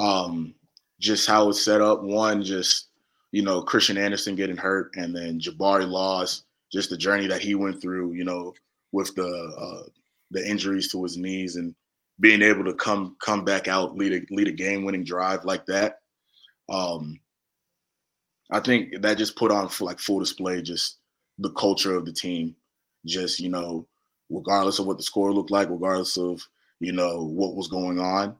Um, 0.00 0.54
just 1.00 1.28
how 1.28 1.48
it's 1.48 1.62
set 1.62 1.80
up. 1.80 2.02
One, 2.02 2.42
just 2.42 2.88
you 3.32 3.42
know, 3.42 3.62
Christian 3.62 3.98
Anderson 3.98 4.36
getting 4.36 4.56
hurt, 4.56 4.92
and 4.96 5.14
then 5.14 5.40
Jabari 5.40 5.88
Laws, 5.88 6.44
just 6.72 6.90
the 6.90 6.96
journey 6.96 7.26
that 7.26 7.42
he 7.42 7.54
went 7.54 7.80
through. 7.80 8.12
You 8.12 8.24
know, 8.24 8.54
with 8.96 9.14
the 9.14 9.28
uh, 9.28 9.88
the 10.30 10.48
injuries 10.48 10.90
to 10.90 11.02
his 11.02 11.18
knees 11.18 11.56
and 11.56 11.74
being 12.18 12.40
able 12.40 12.64
to 12.64 12.72
come 12.74 13.14
come 13.20 13.44
back 13.44 13.68
out 13.68 13.94
lead 13.94 14.12
a 14.14 14.34
lead 14.34 14.48
a 14.48 14.52
game 14.52 14.84
winning 14.84 15.04
drive 15.04 15.44
like 15.44 15.66
that. 15.66 15.98
Um, 16.70 17.20
I 18.50 18.60
think 18.60 19.02
that 19.02 19.18
just 19.18 19.36
put 19.36 19.52
on 19.52 19.68
like 19.80 19.98
full 19.98 20.18
display 20.18 20.62
just 20.62 20.96
the 21.38 21.50
culture 21.50 21.94
of 21.94 22.06
the 22.06 22.12
team. 22.12 22.56
Just 23.04 23.38
you 23.38 23.50
know 23.50 23.86
regardless 24.30 24.78
of 24.78 24.86
what 24.86 24.96
the 24.96 25.02
score 25.02 25.32
looked 25.32 25.50
like, 25.50 25.68
regardless 25.68 26.16
of 26.16 26.42
you 26.80 26.92
know 26.92 27.22
what 27.24 27.54
was 27.54 27.68
going 27.68 28.00
on, 28.00 28.34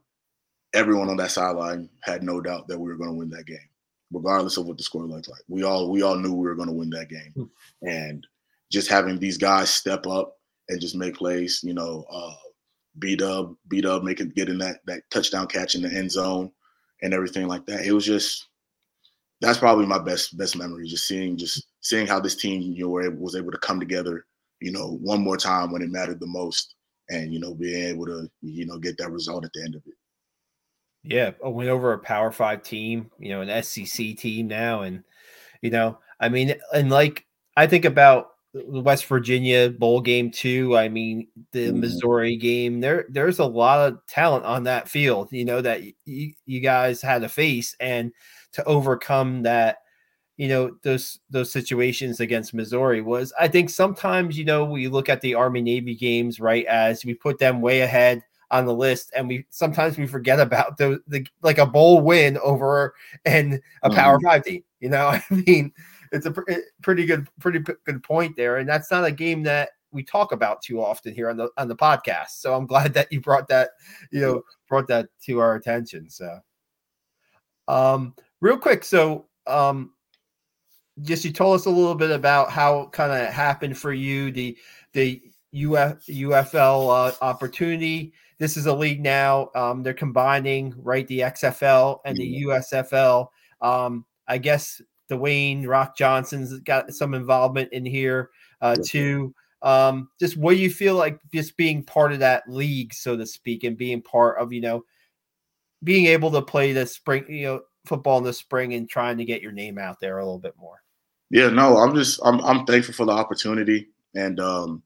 everyone 0.72 1.10
on 1.10 1.18
that 1.18 1.30
sideline 1.30 1.90
had 2.00 2.22
no 2.22 2.40
doubt 2.40 2.66
that 2.66 2.78
we 2.78 2.88
were 2.88 2.96
going 2.96 3.10
to 3.10 3.16
win 3.16 3.28
that 3.28 3.46
game, 3.46 3.68
regardless 4.10 4.56
of 4.56 4.66
what 4.66 4.78
the 4.78 4.82
score 4.82 5.04
looked 5.04 5.28
like. 5.28 5.42
We 5.48 5.64
all 5.64 5.90
we 5.90 6.00
all 6.00 6.16
knew 6.16 6.32
we 6.32 6.48
were 6.48 6.56
going 6.56 6.70
to 6.70 6.74
win 6.74 6.90
that 6.90 7.10
game, 7.10 7.32
hmm. 7.36 7.86
and 7.86 8.26
just 8.72 8.88
having 8.88 9.18
these 9.18 9.36
guys 9.36 9.68
step 9.68 10.06
up 10.06 10.35
and 10.68 10.80
just 10.80 10.96
make 10.96 11.14
plays, 11.16 11.60
you 11.62 11.74
know, 11.74 12.04
uh, 12.10 12.34
B 12.98 13.16
Dub, 13.16 13.54
B 13.68 13.80
Dub 13.80 14.02
making 14.02 14.30
getting 14.30 14.58
that 14.58 14.80
that 14.86 15.02
touchdown 15.10 15.46
catch 15.46 15.74
in 15.74 15.82
the 15.82 15.92
end 15.92 16.10
zone 16.10 16.50
and 17.02 17.12
everything 17.12 17.46
like 17.46 17.66
that. 17.66 17.84
It 17.84 17.92
was 17.92 18.04
just 18.04 18.48
that's 19.40 19.58
probably 19.58 19.86
my 19.86 19.98
best 19.98 20.36
best 20.36 20.56
memory. 20.56 20.86
Just 20.86 21.06
seeing 21.06 21.36
just 21.36 21.66
seeing 21.80 22.06
how 22.06 22.20
this 22.20 22.36
team 22.36 22.60
you 22.62 22.84
know 22.84 23.10
was 23.18 23.36
able 23.36 23.52
to 23.52 23.58
come 23.58 23.80
together, 23.80 24.26
you 24.60 24.72
know, 24.72 24.98
one 25.02 25.22
more 25.22 25.36
time 25.36 25.72
when 25.72 25.82
it 25.82 25.90
mattered 25.90 26.20
the 26.20 26.26
most, 26.26 26.74
and 27.10 27.32
you 27.32 27.40
know 27.40 27.54
being 27.54 27.84
able 27.84 28.06
to 28.06 28.28
you 28.40 28.66
know 28.66 28.78
get 28.78 28.96
that 28.98 29.10
result 29.10 29.44
at 29.44 29.52
the 29.52 29.62
end 29.62 29.74
of 29.74 29.82
it. 29.86 29.94
Yeah, 31.02 31.32
a 31.42 31.50
win 31.50 31.68
over 31.68 31.92
a 31.92 31.98
Power 31.98 32.32
Five 32.32 32.62
team, 32.62 33.10
you 33.18 33.28
know, 33.28 33.42
an 33.42 33.62
SEC 33.62 34.16
team 34.16 34.48
now, 34.48 34.82
and 34.82 35.04
you 35.60 35.70
know, 35.70 35.98
I 36.18 36.28
mean, 36.28 36.54
and 36.74 36.90
like 36.90 37.26
I 37.56 37.66
think 37.66 37.84
about 37.84 38.30
the 38.68 38.80
West 38.80 39.06
Virginia 39.06 39.70
bowl 39.70 40.00
game 40.00 40.30
too. 40.30 40.76
I 40.76 40.88
mean, 40.88 41.28
the 41.52 41.68
mm-hmm. 41.68 41.80
Missouri 41.80 42.36
game. 42.36 42.80
There, 42.80 43.06
there's 43.08 43.38
a 43.38 43.44
lot 43.44 43.88
of 43.88 43.98
talent 44.06 44.44
on 44.44 44.64
that 44.64 44.88
field. 44.88 45.28
You 45.32 45.44
know 45.44 45.60
that 45.60 45.82
y- 46.06 46.34
you 46.44 46.60
guys 46.60 47.02
had 47.02 47.22
to 47.22 47.28
face, 47.28 47.76
and 47.80 48.12
to 48.52 48.64
overcome 48.64 49.42
that 49.42 49.78
you 50.36 50.48
know 50.48 50.76
those 50.82 51.18
those 51.30 51.50
situations 51.50 52.20
against 52.20 52.54
Missouri 52.54 53.00
was 53.00 53.32
I 53.38 53.48
think 53.48 53.70
sometimes 53.70 54.36
you 54.36 54.44
know 54.44 54.64
we 54.64 54.88
look 54.88 55.08
at 55.08 55.20
the 55.20 55.34
Army 55.34 55.62
Navy 55.62 55.94
games 55.94 56.40
right 56.40 56.66
as 56.66 57.04
we 57.04 57.14
put 57.14 57.38
them 57.38 57.60
way 57.60 57.80
ahead 57.80 58.22
on 58.50 58.64
the 58.64 58.74
list 58.74 59.10
and 59.16 59.28
we 59.28 59.44
sometimes 59.50 59.98
we 59.98 60.06
forget 60.06 60.38
about 60.38 60.76
the, 60.78 61.00
the 61.08 61.26
like 61.42 61.58
a 61.58 61.66
bowl 61.66 62.00
win 62.00 62.38
over 62.38 62.94
and 63.24 63.60
a 63.82 63.90
power 63.90 64.18
mm-hmm. 64.18 64.26
5 64.26 64.44
team 64.44 64.64
you 64.80 64.88
know 64.88 65.06
I 65.08 65.22
mean 65.30 65.72
it's 66.12 66.26
a 66.26 66.30
pr- 66.30 66.50
pretty 66.82 67.06
good 67.06 67.28
pretty 67.40 67.58
good 67.58 68.02
point 68.02 68.36
there 68.36 68.58
and 68.58 68.68
that's 68.68 68.90
not 68.90 69.04
a 69.04 69.10
game 69.10 69.42
that 69.42 69.70
we 69.92 70.02
talk 70.02 70.32
about 70.32 70.62
too 70.62 70.82
often 70.82 71.14
here 71.14 71.30
on 71.30 71.36
the 71.36 71.48
on 71.56 71.68
the 71.68 71.76
podcast 71.76 72.30
so 72.30 72.54
I'm 72.54 72.66
glad 72.66 72.94
that 72.94 73.10
you 73.12 73.20
brought 73.20 73.48
that 73.48 73.70
you 74.10 74.20
know 74.20 74.42
brought 74.68 74.88
that 74.88 75.08
to 75.24 75.38
our 75.38 75.54
attention 75.54 76.10
so 76.10 76.38
um 77.68 78.14
real 78.40 78.58
quick 78.58 78.84
so 78.84 79.26
um 79.46 79.92
just 81.02 81.24
you 81.24 81.32
told 81.32 81.54
us 81.54 81.66
a 81.66 81.70
little 81.70 81.94
bit 81.94 82.10
about 82.10 82.50
how 82.50 82.86
kind 82.86 83.12
of 83.12 83.32
happened 83.32 83.76
for 83.76 83.92
you 83.92 84.30
the 84.30 84.56
the 84.92 85.20
UF, 85.54 86.04
UFL 86.06 87.08
uh, 87.08 87.12
opportunity. 87.22 88.12
This 88.38 88.56
is 88.56 88.66
a 88.66 88.74
league 88.74 89.02
now. 89.02 89.50
Um, 89.54 89.82
they're 89.82 89.94
combining 89.94 90.74
right 90.76 91.06
the 91.06 91.20
XFL 91.20 92.00
and 92.04 92.16
the 92.16 92.44
USFL. 92.44 93.28
Um, 93.60 94.04
I 94.28 94.38
guess 94.38 94.82
Dwayne 95.10 95.66
Rock 95.66 95.96
Johnson's 95.96 96.58
got 96.60 96.92
some 96.92 97.14
involvement 97.14 97.72
in 97.72 97.84
here 97.84 98.30
uh, 98.60 98.76
too. 98.84 99.34
Um, 99.62 100.08
just 100.20 100.36
what 100.36 100.52
do 100.52 100.58
you 100.58 100.70
feel 100.70 100.94
like 100.94 101.18
just 101.32 101.56
being 101.56 101.82
part 101.82 102.12
of 102.12 102.20
that 102.20 102.44
league, 102.48 102.92
so 102.94 103.16
to 103.16 103.26
speak, 103.26 103.64
and 103.64 103.76
being 103.76 104.02
part 104.02 104.38
of 104.38 104.52
you 104.52 104.60
know 104.60 104.84
being 105.84 106.06
able 106.06 106.30
to 106.32 106.42
play 106.42 106.72
the 106.72 106.86
spring, 106.86 107.24
you 107.28 107.46
know, 107.46 107.60
football 107.84 108.18
in 108.18 108.24
the 108.24 108.32
spring 108.32 108.74
and 108.74 108.88
trying 108.88 109.18
to 109.18 109.24
get 109.24 109.42
your 109.42 109.52
name 109.52 109.78
out 109.78 110.00
there 110.00 110.18
a 110.18 110.24
little 110.24 110.38
bit 110.38 110.54
more. 110.58 110.82
Yeah, 111.30 111.48
no, 111.48 111.76
I'm 111.78 111.94
just 111.94 112.20
I'm 112.24 112.40
I'm 112.42 112.64
thankful 112.66 112.94
for 112.94 113.06
the 113.06 113.12
opportunity, 113.12 113.88
and 114.14 114.38
um, 114.40 114.82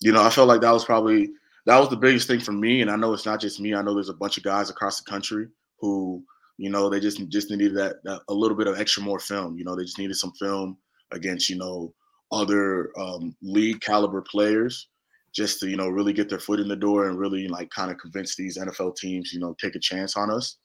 you 0.00 0.12
know, 0.12 0.22
I 0.22 0.30
felt 0.30 0.48
like 0.48 0.60
that 0.60 0.72
was 0.72 0.84
probably 0.84 1.30
that 1.66 1.78
was 1.78 1.88
the 1.88 1.96
biggest 1.96 2.26
thing 2.26 2.40
for 2.40 2.52
me. 2.52 2.82
And 2.82 2.90
I 2.90 2.96
know 2.96 3.12
it's 3.14 3.26
not 3.26 3.40
just 3.40 3.60
me. 3.60 3.74
I 3.74 3.82
know 3.82 3.94
there's 3.94 4.08
a 4.08 4.14
bunch 4.14 4.36
of 4.36 4.42
guys 4.42 4.70
across 4.70 5.00
the 5.00 5.10
country 5.10 5.48
who, 5.78 6.24
you 6.58 6.70
know, 6.70 6.88
they 6.88 7.00
just 7.00 7.26
just 7.28 7.50
needed 7.50 7.74
that, 7.76 7.96
that 8.04 8.20
a 8.28 8.34
little 8.34 8.56
bit 8.56 8.66
of 8.66 8.78
extra 8.78 9.02
more 9.02 9.18
film. 9.18 9.56
You 9.56 9.64
know, 9.64 9.74
they 9.74 9.84
just 9.84 9.98
needed 9.98 10.16
some 10.16 10.32
film 10.32 10.76
against 11.12 11.48
you 11.48 11.56
know 11.56 11.92
other 12.30 12.90
um, 12.98 13.34
league 13.42 13.80
caliber 13.80 14.22
players 14.22 14.88
just 15.34 15.60
to 15.60 15.68
you 15.68 15.76
know 15.76 15.88
really 15.88 16.12
get 16.12 16.28
their 16.28 16.38
foot 16.38 16.60
in 16.60 16.68
the 16.68 16.76
door 16.76 17.08
and 17.08 17.18
really 17.18 17.48
like 17.48 17.70
kind 17.70 17.90
of 17.90 17.98
convince 17.98 18.36
these 18.36 18.58
NFL 18.58 18.96
teams 18.96 19.32
you 19.32 19.40
know 19.40 19.54
take 19.60 19.74
a 19.74 19.80
chance 19.80 20.16
on 20.16 20.30
us. 20.30 20.58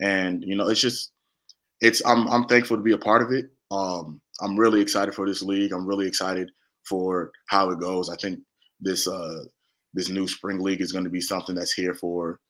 And 0.00 0.42
you 0.44 0.56
know, 0.56 0.68
it's 0.68 0.80
just 0.80 1.12
it's 1.80 2.04
I'm 2.04 2.28
I'm 2.28 2.44
thankful 2.46 2.76
to 2.76 2.82
be 2.82 2.92
a 2.92 2.98
part 2.98 3.22
of 3.22 3.32
it. 3.32 3.46
Um, 3.70 4.20
I'm 4.40 4.58
really 4.58 4.80
excited 4.80 5.14
for 5.14 5.26
this 5.26 5.42
league. 5.42 5.72
I'm 5.72 5.86
really 5.86 6.06
excited 6.06 6.50
for 6.88 7.30
how 7.48 7.70
it 7.70 7.80
goes. 7.80 8.10
I 8.10 8.16
think 8.16 8.40
this 8.80 9.06
uh 9.06 9.44
this 9.92 10.08
new 10.08 10.26
spring 10.26 10.60
league 10.60 10.80
is 10.80 10.92
going 10.92 11.04
to 11.04 11.10
be 11.10 11.20
something 11.20 11.54
that's 11.54 11.72
here 11.72 11.94
for 11.94 12.40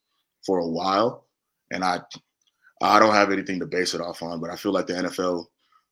for 0.47 0.59
a 0.59 0.67
while, 0.67 1.27
and 1.73 1.85
I 1.85 2.01
I 2.81 2.99
don't 2.99 3.15
have 3.15 3.31
anything 3.31 3.61
to 3.61 3.67
base 3.67 3.95
it 3.95 4.01
off 4.01 4.23
on, 4.23 4.41
but 4.41 4.51
I 4.51 4.57
feel 4.57 4.73
like 4.73 4.87
the 4.87 4.95
NFL 4.95 5.47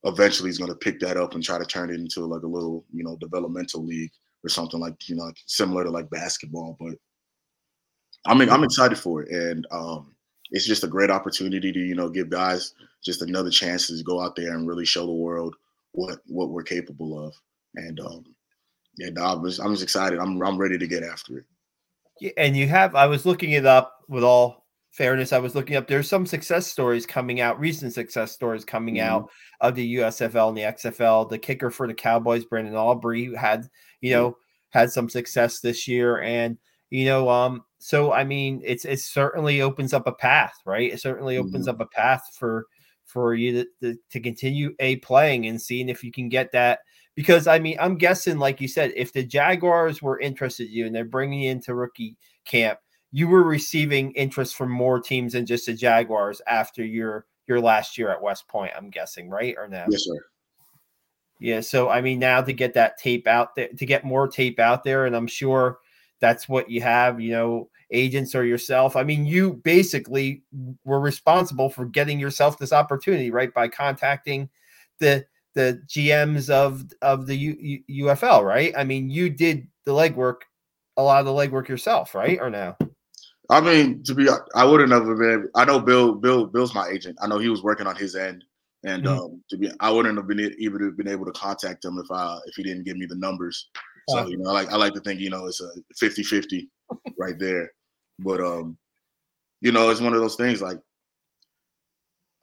eventually 0.05 0.49
is 0.49 0.59
going 0.59 0.71
to 0.71 0.77
pick 0.77 1.01
that 1.01 1.17
up 1.17 1.35
and 1.35 1.43
try 1.43 1.59
to 1.59 1.65
turn 1.65 1.91
it 1.91 2.01
into 2.01 2.25
like 2.25 2.43
a 2.43 2.47
little 2.47 2.85
you 2.93 3.05
know 3.05 3.17
developmental 3.17 3.85
league 3.85 4.13
or 4.45 4.49
something 4.49 4.81
like 4.81 5.09
you 5.09 5.17
know 5.17 5.31
similar 5.47 5.85
to 5.85 5.91
like 5.91 6.11
basketball. 6.11 6.77
But 6.81 6.95
I 8.27 8.35
mean 8.35 8.49
I'm 8.49 8.65
excited 8.65 8.99
for 8.99 9.23
it, 9.23 9.31
and 9.31 9.67
um, 9.71 10.15
it's 10.51 10.67
just 10.67 10.85
a 10.85 10.89
great 10.89 11.11
opportunity 11.11 11.73
to 11.73 11.79
you 11.79 11.95
know 11.95 12.09
give 12.09 12.31
guys 12.31 12.75
just 13.05 13.23
another 13.23 13.51
chance 13.51 13.87
to 13.89 14.03
go 14.03 14.21
out 14.21 14.37
there 14.37 14.55
and 14.55 14.67
really 14.67 14.87
show 14.87 15.07
the 15.07 15.13
world 15.13 15.57
what 15.93 16.21
what 16.27 16.51
we're 16.51 16.63
capable 16.63 17.27
of. 17.27 17.35
And 17.75 18.01
um, 18.01 18.25
yeah, 18.97 19.11
no, 19.11 19.23
I'm 19.25 19.45
just, 19.45 19.61
I'm 19.61 19.73
just 19.73 19.83
excited. 19.83 20.19
I'm 20.19 20.41
I'm 20.43 20.59
ready 20.59 20.79
to 20.79 20.87
get 20.87 21.03
after 21.03 21.39
it. 21.39 21.45
Yeah, 22.21 22.33
and 22.37 22.57
you 22.57 22.67
have. 22.69 22.95
I 22.95 23.07
was 23.07 23.27
looking 23.27 23.53
it 23.53 23.67
up 23.67 24.05
with 24.09 24.25
all 24.25 24.67
fairness. 24.91 25.33
I 25.33 25.39
was 25.39 25.55
looking 25.55 25.77
up. 25.77 25.87
There's 25.87 26.09
some 26.09 26.27
success 26.27 26.67
stories 26.67 27.07
coming 27.07 27.41
out, 27.41 27.61
recent 27.61 27.93
success 27.93 28.33
stories 28.33 28.65
coming 28.65 28.97
mm-hmm. 28.97 29.09
out 29.09 29.31
of 29.61 29.75
the 29.75 29.97
USFL 29.97 30.49
and 30.49 30.57
the 30.57 30.63
XFL. 30.63 31.29
The 31.29 31.39
kicker 31.39 31.71
for 31.71 31.87
the 31.87 31.95
Cowboys, 31.95 32.45
Brandon 32.45 32.75
Aubrey, 32.75 33.35
had 33.35 33.69
you 34.01 34.13
know 34.13 34.31
mm-hmm. 34.31 34.79
had 34.79 34.91
some 34.91 35.09
success 35.09 35.61
this 35.61 35.87
year, 35.89 36.21
and 36.21 36.59
you 36.91 37.05
know, 37.05 37.29
um, 37.29 37.65
so 37.79 38.13
I 38.13 38.25
mean, 38.25 38.63
it's 38.65 38.85
it 38.85 39.01
certainly 39.01 39.61
opens 39.61 39.93
up 39.93 40.07
a 40.07 40.13
path, 40.13 40.55
right? 40.65 40.93
It 40.93 41.01
certainly 41.01 41.37
opens 41.37 41.67
mm-hmm. 41.67 41.81
up 41.81 41.87
a 41.87 41.95
path 41.95 42.23
for 42.39 42.67
for 43.09 43.35
you 43.35 43.53
to, 43.53 43.67
to, 43.83 43.99
to 44.11 44.21
continue 44.21 44.75
a 44.81 44.97
playing 44.97 45.47
and 45.47 45.61
seeing 45.61 45.89
if 45.89 46.05
you 46.05 46.13
can 46.13 46.29
get 46.29 46.53
that 46.53 46.81
because 47.15 47.47
I 47.47 47.59
mean 47.59 47.77
I'm 47.81 47.97
guessing 47.97 48.39
like 48.39 48.61
you 48.61 48.69
said 48.69 48.93
if 48.95 49.15
the 49.15 49.25
Jaguars 49.25 50.03
were 50.03 50.21
interested 50.21 50.69
in 50.69 50.75
you 50.75 50.87
and 50.87 50.95
they're 50.95 51.07
bringing 51.07 51.41
you 51.41 51.51
into 51.51 51.75
rookie 51.75 52.19
camp 52.45 52.79
you 53.13 53.29
were 53.29 53.43
receiving 53.43 54.13
interest 54.13 54.55
from 54.57 54.71
more 54.71 55.01
teams 55.01 55.33
than 55.33 55.47
just 55.47 55.67
the 55.67 55.75
Jaguars 55.75 56.41
after 56.47 56.85
your 56.85 57.27
your 57.47 57.61
last 57.61 57.97
year 57.97 58.11
at 58.11 58.23
West 58.23 58.49
Point 58.49 58.73
I'm 58.77 58.91
guessing 58.91 59.31
right 59.31 59.55
or 59.57 59.69
no 59.69 59.85
Yes 59.91 60.05
sir 60.05 60.25
Yeah 61.41 61.61
so 61.61 61.89
I 61.89 62.01
mean 62.01 62.19
now 62.19 62.43
to 62.43 62.53
get 62.53 62.75
that 62.75 62.99
tape 62.99 63.27
out 63.27 63.55
there 63.55 63.69
to 63.69 63.87
get 63.87 64.05
more 64.05 64.29
tape 64.29 64.59
out 64.59 64.85
there 64.85 65.07
and 65.07 65.17
I'm 65.17 65.27
sure 65.27 65.79
that's 66.21 66.49
what 66.49 66.71
you 66.71 66.81
have 66.83 67.21
you 67.21 67.33
know 67.33 67.71
agents 67.91 68.35
or 68.35 68.45
yourself. 68.45 68.97
I 68.97 69.03
mean, 69.03 69.25
you 69.25 69.55
basically 69.55 70.43
were 70.85 71.01
responsible 71.01 71.71
for 71.71 71.87
getting 71.87 72.21
yourself 72.21 72.59
this 72.59 72.73
opportunity, 72.73 73.31
right? 73.31 73.53
By 73.53 73.69
contacting 73.69 74.49
the 74.99 75.25
the 75.55 75.83
GMs 75.87 76.51
of 76.51 76.85
of 77.03 77.27
the 77.27 77.37
U, 77.37 77.57
U, 77.89 78.07
UFL, 78.07 78.45
right? 78.45 78.73
I 78.77 78.85
mean, 78.85 79.11
you 79.11 79.31
did 79.31 79.69
the 79.85 79.93
legwork, 79.93 80.43
a 80.97 81.03
lot 81.03 81.21
of 81.21 81.27
the 81.27 81.33
legwork 81.33 81.69
yourself, 81.69 82.15
right? 82.15 82.39
Or 82.41 82.51
no? 82.51 82.77
I 83.51 83.61
mean, 83.61 84.03
to 84.05 84.15
be, 84.15 84.29
I 84.55 84.65
wouldn't 84.65 84.93
have 84.93 85.05
been. 85.05 85.49
I 85.55 85.65
know 85.65 85.81
Bill. 85.81 86.15
Bill. 86.15 86.47
Bill's 86.47 86.75
my 86.75 86.89
agent. 86.89 87.19
I 87.21 87.27
know 87.27 87.39
he 87.39 87.49
was 87.49 87.63
working 87.63 87.87
on 87.87 87.97
his 87.97 88.15
end, 88.15 88.45
and 88.85 89.05
mm-hmm. 89.05 89.19
um, 89.19 89.43
to 89.49 89.57
be, 89.57 89.71
I 89.81 89.91
wouldn't 89.91 90.17
have 90.19 90.27
been 90.27 90.55
even 90.59 90.95
been 90.97 91.09
able 91.09 91.25
to 91.25 91.33
contact 91.33 91.85
him 91.85 91.99
if 91.99 92.11
I 92.11 92.39
if 92.47 92.57
he 92.57 92.63
didn't 92.63 92.85
give 92.85 92.99
me 92.99 93.07
the 93.07 93.17
numbers. 93.17 93.71
So 94.09 94.27
you 94.27 94.39
know, 94.39 94.51
I 94.51 94.53
like 94.53 94.71
I 94.71 94.77
like 94.77 94.95
to 94.95 95.01
think 95.01 95.21
you 95.21 95.31
know 95.31 95.47
it's 95.47 95.61
a 95.61 95.71
50-50 96.03 96.67
right 97.19 97.39
there. 97.39 97.71
But 98.19 98.41
um, 98.41 98.77
you 99.61 99.73
know, 99.73 99.91
it's 99.91 100.01
one 100.01 100.15
of 100.15 100.21
those 100.21 100.37
things 100.37 100.63
like 100.63 100.79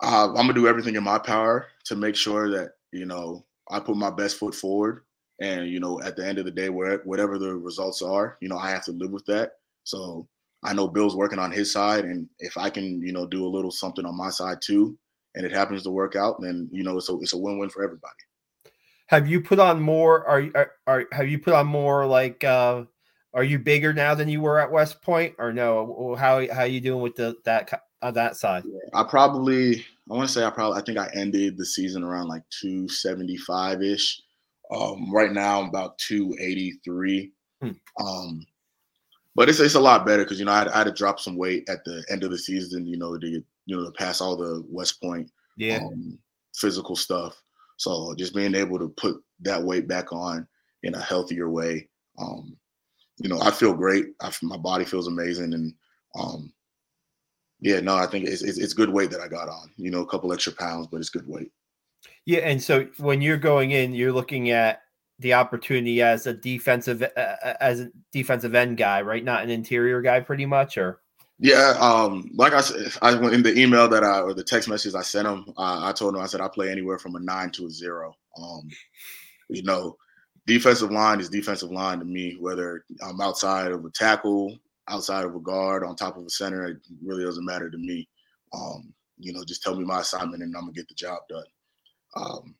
uh, 0.03 0.30
I'm 0.30 0.36
gonna 0.36 0.53
do 0.53 0.68
everything 0.68 0.95
in 0.95 1.03
my 1.03 1.20
power 1.20 1.68
to 1.86 1.95
make 1.95 2.16
sure 2.16 2.49
that 2.51 2.72
you 2.91 3.06
know 3.06 3.45
I 3.70 3.80
put 3.80 3.97
my 3.97 4.10
best 4.10 4.38
foot 4.38 4.56
forward, 4.56 5.03
and 5.41 5.70
you 5.70 5.80
know, 5.80 6.01
at 6.01 6.16
the 6.16 6.26
end 6.26 6.39
of 6.39 6.45
the 6.45 6.51
day, 6.51 6.70
where 6.70 6.97
whatever 7.06 7.38
the 7.38 7.56
results 7.56 8.01
are, 8.01 8.38
you 8.41 8.49
know, 8.49 8.58
I 8.58 8.70
have 8.70 8.86
to 8.86 8.91
live 8.91 9.12
with 9.12 9.26
that. 9.26 9.53
So 9.84 10.28
I 10.66 10.74
know 10.74 10.88
Bill's 10.88 11.16
working 11.16 11.39
on 11.39 11.51
his 11.51 11.72
side, 11.72 12.05
and 12.05 12.28
if 12.39 12.57
I 12.57 12.70
can, 12.70 13.01
you 13.01 13.13
know, 13.13 13.26
do 13.26 13.45
a 13.45 13.49
little 13.49 13.72
something 13.72 14.05
on 14.05 14.18
my 14.18 14.30
side 14.30 14.57
too, 14.61 14.97
and 15.36 15.45
it 15.45 15.51
happens 15.51 15.84
to 15.84 15.91
work 15.91 16.16
out, 16.16 16.41
then 16.41 16.70
you 16.72 16.84
know, 16.84 16.97
it's 16.97 17.09
a 17.09 17.18
it's 17.22 17.34
a 17.34 17.38
win 17.38 17.59
win 17.59 17.70
for 17.70 17.84
everybody. 17.84 18.13
Have 19.07 19.28
you 19.28 19.41
put 19.41 19.59
on 19.59 19.80
more? 19.80 20.26
Are, 20.28 20.43
are 20.55 20.72
are 20.88 21.05
have 21.11 21.28
you 21.28 21.39
put 21.39 21.53
on 21.53 21.68
more 21.68 22.05
like 22.05 22.43
uh 22.43 22.84
are 23.34 23.43
you 23.43 23.59
bigger 23.59 23.93
now 23.93 24.16
than 24.16 24.30
you 24.30 24.41
were 24.41 24.59
at 24.59 24.72
West 24.72 25.01
Point, 25.01 25.36
or 25.38 25.53
no? 25.53 26.16
How 26.18 26.51
how 26.51 26.63
you 26.63 26.82
doing 26.82 27.01
with 27.01 27.16
the 27.16 27.36
that 27.43 27.82
on 28.01 28.13
that 28.13 28.38
side? 28.38 28.63
I 28.93 29.03
probably 29.03 29.86
I 30.09 30.13
want 30.13 30.28
to 30.28 30.34
say 30.34 30.43
I 30.43 30.49
probably 30.49 30.80
I 30.80 30.84
think 30.84 30.97
I 30.97 31.09
ended 31.13 31.57
the 31.57 31.66
season 31.66 32.01
around 32.01 32.30
like 32.30 32.43
275 32.61 33.84
ish. 33.84 34.22
Um, 34.74 35.13
right 35.13 35.32
now 35.32 35.61
I'm 35.61 35.70
about 35.70 35.97
283. 35.99 37.32
Hmm. 37.61 37.70
Um, 37.99 38.45
but 39.36 39.50
it's 39.50 39.60
it's 39.60 39.76
a 39.76 39.80
lot 39.80 40.06
better 40.06 40.24
because 40.24 40.40
you 40.40 40.46
know 40.46 40.52
I 40.54 40.60
had, 40.60 40.68
I 40.70 40.78
had, 40.80 40.84
to 40.86 40.92
drop 40.92 41.20
some 41.20 41.38
weight 41.38 41.68
at 41.70 41.84
the 41.86 42.04
end 42.10 42.24
of 42.24 42.32
the 42.32 42.38
season. 42.38 42.88
You 42.88 42.98
know 42.98 43.18
to 43.18 43.28
you 43.28 43.44
know 43.68 43.86
to 43.86 43.92
pass 43.92 44.22
all 44.22 44.36
the 44.36 44.64
West 44.70 45.02
Point 45.02 45.30
yeah 45.58 45.78
um, 45.78 46.18
physical 46.56 46.96
stuff. 46.96 47.42
So 47.78 48.16
just 48.18 48.34
being 48.34 48.56
able 48.56 48.80
to 48.80 48.90
put 48.90 49.22
that 49.42 49.62
weight 49.62 49.88
back 49.88 50.14
on 50.14 50.48
in 50.84 50.96
a 50.96 51.02
healthier 51.02 51.50
way, 51.50 51.90
um, 52.18 52.56
you 53.18 53.30
know, 53.30 53.40
I 53.42 53.52
feel 53.52 53.74
great. 53.74 54.08
I, 54.22 54.32
my 54.42 54.58
body 54.58 54.86
feels 54.86 55.08
amazing, 55.08 55.54
and 55.54 55.74
um, 56.18 56.54
yeah, 57.60 57.80
no, 57.80 57.96
I 57.96 58.06
think 58.06 58.28
it's, 58.28 58.42
it's, 58.42 58.58
it's 58.58 58.74
good 58.74 58.90
weight 58.90 59.12
that 59.12 59.22
I 59.22 59.28
got 59.28 59.50
on. 59.50 59.72
You 59.78 59.92
know, 59.92 60.02
a 60.02 60.08
couple 60.08 60.32
extra 60.34 60.54
pounds, 60.54 60.88
but 60.88 61.00
it's 61.00 61.10
good 61.10 61.28
weight. 61.28 61.52
Yeah, 62.26 62.40
and 62.40 62.62
so 62.62 62.88
when 62.98 63.22
you're 63.22 63.38
going 63.38 63.72
in, 63.72 63.94
you're 63.94 64.12
looking 64.12 64.52
at 64.52 64.82
the 65.20 65.34
opportunity 65.34 66.01
as 66.01 66.28
a 66.28 66.34
defensive 66.34 67.01
uh, 67.01 67.20
uh 67.20 67.53
as 67.59 67.82
a 67.82 67.91
defensive 68.11 68.55
end 68.55 68.78
guy, 68.78 69.01
right? 69.01 69.24
Not 69.24 69.43
an 69.43 69.49
interior 69.49 70.01
guy, 70.01 70.20
pretty 70.20 70.45
much, 70.45 70.78
or 70.78 70.99
yeah. 71.39 71.76
Um, 71.80 72.30
like 72.34 72.53
I 72.53 72.61
said, 72.61 72.93
I 73.01 73.13
went 73.16 73.34
in 73.34 73.43
the 73.43 73.57
email 73.57 73.88
that 73.89 74.03
I 74.03 74.22
or 74.22 74.34
the 74.34 74.43
text 74.43 74.70
message 74.70 74.95
I 74.95 75.01
sent 75.01 75.28
him, 75.28 75.53
I 75.57 75.91
told 75.91 76.16
him 76.16 76.22
I 76.22 76.28
said 76.28 76.41
I 76.41 76.47
play 76.47 76.72
anywhere 76.72 76.97
from 76.97 77.16
a 77.16 77.20
nine 77.20 77.49
to 77.51 77.66
a 77.66 77.70
zero. 77.70 78.16
Um, 78.41 78.70
you 79.49 79.63
know, 79.63 79.97
defensive 80.45 80.91
line 80.91 81.20
is 81.20 81.30
defensive 81.30 81.72
line 81.72 81.99
to 81.99 82.05
me, 82.05 82.38
whether 82.39 82.86
I'm 83.03 83.20
outside 83.22 83.72
of 83.72 83.84
a 83.84 83.89
tackle, 83.91 84.57
outside 84.88 85.26
of 85.26 85.36
a 85.36 85.39
guard, 85.39 85.84
on 85.84 85.95
top 85.95 86.18
of 86.18 86.26
a 86.26 86.30
center, 86.30 86.66
it 86.66 86.78
really 87.03 87.24
doesn't 87.24 87.45
matter 87.45 87.70
to 87.70 87.78
me. 87.78 88.07
Um, 88.53 88.93
you 89.18 89.34
know, 89.34 89.43
just 89.43 89.61
tell 89.61 89.76
me 89.76 89.84
my 89.84 90.01
assignment 90.01 90.43
and 90.43 90.55
I'm 90.55 90.63
gonna 90.63 90.74
get 90.74 90.88
the 90.88 90.95
job 90.95 91.20
done. 91.30 91.45
Um, 92.16 92.55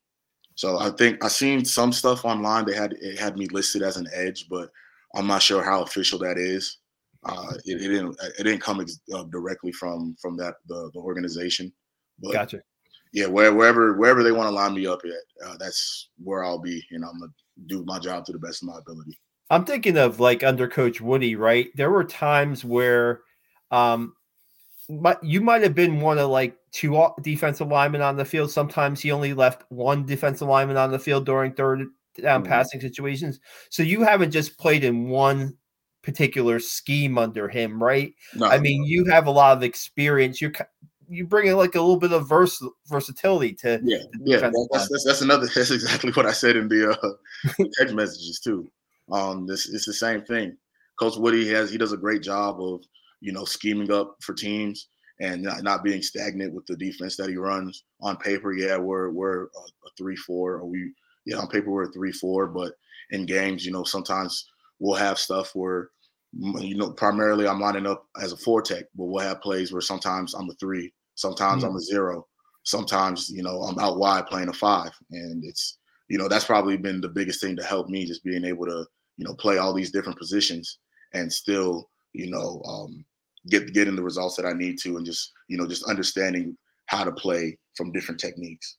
so 0.56 0.80
I 0.80 0.90
think 0.92 1.24
I 1.24 1.28
seen 1.28 1.64
some 1.66 1.92
stuff 1.92 2.26
online. 2.26 2.66
They 2.66 2.74
had 2.74 2.94
it 2.94 3.20
had 3.20 3.38
me 3.38 3.48
listed 3.48 3.82
as 3.82 3.98
an 3.98 4.08
edge, 4.14 4.48
but 4.50 4.70
I'm 5.14 5.28
not 5.28 5.42
sure 5.42 5.64
how 5.64 5.84
official 5.84 6.18
that 6.20 6.38
is. 6.38 6.78
Uh, 7.24 7.54
it, 7.66 7.82
it, 7.82 7.88
didn't 7.90 8.18
it 8.40 8.44
didn't 8.44 8.62
come 8.62 8.82
ex- 8.82 9.00
uh, 9.14 9.24
directly 9.26 9.72
from 9.74 10.16
from 10.22 10.38
that 10.38 10.56
the, 10.68 10.90
the 10.94 11.00
organization. 11.00 11.72
But 12.20 12.34
gotcha. 12.34 12.62
Yeah, 13.12 13.28
where, 13.28 13.54
wherever 13.54 13.98
wherever 13.98 14.24
they 14.24 14.32
want 14.32 14.48
to 14.48 14.56
line 14.56 14.74
me 14.74 14.88
up 14.88 15.02
at, 15.04 15.48
uh, 15.48 15.56
that's 15.58 16.10
where 16.24 16.44
I'll 16.44 16.60
be, 16.60 16.84
and 16.92 17.04
I'm 17.04 17.20
gonna 17.20 17.32
do 17.68 17.84
my 17.86 18.00
job 18.00 18.26
to 18.26 18.32
the 18.32 18.40
best 18.40 18.64
of 18.64 18.70
my 18.70 18.78
ability. 18.78 19.20
I'm 19.50 19.66
thinking 19.66 19.98
of 19.98 20.20
like 20.20 20.44
under 20.44 20.68
Coach 20.68 21.02
Woody, 21.02 21.36
right? 21.36 21.70
There 21.76 21.92
were 21.92 22.04
times 22.04 22.64
where 22.64 23.22
um, 23.72 24.14
but 24.90 25.24
you 25.24 25.42
might 25.42 25.64
have 25.64 25.76
been 25.76 26.00
one 26.00 26.18
of 26.18 26.30
like 26.30 26.56
two 26.72 27.08
defensive 27.22 27.68
linemen 27.68 28.02
on 28.02 28.18
the 28.18 28.26
field. 28.26 28.52
Sometimes 28.52 29.02
he 29.02 29.12
only 29.12 29.34
left 29.34 29.64
one 29.70 30.06
defensive 30.06 30.48
lineman 30.48 30.78
on 30.78 30.92
the 30.92 31.00
field 31.00 31.26
during 31.26 31.54
third 31.54 31.88
down 32.22 32.44
mm-hmm. 32.44 32.52
passing 32.52 32.82
situations. 32.82 33.40
So 33.70 33.84
you 33.84 34.04
haven't 34.04 34.32
just 34.32 34.58
played 34.58 34.84
in 34.84 35.10
one 35.10 35.58
particular 36.04 36.60
scheme 36.60 37.18
under 37.18 37.50
him, 37.50 37.82
right? 37.82 38.14
No, 38.36 38.48
I 38.48 38.60
mean, 38.60 38.82
no. 38.82 38.88
you 38.88 39.06
have 39.06 39.28
a 39.28 39.32
lot 39.32 39.58
of 39.58 39.64
experience. 39.64 40.40
You're 40.40 40.54
you 41.08 41.26
bring 41.26 41.48
in 41.48 41.58
like 41.58 41.76
a 41.76 41.82
little 41.82 42.00
bit 42.00 42.14
of 42.14 42.28
vers- 42.28 42.64
versatility 42.88 43.54
to 43.54 43.80
yeah 43.84 43.98
yeah 44.24 44.38
that's, 44.40 44.90
that's, 44.90 45.04
that's, 45.04 45.22
another 45.22 45.48
that's 45.56 45.72
exactly 45.72 46.12
what 46.14 46.26
I 46.26 46.32
said 46.32 46.56
in 46.56 46.68
the 46.68 46.92
uh, 46.92 47.64
text 47.78 47.94
messages 47.94 48.40
too. 48.40 48.70
Um, 49.12 49.46
this 49.46 49.70
it's 49.70 49.86
the 49.86 49.94
same 49.94 50.22
thing. 50.22 50.58
Coach 51.00 51.18
Woody 51.18 51.48
has 51.50 51.72
he 51.72 51.78
does 51.78 51.92
a 51.92 51.98
great 51.98 52.24
job 52.24 52.62
of 52.62 52.84
you 53.26 53.32
know, 53.32 53.44
scheming 53.44 53.92
up 53.92 54.18
for 54.22 54.36
teams 54.36 54.90
and 55.20 55.42
not, 55.42 55.64
not 55.64 55.84
being 55.84 56.04
stagnant 56.04 56.54
with 56.54 56.64
the 56.68 56.76
defense 56.78 57.18
that 57.18 57.28
he 57.28 57.38
runs. 57.38 57.84
On 58.02 58.16
paper, 58.18 58.54
yeah, 58.54 58.78
we're 58.78 59.10
we're 59.10 59.46
a, 59.46 59.90
three 59.98 60.16
four, 60.16 60.58
or 60.58 60.66
we 60.66 60.94
yeah 61.26 61.38
on 61.38 61.48
paper 61.48 61.72
we're 61.72 61.90
a 61.90 61.92
three 61.92 62.12
four, 62.12 62.46
but 62.46 62.74
in 63.10 63.26
games, 63.26 63.66
you 63.66 63.72
know, 63.72 63.84
sometimes 63.84 64.46
we'll 64.78 64.94
have 64.94 65.18
stuff 65.18 65.56
where 65.56 65.90
you 66.34 66.78
know 66.78 66.92
primarily 66.92 67.48
I'm 67.48 67.60
lining 67.60 67.88
up 67.88 68.06
as 68.22 68.32
a 68.32 68.38
four 68.38 68.62
tech, 68.62 68.84
but 68.96 69.06
we'll 69.06 69.24
have 69.24 69.42
plays 69.42 69.72
where 69.72 69.82
sometimes 69.82 70.36
I'm 70.36 70.50
a 70.52 70.54
three, 70.60 70.94
sometimes 71.16 71.64
mm-hmm. 71.64 71.72
I'm 71.72 71.78
a 71.78 71.82
zero, 71.82 72.28
sometimes 72.62 73.32
you 73.32 73.42
know 73.42 73.64
I'm 73.64 73.80
out 73.80 73.98
wide 73.98 74.28
playing 74.28 74.50
a 74.50 74.54
five, 74.54 74.92
and 75.10 75.44
it's 75.44 75.80
you 76.10 76.20
know 76.20 76.28
that's 76.28 76.46
probably 76.46 76.78
been 76.78 77.02
the 77.02 77.10
biggest 77.10 77.42
thing 77.42 77.56
to 77.56 77.64
help 77.64 77.90
me 77.90 78.06
just 78.06 78.24
being 78.24 78.46
able 78.46 78.68
to 78.68 78.86
you 79.18 79.26
know 79.26 79.34
play 79.34 79.58
all 79.58 79.74
these 79.74 79.90
different 79.90 80.20
positions 80.20 80.78
and 81.14 81.34
still 81.34 81.90
you 82.16 82.32
know, 82.32 82.62
um, 82.68 83.06
get 83.50 83.74
getting 83.74 83.96
the 83.96 84.04
results 84.04 84.36
that 84.38 84.46
I 84.46 84.54
need 84.54 84.78
to, 84.80 84.98
and 84.98 85.06
just 85.06 85.34
you 85.48 85.58
know, 85.58 85.68
just 85.68 85.84
understanding 85.90 86.58
how 86.88 87.04
to 87.04 87.12
play 87.12 87.58
from 87.76 87.92
different 87.92 88.20
techniques. 88.20 88.78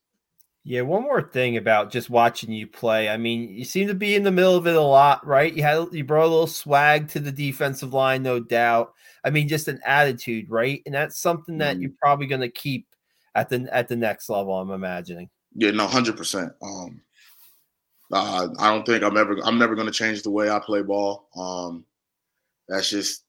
Yeah, 0.68 0.80
one 0.80 1.02
more 1.02 1.22
thing 1.22 1.58
about 1.58 1.92
just 1.92 2.10
watching 2.10 2.50
you 2.50 2.66
play. 2.66 3.08
I 3.08 3.16
mean, 3.16 3.50
you 3.50 3.64
seem 3.64 3.86
to 3.86 3.94
be 3.94 4.16
in 4.16 4.24
the 4.24 4.32
middle 4.32 4.56
of 4.56 4.66
it 4.66 4.74
a 4.74 4.80
lot, 4.80 5.24
right? 5.24 5.54
You 5.54 5.62
had 5.62 5.86
you 5.92 6.02
brought 6.02 6.24
a 6.24 6.28
little 6.28 6.48
swag 6.48 7.08
to 7.10 7.20
the 7.20 7.30
defensive 7.30 7.94
line, 7.94 8.24
no 8.24 8.40
doubt. 8.40 8.92
I 9.22 9.30
mean, 9.30 9.46
just 9.46 9.68
an 9.68 9.78
attitude, 9.86 10.50
right? 10.50 10.82
And 10.84 10.94
that's 10.94 11.20
something 11.20 11.58
that 11.58 11.74
mm-hmm. 11.74 11.82
you're 11.82 11.92
probably 12.02 12.26
going 12.26 12.40
to 12.40 12.50
keep 12.50 12.88
at 13.36 13.48
the 13.48 13.68
at 13.70 13.86
the 13.86 13.94
next 13.94 14.28
level. 14.28 14.58
I'm 14.58 14.72
imagining. 14.72 15.30
Yeah, 15.54 15.70
no, 15.70 15.86
hundred 15.86 16.16
percent. 16.16 16.50
Um, 16.60 17.00
uh, 18.12 18.48
I 18.58 18.70
don't 18.70 18.84
think 18.84 19.04
I'm 19.04 19.16
ever 19.16 19.38
I'm 19.44 19.58
never 19.58 19.76
going 19.76 19.86
to 19.86 19.92
change 19.92 20.22
the 20.22 20.32
way 20.32 20.50
I 20.50 20.58
play 20.58 20.82
ball. 20.82 21.28
Um, 21.36 21.84
that's 22.68 22.90
just 22.90 23.22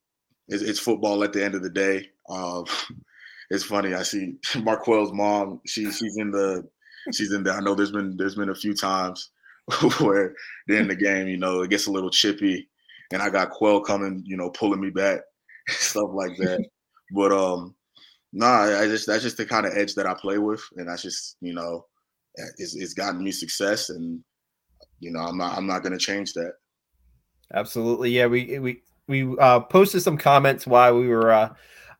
it's, 0.47 0.63
it's 0.63 0.79
football 0.79 1.23
at 1.23 1.33
the 1.33 1.43
end 1.43 1.55
of 1.55 1.63
the 1.63 1.69
day. 1.69 2.09
Um, 2.29 2.65
it's 3.49 3.63
funny. 3.63 3.93
I 3.93 4.03
see 4.03 4.35
Marquell's 4.57 5.13
mom. 5.13 5.61
She 5.65 5.91
she's 5.91 6.17
in 6.17 6.31
the 6.31 6.67
she's 7.13 7.33
in 7.33 7.43
the. 7.43 7.53
I 7.53 7.59
know 7.59 7.75
there's 7.75 7.91
been 7.91 8.15
there's 8.17 8.35
been 8.35 8.49
a 8.49 8.55
few 8.55 8.73
times 8.73 9.31
where 9.99 10.33
in 10.67 10.87
the 10.87 10.95
game, 10.95 11.27
you 11.27 11.37
know, 11.37 11.61
it 11.61 11.69
gets 11.69 11.87
a 11.87 11.91
little 11.91 12.09
chippy, 12.09 12.69
and 13.11 13.21
I 13.21 13.29
got 13.29 13.51
Quell 13.51 13.81
coming, 13.81 14.23
you 14.25 14.37
know, 14.37 14.49
pulling 14.49 14.81
me 14.81 14.89
back, 14.89 15.21
stuff 15.69 16.09
like 16.13 16.35
that. 16.37 16.65
but 17.11 17.31
um, 17.31 17.75
nah, 18.33 18.79
I 18.79 18.87
just 18.87 19.07
that's 19.07 19.23
just 19.23 19.37
the 19.37 19.45
kind 19.45 19.65
of 19.65 19.75
edge 19.75 19.95
that 19.95 20.05
I 20.05 20.13
play 20.13 20.37
with, 20.37 20.63
and 20.75 20.87
that's 20.87 21.01
just 21.01 21.37
you 21.41 21.53
know, 21.53 21.85
it's, 22.57 22.75
it's 22.75 22.93
gotten 22.93 23.23
me 23.23 23.31
success, 23.31 23.89
and 23.89 24.23
you 24.99 25.11
know, 25.11 25.19
I'm 25.19 25.37
not 25.37 25.57
I'm 25.57 25.67
not 25.67 25.83
gonna 25.83 25.97
change 25.97 26.33
that. 26.33 26.53
Absolutely, 27.53 28.11
yeah. 28.11 28.27
We 28.27 28.59
we 28.59 28.81
we 29.08 29.38
uh, 29.38 29.62
posted 29.62 30.01
some 30.01 30.18
comments 30.18 30.68
while 30.68 30.97
we 30.97 31.08
were 31.08 31.32
uh, 31.32 31.53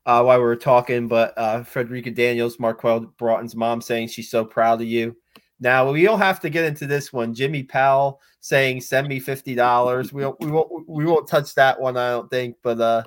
uh, 0.06 0.24
while 0.24 0.38
we 0.38 0.44
were 0.44 0.56
talking, 0.56 1.08
but 1.08 1.34
uh, 1.38 1.64
Frederica 1.64 2.12
Daniels, 2.12 2.58
Marquell 2.58 3.02
Broughton's 3.18 3.56
mom, 3.56 3.82
saying 3.82 4.08
she's 4.08 4.32
so 4.32 4.46
proud 4.46 4.82
of 4.82 4.88
you. 4.88 5.16
Now 5.60 5.92
we 5.92 6.04
don't 6.04 6.20
have 6.20 6.40
to 6.42 6.50
get 6.50 6.66
into 6.66 6.86
this 6.86 7.12
one. 7.12 7.34
Jimmy 7.34 7.64
Powell 7.64 8.22
saying 8.40 8.82
send 8.82 9.08
me 9.08 9.20
fifty 9.20 9.56
dollars. 9.56 10.14
We 10.14 10.24
won't, 10.24 10.40
we 10.40 10.52
won't 10.52 10.90
we 10.90 11.06
won't 11.06 11.28
touch 11.28 11.56
that 11.56 11.80
one. 11.80 11.98
I 11.98 12.12
don't 12.12 12.30
think. 12.30 12.58
But 12.62 12.80
uh, 12.80 13.04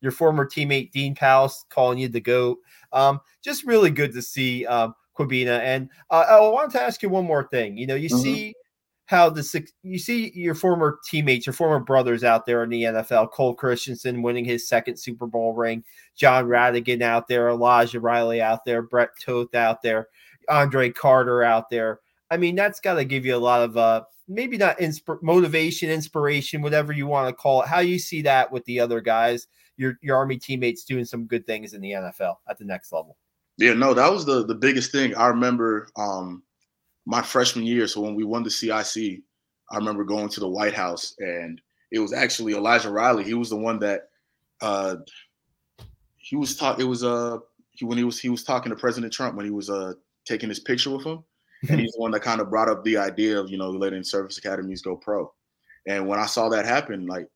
your 0.00 0.12
former 0.12 0.46
teammate 0.46 0.90
Dean 0.90 1.14
Powell 1.14 1.52
calling 1.68 1.98
you 1.98 2.08
the 2.08 2.20
goat. 2.20 2.58
Um, 2.92 3.20
just 3.42 3.64
really 3.64 3.90
good 3.90 4.12
to 4.14 4.22
see 4.22 4.66
um, 4.66 4.94
Kwabena. 5.16 5.60
And 5.60 5.88
uh, 6.10 6.24
I 6.28 6.40
wanted 6.40 6.72
to 6.72 6.82
ask 6.82 7.02
you 7.02 7.08
one 7.08 7.24
more 7.24 7.46
thing. 7.48 7.76
You 7.76 7.86
know, 7.86 7.94
you 7.94 8.08
mm-hmm. 8.08 8.22
see 8.22 8.54
how 9.12 9.28
the 9.28 9.68
you 9.82 9.98
see 9.98 10.32
your 10.34 10.54
former 10.54 10.98
teammates, 11.08 11.44
your 11.44 11.52
former 11.52 11.78
brothers 11.78 12.24
out 12.24 12.46
there 12.46 12.64
in 12.64 12.70
the 12.70 12.82
NFL, 12.82 13.30
Cole 13.30 13.54
Christiansen 13.54 14.22
winning 14.22 14.46
his 14.46 14.66
second 14.66 14.96
Super 14.96 15.26
Bowl 15.26 15.52
ring, 15.52 15.84
Jon 16.16 16.46
Rhattigan 16.46 17.02
out 17.02 17.28
there, 17.28 17.50
Elijah 17.50 18.00
Riley 18.00 18.40
out 18.40 18.64
there, 18.64 18.80
Brett 18.80 19.10
Toth 19.22 19.54
out 19.54 19.82
there, 19.82 20.08
Andre 20.48 20.90
Carter 20.90 21.42
out 21.42 21.68
there. 21.68 22.00
I 22.30 22.38
mean, 22.38 22.54
that's 22.54 22.80
got 22.80 22.94
to 22.94 23.04
give 23.04 23.26
you 23.26 23.36
a 23.36 23.38
lot 23.38 23.62
of 23.62 23.76
uh, 23.76 24.04
maybe 24.26 24.56
not 24.56 24.78
insp- 24.78 25.22
motivation, 25.22 25.90
inspiration, 25.90 26.62
whatever 26.62 26.94
you 26.94 27.06
want 27.06 27.28
to 27.28 27.34
call 27.34 27.62
it. 27.62 27.68
How 27.68 27.80
you 27.80 27.98
see 27.98 28.22
that 28.22 28.50
with 28.50 28.64
the 28.64 28.80
other 28.80 29.02
guys, 29.02 29.46
your 29.76 29.98
your 30.00 30.16
Army 30.16 30.38
teammates 30.38 30.84
doing 30.84 31.04
some 31.04 31.26
good 31.26 31.46
things 31.46 31.74
in 31.74 31.82
the 31.82 31.90
NFL 31.90 32.36
at 32.48 32.56
the 32.56 32.64
next 32.64 32.90
level. 32.90 33.18
Yeah, 33.58 33.74
no, 33.74 33.92
that 33.92 34.10
was 34.10 34.24
the 34.24 34.46
the 34.46 34.54
biggest 34.54 34.90
thing. 34.90 35.14
I 35.16 35.26
remember 35.26 35.88
um, 35.96 36.42
my 37.06 37.22
freshman 37.22 37.66
year. 37.66 37.86
So 37.86 38.00
when 38.00 38.14
we 38.14 38.24
won 38.24 38.42
the 38.42 38.50
CIC, 38.50 39.20
I 39.70 39.76
remember 39.76 40.04
going 40.04 40.28
to 40.28 40.40
the 40.40 40.48
White 40.48 40.74
House 40.74 41.14
and 41.18 41.60
it 41.90 41.98
was 41.98 42.12
actually 42.12 42.54
Elijah 42.54 42.90
Riley. 42.90 43.24
He 43.24 43.34
was 43.34 43.50
the 43.50 43.56
one 43.56 43.78
that 43.80 44.08
uh, 44.60 44.96
he 46.16 46.36
was 46.36 46.56
talk. 46.56 46.80
It 46.80 46.84
was 46.84 47.04
uh 47.04 47.38
he, 47.72 47.84
when 47.84 47.98
he 47.98 48.04
was 48.04 48.18
he 48.18 48.30
was 48.30 48.44
talking 48.44 48.70
to 48.70 48.76
President 48.76 49.12
Trump 49.12 49.36
when 49.36 49.44
he 49.44 49.50
was 49.50 49.68
uh 49.68 49.92
taking 50.24 50.48
his 50.48 50.60
picture 50.60 50.90
with 50.90 51.04
him, 51.04 51.22
and 51.68 51.80
he's 51.80 51.92
the 51.92 52.00
one 52.00 52.12
that 52.12 52.22
kind 52.22 52.40
of 52.40 52.48
brought 52.48 52.70
up 52.70 52.82
the 52.84 52.96
idea 52.96 53.38
of 53.38 53.50
you 53.50 53.58
know 53.58 53.70
letting 53.70 54.02
service 54.02 54.38
academies 54.38 54.82
go 54.82 54.96
pro. 54.96 55.30
And 55.86 56.06
when 56.06 56.18
I 56.18 56.26
saw 56.26 56.48
that 56.48 56.64
happen, 56.64 57.06
like 57.06 57.28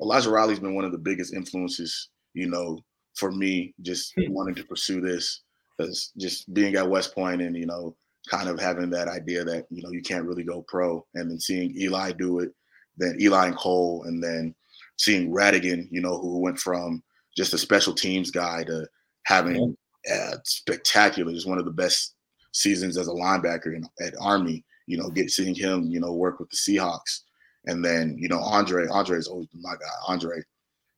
Elijah 0.00 0.30
Riley's 0.30 0.58
been 0.58 0.74
one 0.74 0.84
of 0.84 0.92
the 0.92 0.98
biggest 0.98 1.34
influences, 1.34 2.08
you 2.34 2.48
know, 2.48 2.80
for 3.14 3.30
me 3.30 3.74
just 3.82 4.14
hmm. 4.16 4.32
wanting 4.32 4.54
to 4.56 4.64
pursue 4.64 5.00
this 5.00 5.42
because 5.76 6.12
just 6.16 6.52
being 6.52 6.74
at 6.74 6.88
West 6.88 7.14
Point 7.14 7.42
and 7.42 7.56
you 7.56 7.66
know 7.66 7.94
kind 8.32 8.48
of 8.48 8.58
having 8.58 8.88
that 8.88 9.08
idea 9.08 9.44
that 9.44 9.66
you 9.70 9.82
know 9.82 9.90
you 9.90 10.00
can't 10.00 10.24
really 10.24 10.42
go 10.42 10.62
pro, 10.62 11.04
and 11.14 11.30
then 11.30 11.38
seeing 11.38 11.76
Eli 11.78 12.12
do 12.12 12.38
it, 12.40 12.50
then 12.96 13.16
Eli 13.20 13.48
and 13.48 13.56
Cole, 13.56 14.04
and 14.06 14.22
then 14.22 14.54
seeing 14.96 15.30
Rhattigan, 15.30 15.86
you 15.90 16.00
know, 16.00 16.18
who 16.18 16.38
went 16.38 16.58
from 16.58 17.02
just 17.36 17.52
a 17.52 17.58
special 17.58 17.92
teams 17.92 18.30
guy 18.30 18.64
to 18.64 18.86
having 19.26 19.76
uh, 20.10 20.36
spectacular, 20.44 21.32
just 21.32 21.48
one 21.48 21.58
of 21.58 21.66
the 21.66 21.70
best 21.70 22.14
seasons 22.52 22.96
as 22.96 23.08
a 23.08 23.12
linebacker 23.12 23.76
in, 23.76 23.84
at 24.00 24.14
Army. 24.18 24.64
You 24.86 24.96
know, 24.96 25.10
get 25.10 25.30
seeing 25.30 25.54
him, 25.54 25.90
you 25.90 26.00
know, 26.00 26.12
work 26.12 26.40
with 26.40 26.50
the 26.50 26.56
Seahawks, 26.56 27.20
And 27.66 27.84
then 27.84 28.16
you 28.18 28.28
know 28.28 28.40
Andre, 28.40 28.86
Andre 28.88 29.18
is 29.18 29.28
always 29.28 29.48
my 29.60 29.74
guy. 29.74 29.94
Andre, 30.08 30.38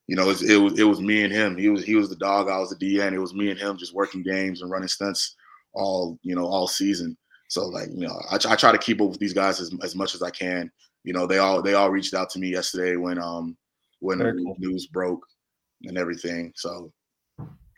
you 0.07 0.15
know, 0.15 0.25
it 0.25 0.29
was, 0.29 0.43
it 0.43 0.57
was 0.57 0.79
it 0.79 0.85
was 0.85 1.01
me 1.01 1.25
and 1.25 1.33
him. 1.33 1.57
He 1.57 1.69
was 1.69 1.85
he 1.85 1.97
was 1.97 2.09
the 2.09 2.17
dog. 2.17 2.49
I 2.49 2.59
was 2.59 2.71
the 2.71 2.77
DN. 2.77 3.13
It 3.13 3.19
was 3.19 3.35
me 3.35 3.51
and 3.51 3.59
him 3.59 3.77
just 3.77 3.95
working 3.95 4.23
games 4.23 4.63
and 4.63 4.71
running 4.71 4.89
stunts 4.89 5.35
all 5.75 6.19
you 6.23 6.35
know 6.37 6.47
all 6.47 6.69
season. 6.69 7.17
So 7.55 7.67
like 7.67 7.89
you 7.91 8.09
know, 8.09 8.21
I, 8.33 8.35
I 8.49 8.57
try 8.57 8.73
to 8.73 8.79
keep 8.79 9.01
up 9.01 9.11
with 9.11 9.21
these 9.21 9.33
guys 9.33 9.61
as, 9.61 9.73
as 9.81 9.95
much 9.95 10.17
as 10.17 10.23
I 10.23 10.31
can. 10.31 10.73
You 11.05 11.13
know, 11.13 11.25
they 11.25 11.39
all 11.39 11.63
they 11.63 11.75
all 11.75 11.89
reached 11.89 12.13
out 12.13 12.29
to 12.31 12.41
me 12.41 12.49
yesterday 12.49 12.97
when 12.97 13.17
um 13.17 13.57
when 14.01 14.19
the 14.19 14.33
cool. 14.33 14.57
news 14.59 14.89
broke 14.89 15.25
and 15.85 15.97
everything. 15.97 16.53
So 16.57 16.93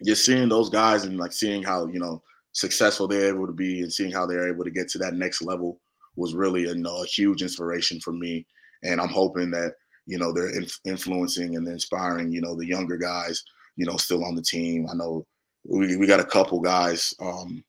just 0.03 0.25
seeing 0.25 0.49
those 0.49 0.71
guys 0.71 1.05
and 1.05 1.19
like 1.19 1.33
seeing 1.33 1.63
how 1.63 1.89
you 1.89 1.99
know 1.99 2.23
successful 2.53 3.07
they're 3.07 3.29
able 3.29 3.47
to 3.47 3.53
be 3.53 3.83
and 3.83 3.93
seeing 3.93 4.11
how 4.11 4.25
they're 4.25 4.49
able 4.49 4.65
to 4.65 4.71
get 4.71 4.89
to 4.89 4.99
that 4.99 5.13
next 5.13 5.43
level 5.43 5.79
was 6.17 6.35
really 6.35 6.65
a, 6.65 6.69
you 6.69 6.77
know, 6.77 7.03
a 7.03 7.07
huge 7.07 7.43
inspiration 7.43 8.01
for 8.01 8.13
me. 8.13 8.47
And 8.83 8.99
I'm 8.99 9.11
hoping 9.11 9.51
that 9.51 9.75
you 10.07 10.17
know 10.17 10.33
they're 10.33 10.57
inf- 10.57 10.81
influencing 10.87 11.55
and 11.57 11.69
inspiring 11.69 12.33
you 12.33 12.41
know 12.41 12.57
the 12.57 12.67
younger 12.67 12.97
guys 12.97 13.45
you 13.77 13.85
know 13.85 13.99
still 13.99 14.25
on 14.25 14.37
the 14.37 14.43
team. 14.43 14.87
I 14.91 14.95
know 14.95 15.27
we, 15.67 15.99
we 15.99 16.07
got 16.07 16.21
a 16.21 16.25
couple 16.25 16.61
guys 16.61 17.13
um, 17.21 17.63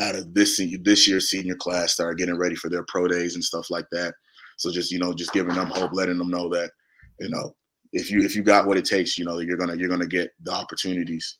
out 0.00 0.14
of 0.14 0.32
this 0.34 0.60
this 0.82 1.06
year's 1.06 1.28
senior 1.28 1.54
class 1.54 1.96
that 1.96 2.04
are 2.04 2.14
getting 2.14 2.38
ready 2.38 2.54
for 2.54 2.68
their 2.68 2.84
pro 2.84 3.08
days 3.08 3.34
and 3.34 3.44
stuff 3.44 3.70
like 3.70 3.86
that. 3.92 4.14
So 4.56 4.70
just 4.70 4.90
you 4.90 4.98
know 4.98 5.12
just 5.12 5.32
giving 5.32 5.54
them 5.54 5.68
hope, 5.68 5.92
letting 5.92 6.18
them 6.18 6.30
know 6.30 6.48
that 6.50 6.70
you 7.20 7.28
know 7.28 7.54
if 7.92 8.10
you 8.10 8.22
if 8.22 8.34
you 8.34 8.42
got 8.42 8.66
what 8.66 8.78
it 8.78 8.84
takes, 8.84 9.18
you 9.18 9.24
know 9.24 9.38
you're 9.38 9.56
gonna 9.56 9.76
you're 9.76 9.88
gonna 9.88 10.06
get 10.06 10.30
the 10.42 10.52
opportunities 10.52 11.38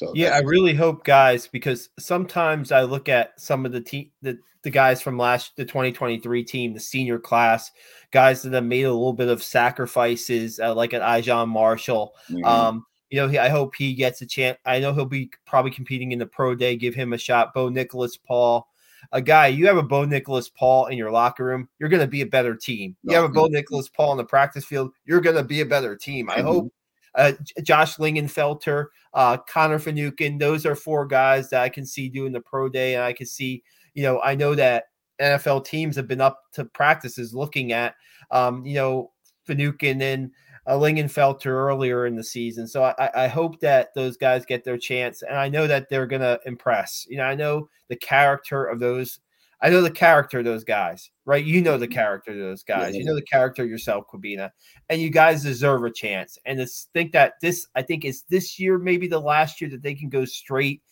so 0.00 0.12
yeah, 0.14 0.30
I 0.30 0.38
really 0.38 0.72
hope 0.72 1.04
guys 1.04 1.46
because 1.46 1.90
sometimes 1.98 2.72
I 2.72 2.84
look 2.84 3.10
at 3.10 3.38
some 3.38 3.66
of 3.66 3.72
the 3.72 3.82
team 3.82 4.10
the, 4.22 4.38
the 4.62 4.70
guys 4.70 5.02
from 5.02 5.18
last 5.18 5.56
the 5.56 5.64
2023 5.66 6.42
team, 6.42 6.72
the 6.72 6.80
senior 6.80 7.18
class, 7.18 7.70
guys 8.10 8.40
that 8.40 8.54
have 8.54 8.64
made 8.64 8.84
a 8.84 8.92
little 8.92 9.12
bit 9.12 9.28
of 9.28 9.42
sacrifices, 9.42 10.58
uh, 10.58 10.74
like 10.74 10.94
at 10.94 11.02
Ijon 11.02 11.48
Marshall. 11.48 12.14
Mm-hmm. 12.30 12.44
Um, 12.46 12.86
you 13.10 13.20
know, 13.20 13.28
he, 13.28 13.38
I 13.38 13.48
hope 13.48 13.74
he 13.74 13.94
gets 13.94 14.22
a 14.22 14.26
chance. 14.26 14.58
I 14.64 14.78
know 14.78 14.92
he'll 14.92 15.04
be 15.04 15.30
probably 15.44 15.70
competing 15.70 16.12
in 16.12 16.18
the 16.18 16.26
pro 16.26 16.54
day. 16.54 16.76
Give 16.76 16.94
him 16.94 17.12
a 17.12 17.18
shot. 17.18 17.52
Bo 17.52 17.68
Nicholas 17.68 18.16
Paul, 18.16 18.68
a 19.12 19.20
guy. 19.20 19.48
You 19.48 19.66
have 19.66 19.76
a 19.76 19.82
Bo 19.82 20.04
Nicholas 20.04 20.48
Paul 20.48 20.86
in 20.86 20.96
your 20.96 21.10
locker 21.10 21.44
room, 21.44 21.68
you're 21.78 21.88
going 21.88 22.02
to 22.02 22.06
be 22.06 22.22
a 22.22 22.26
better 22.26 22.54
team. 22.54 22.96
You 23.02 23.16
have 23.16 23.24
a 23.24 23.28
Bo 23.28 23.46
Nicholas 23.46 23.88
Paul 23.88 24.12
in 24.12 24.18
the 24.18 24.24
practice 24.24 24.64
field, 24.64 24.92
you're 25.04 25.20
going 25.20 25.36
to 25.36 25.44
be 25.44 25.60
a 25.60 25.66
better 25.66 25.96
team. 25.96 26.30
I 26.30 26.36
mm-hmm. 26.36 26.46
hope 26.46 26.72
uh, 27.14 27.32
Josh 27.62 27.96
Lingenfelter, 27.96 28.86
uh, 29.14 29.36
Connor 29.38 29.78
Finucane. 29.78 30.38
Those 30.38 30.66
are 30.66 30.76
four 30.76 31.06
guys 31.06 31.50
that 31.50 31.62
I 31.62 31.68
can 31.68 31.84
see 31.84 32.08
doing 32.08 32.32
the 32.32 32.40
pro 32.40 32.68
day, 32.68 32.94
and 32.94 33.04
I 33.04 33.12
can 33.12 33.26
see, 33.26 33.62
you 33.94 34.02
know, 34.02 34.20
I 34.20 34.34
know 34.34 34.54
that 34.54 34.84
NFL 35.20 35.64
teams 35.64 35.96
have 35.96 36.06
been 36.06 36.20
up 36.20 36.42
to 36.52 36.64
practices 36.64 37.34
looking 37.34 37.72
at, 37.72 37.94
um, 38.30 38.64
you 38.64 38.74
know, 38.74 39.10
Finucane 39.44 40.00
and 40.02 40.30
uh, 40.66 40.74
Lingenfelter 40.74 41.46
earlier 41.46 42.06
in 42.06 42.16
the 42.16 42.24
season. 42.24 42.66
So 42.66 42.84
I, 42.84 43.24
I 43.24 43.28
hope 43.28 43.60
that 43.60 43.94
those 43.94 44.16
guys 44.16 44.44
get 44.46 44.64
their 44.64 44.78
chance, 44.78 45.22
and 45.22 45.36
I 45.36 45.48
know 45.48 45.66
that 45.66 45.88
they're 45.88 46.06
going 46.06 46.22
to 46.22 46.40
impress. 46.46 47.06
You 47.08 47.18
know, 47.18 47.24
I 47.24 47.34
know 47.34 47.68
the 47.88 47.96
character 47.96 48.64
of 48.64 48.80
those 48.80 49.20
I 49.62 49.68
know 49.68 49.82
the 49.82 49.90
character 49.90 50.38
of 50.38 50.44
those 50.44 50.64
guys, 50.64 51.10
right? 51.26 51.44
You 51.44 51.60
know 51.60 51.76
the 51.76 51.86
mm-hmm. 51.86 51.92
character 51.92 52.32
of 52.32 52.38
those 52.38 52.62
guys. 52.62 52.94
Yeah, 52.94 53.00
you 53.00 53.04
know 53.04 53.14
the 53.14 53.22
character 53.22 53.64
yourself, 53.64 54.04
Kwabena, 54.12 54.50
and 54.88 55.00
you 55.00 55.10
guys 55.10 55.42
deserve 55.42 55.84
a 55.84 55.90
chance. 55.90 56.38
And 56.46 56.58
to 56.58 56.66
think 56.94 57.12
that 57.12 57.34
this, 57.42 57.66
I 57.74 57.82
think, 57.82 58.04
is 58.04 58.24
this 58.30 58.58
year 58.58 58.78
maybe 58.78 59.06
the 59.06 59.20
last 59.20 59.60
year 59.60 59.68
that 59.70 59.82
they 59.82 59.94
can 59.94 60.08
go 60.08 60.24
straight 60.24 60.82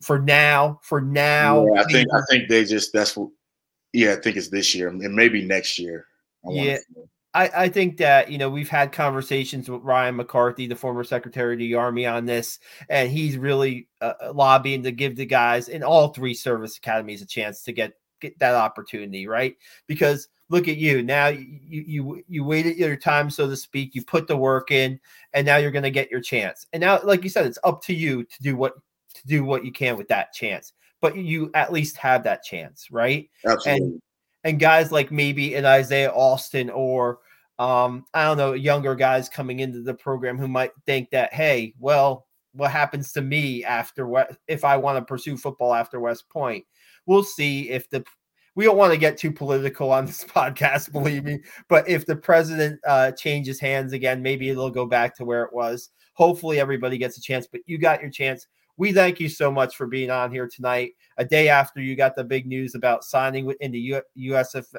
for 0.00 0.18
now. 0.18 0.80
For 0.82 1.00
now, 1.00 1.66
yeah, 1.66 1.82
I 1.82 1.84
think 1.84 2.08
I 2.14 2.20
think 2.30 2.48
they 2.48 2.64
just 2.64 2.92
that's 2.92 3.16
what. 3.16 3.30
Yeah, 3.92 4.12
I 4.12 4.16
think 4.16 4.36
it's 4.36 4.48
this 4.48 4.74
year 4.74 4.88
and 4.88 4.98
maybe 5.14 5.44
next 5.44 5.78
year. 5.78 6.06
I 6.46 6.52
yeah. 6.52 6.78
I, 7.36 7.64
I, 7.64 7.68
think 7.68 7.98
that 7.98 8.30
you 8.30 8.38
know 8.38 8.48
we've 8.48 8.68
had 8.68 8.92
conversations 8.92 9.68
with 9.68 9.82
Ryan 9.82 10.16
McCarthy, 10.16 10.66
the 10.66 10.74
former 10.74 11.04
Secretary 11.04 11.52
of 11.52 11.58
the 11.58 11.74
Army, 11.74 12.06
on 12.06 12.24
this, 12.24 12.58
and 12.88 13.10
he's 13.10 13.36
really 13.36 13.88
uh, 14.00 14.14
lobbying 14.32 14.82
to 14.84 14.90
give 14.90 15.16
the 15.16 15.26
guys 15.26 15.68
in 15.68 15.82
all 15.82 16.08
three 16.08 16.32
service 16.32 16.78
academies 16.78 17.20
a 17.20 17.26
chance 17.26 17.62
to 17.64 17.72
get 17.72 17.92
get 18.22 18.38
that 18.38 18.54
opportunity, 18.54 19.26
right? 19.26 19.54
Because 19.86 20.28
look 20.48 20.66
at 20.66 20.78
you 20.78 21.02
now 21.02 21.26
you 21.26 21.82
you 21.86 22.24
you 22.28 22.44
waited 22.44 22.76
your 22.76 22.96
time 22.96 23.28
so 23.28 23.48
to 23.48 23.56
speak 23.56 23.94
you 23.94 24.04
put 24.04 24.28
the 24.28 24.36
work 24.36 24.70
in 24.70 24.98
and 25.32 25.44
now 25.44 25.56
you're 25.56 25.72
going 25.72 25.82
to 25.82 25.90
get 25.90 26.08
your 26.08 26.20
chance 26.20 26.68
and 26.72 26.80
now 26.80 27.00
like 27.02 27.24
you 27.24 27.28
said 27.28 27.44
it's 27.44 27.58
up 27.64 27.82
to 27.82 27.92
you 27.92 28.22
to 28.22 28.42
do 28.42 28.56
what 28.56 28.74
to 29.12 29.26
do 29.26 29.44
what 29.44 29.64
you 29.64 29.72
can 29.72 29.96
with 29.96 30.06
that 30.06 30.32
chance 30.32 30.72
but 31.00 31.16
you 31.16 31.50
at 31.54 31.72
least 31.72 31.96
have 31.96 32.22
that 32.22 32.44
chance 32.44 32.92
right 32.92 33.28
Absolutely. 33.44 33.72
and 33.72 34.02
and 34.44 34.60
guys 34.60 34.92
like 34.92 35.10
maybe 35.10 35.54
an 35.54 35.64
isaiah 35.64 36.12
austin 36.12 36.70
or 36.70 37.18
um 37.58 38.04
i 38.14 38.24
don't 38.24 38.36
know 38.36 38.52
younger 38.52 38.94
guys 38.94 39.28
coming 39.28 39.60
into 39.60 39.82
the 39.82 39.94
program 39.94 40.38
who 40.38 40.48
might 40.48 40.72
think 40.84 41.10
that 41.10 41.32
hey 41.32 41.74
well 41.78 42.26
what 42.52 42.70
happens 42.70 43.12
to 43.12 43.22
me 43.22 43.64
after 43.64 44.06
what 44.06 44.36
if 44.48 44.64
i 44.64 44.76
want 44.76 44.98
to 44.98 45.04
pursue 45.04 45.36
football 45.36 45.74
after 45.74 46.00
west 46.00 46.28
point 46.28 46.64
we'll 47.06 47.22
see 47.22 47.70
if 47.70 47.88
the 47.90 48.04
we 48.56 48.64
don't 48.64 48.78
want 48.78 48.92
to 48.92 48.98
get 48.98 49.18
too 49.18 49.30
political 49.30 49.92
on 49.92 50.06
this 50.06 50.24
podcast, 50.34 50.90
believe 50.90 51.22
me. 51.22 51.40
But 51.68 51.88
if 51.88 52.06
the 52.06 52.16
president 52.16 52.80
uh, 52.84 53.12
changes 53.12 53.60
hands 53.60 53.92
again, 53.92 54.22
maybe 54.22 54.48
it'll 54.48 54.70
go 54.70 54.86
back 54.86 55.14
to 55.16 55.24
where 55.24 55.44
it 55.44 55.52
was. 55.52 55.90
Hopefully, 56.14 56.58
everybody 56.58 56.98
gets 56.98 57.18
a 57.18 57.20
chance. 57.20 57.46
But 57.46 57.60
you 57.66 57.78
got 57.78 58.00
your 58.00 58.10
chance. 58.10 58.48
We 58.78 58.92
thank 58.92 59.20
you 59.20 59.28
so 59.28 59.50
much 59.50 59.76
for 59.76 59.86
being 59.86 60.10
on 60.10 60.32
here 60.32 60.48
tonight. 60.48 60.92
A 61.18 61.24
day 61.24 61.48
after 61.48 61.80
you 61.80 61.96
got 61.96 62.16
the 62.16 62.24
big 62.24 62.46
news 62.46 62.74
about 62.74 63.04
signing 63.04 63.54
in 63.60 63.72
the 63.72 63.78
U- 63.78 64.02
USF, 64.18 64.74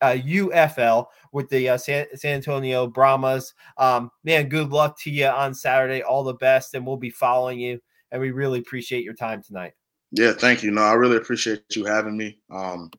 uh, 0.00 0.16
UFL 0.16 1.06
with 1.32 1.48
the 1.48 1.70
uh, 1.70 1.78
San, 1.78 2.06
San, 2.14 2.36
Antonio 2.36 2.86
Brahmas. 2.86 3.54
Um, 3.76 4.10
man, 4.24 4.48
good 4.48 4.70
luck 4.70 4.98
to 5.00 5.10
you 5.10 5.26
on 5.26 5.54
Saturday. 5.54 6.02
All 6.02 6.24
the 6.24 6.34
best, 6.34 6.74
and 6.74 6.86
we'll 6.86 6.96
be 6.96 7.10
following 7.10 7.60
you. 7.60 7.80
And 8.10 8.20
we 8.20 8.30
really 8.30 8.58
appreciate 8.58 9.04
your 9.04 9.14
time 9.14 9.42
tonight. 9.42 9.72
Yeah, 10.12 10.32
thank 10.32 10.62
you. 10.62 10.70
No, 10.70 10.82
I 10.82 10.94
really 10.94 11.16
appreciate 11.16 11.62
you 11.76 11.84
having 11.84 12.16
me. 12.16 12.38
Um, 12.50 12.90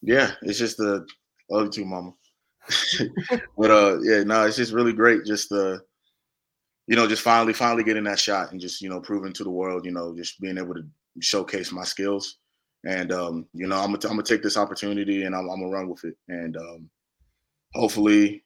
yeah, 0.00 0.32
it's 0.42 0.58
just 0.58 0.78
the 0.78 1.06
love 1.50 1.66
you 1.66 1.70
too, 1.70 1.84
mama. 1.84 2.12
but 3.58 3.70
uh, 3.70 3.98
yeah, 4.00 4.22
no, 4.22 4.46
it's 4.46 4.56
just 4.56 4.72
really 4.72 4.92
great. 4.92 5.24
Just 5.24 5.52
uh, 5.52 5.78
you 6.86 6.96
know, 6.96 7.06
just 7.06 7.22
finally, 7.22 7.52
finally 7.52 7.84
getting 7.84 8.04
that 8.04 8.18
shot 8.18 8.52
and 8.52 8.60
just 8.60 8.80
you 8.80 8.88
know, 8.88 9.00
proving 9.00 9.32
to 9.34 9.44
the 9.44 9.50
world, 9.50 9.84
you 9.84 9.90
know, 9.90 10.14
just 10.16 10.40
being 10.40 10.58
able 10.58 10.74
to 10.74 10.86
showcase 11.20 11.72
my 11.72 11.84
skills. 11.84 12.38
And 12.86 13.12
um, 13.12 13.46
you 13.52 13.66
know, 13.66 13.76
I'm 13.76 13.92
gonna, 13.92 13.98
I'm 14.04 14.16
gonna 14.16 14.22
take 14.22 14.42
this 14.42 14.56
opportunity 14.56 15.24
and 15.24 15.34
I'm, 15.34 15.50
I'm 15.50 15.60
gonna 15.60 15.68
run 15.68 15.88
with 15.88 16.04
it. 16.04 16.16
And 16.28 16.56
um, 16.56 16.90
hopefully, 17.74 18.44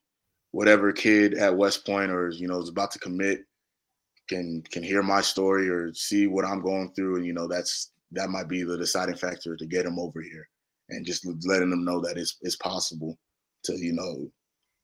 whatever 0.53 0.93
kid 0.93 1.34
at 1.34 1.57
West 1.57 1.86
Point 1.86 2.11
or 2.11 2.30
you 2.30 2.49
know 2.49 2.61
is 2.61 2.70
about 2.70 2.91
to 2.93 2.99
commit 2.99 3.41
can 4.28 4.62
can 4.70 4.82
hear 4.82 5.03
my 5.03 5.20
story 5.20 5.68
or 5.68 5.93
see 5.93 6.26
what 6.26 6.45
I'm 6.45 6.62
going 6.62 6.93
through, 6.93 7.16
and 7.16 7.26
you 7.26 7.34
know 7.34 7.47
that's 7.47 7.93
that 8.12 8.30
might 8.30 8.49
be 8.49 8.62
the 8.62 8.78
deciding 8.78 9.16
factor 9.16 9.57
to 9.57 9.66
get 9.66 9.84
them 9.84 9.99
over 9.99 10.22
here, 10.22 10.49
and 10.88 11.05
just 11.05 11.26
letting 11.45 11.70
them 11.70 11.84
know 11.84 12.01
that 12.01 12.16
it's 12.16 12.38
it's 12.41 12.57
possible 12.57 13.18
to 13.64 13.76
you 13.76 13.93
know 13.93 14.30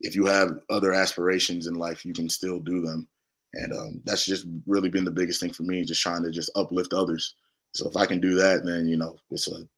if 0.00 0.14
you 0.14 0.26
have 0.26 0.58
other 0.68 0.92
aspirations 0.92 1.66
in 1.66 1.74
life, 1.74 2.04
you 2.04 2.12
can 2.12 2.28
still 2.28 2.58
do 2.58 2.82
them, 2.82 3.08
and 3.54 3.72
um, 3.72 4.02
that's 4.04 4.26
just 4.26 4.46
really 4.66 4.90
been 4.90 5.04
the 5.04 5.10
biggest 5.10 5.40
thing 5.40 5.52
for 5.52 5.62
me, 5.62 5.82
just 5.84 6.02
trying 6.02 6.22
to 6.24 6.30
just 6.30 6.50
uplift 6.56 6.92
others. 6.92 7.36
So 7.76 7.88
if 7.88 7.96
I 7.96 8.06
can 8.06 8.20
do 8.20 8.34
that, 8.36 8.64
then 8.64 8.88
you 8.88 8.96
know 8.96 9.16
it's 9.30 9.48
a 9.48 9.68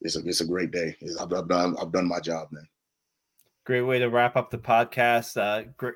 it's 0.00 0.16
a 0.16 0.20
it's 0.26 0.40
a 0.40 0.46
great 0.46 0.70
day. 0.70 0.96
I've, 1.20 1.32
I've 1.32 1.48
done 1.48 1.76
I've 1.80 1.92
done 1.92 2.06
my 2.06 2.20
job 2.20 2.48
then. 2.52 2.66
Great 3.64 3.82
way 3.82 3.98
to 3.98 4.08
wrap 4.08 4.36
up 4.36 4.50
the 4.50 4.58
podcast. 4.58 5.36
Uh, 5.36 5.68
great, 5.76 5.94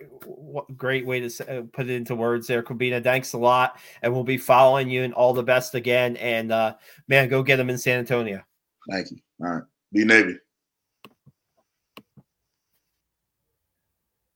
great 0.76 1.04
way 1.04 1.28
to 1.28 1.58
uh, 1.58 1.62
put 1.72 1.88
it 1.88 1.94
into 1.94 2.14
words 2.14 2.46
there, 2.46 2.62
Kwabena. 2.62 3.02
Thanks 3.02 3.32
a 3.32 3.38
lot, 3.38 3.80
and 4.02 4.12
we'll 4.12 4.24
be 4.24 4.38
following 4.38 4.88
you. 4.88 5.02
And 5.02 5.14
all 5.14 5.32
the 5.32 5.42
best 5.42 5.74
again. 5.74 6.16
And 6.18 6.52
uh, 6.52 6.74
man, 7.08 7.28
go 7.28 7.42
get 7.42 7.56
them 7.56 7.70
in 7.70 7.78
San 7.78 7.98
Antonio. 7.98 8.42
Thank 8.90 9.10
you. 9.10 9.18
All 9.42 9.52
right, 9.52 9.62
be 9.92 10.04
Navy. 10.04 10.38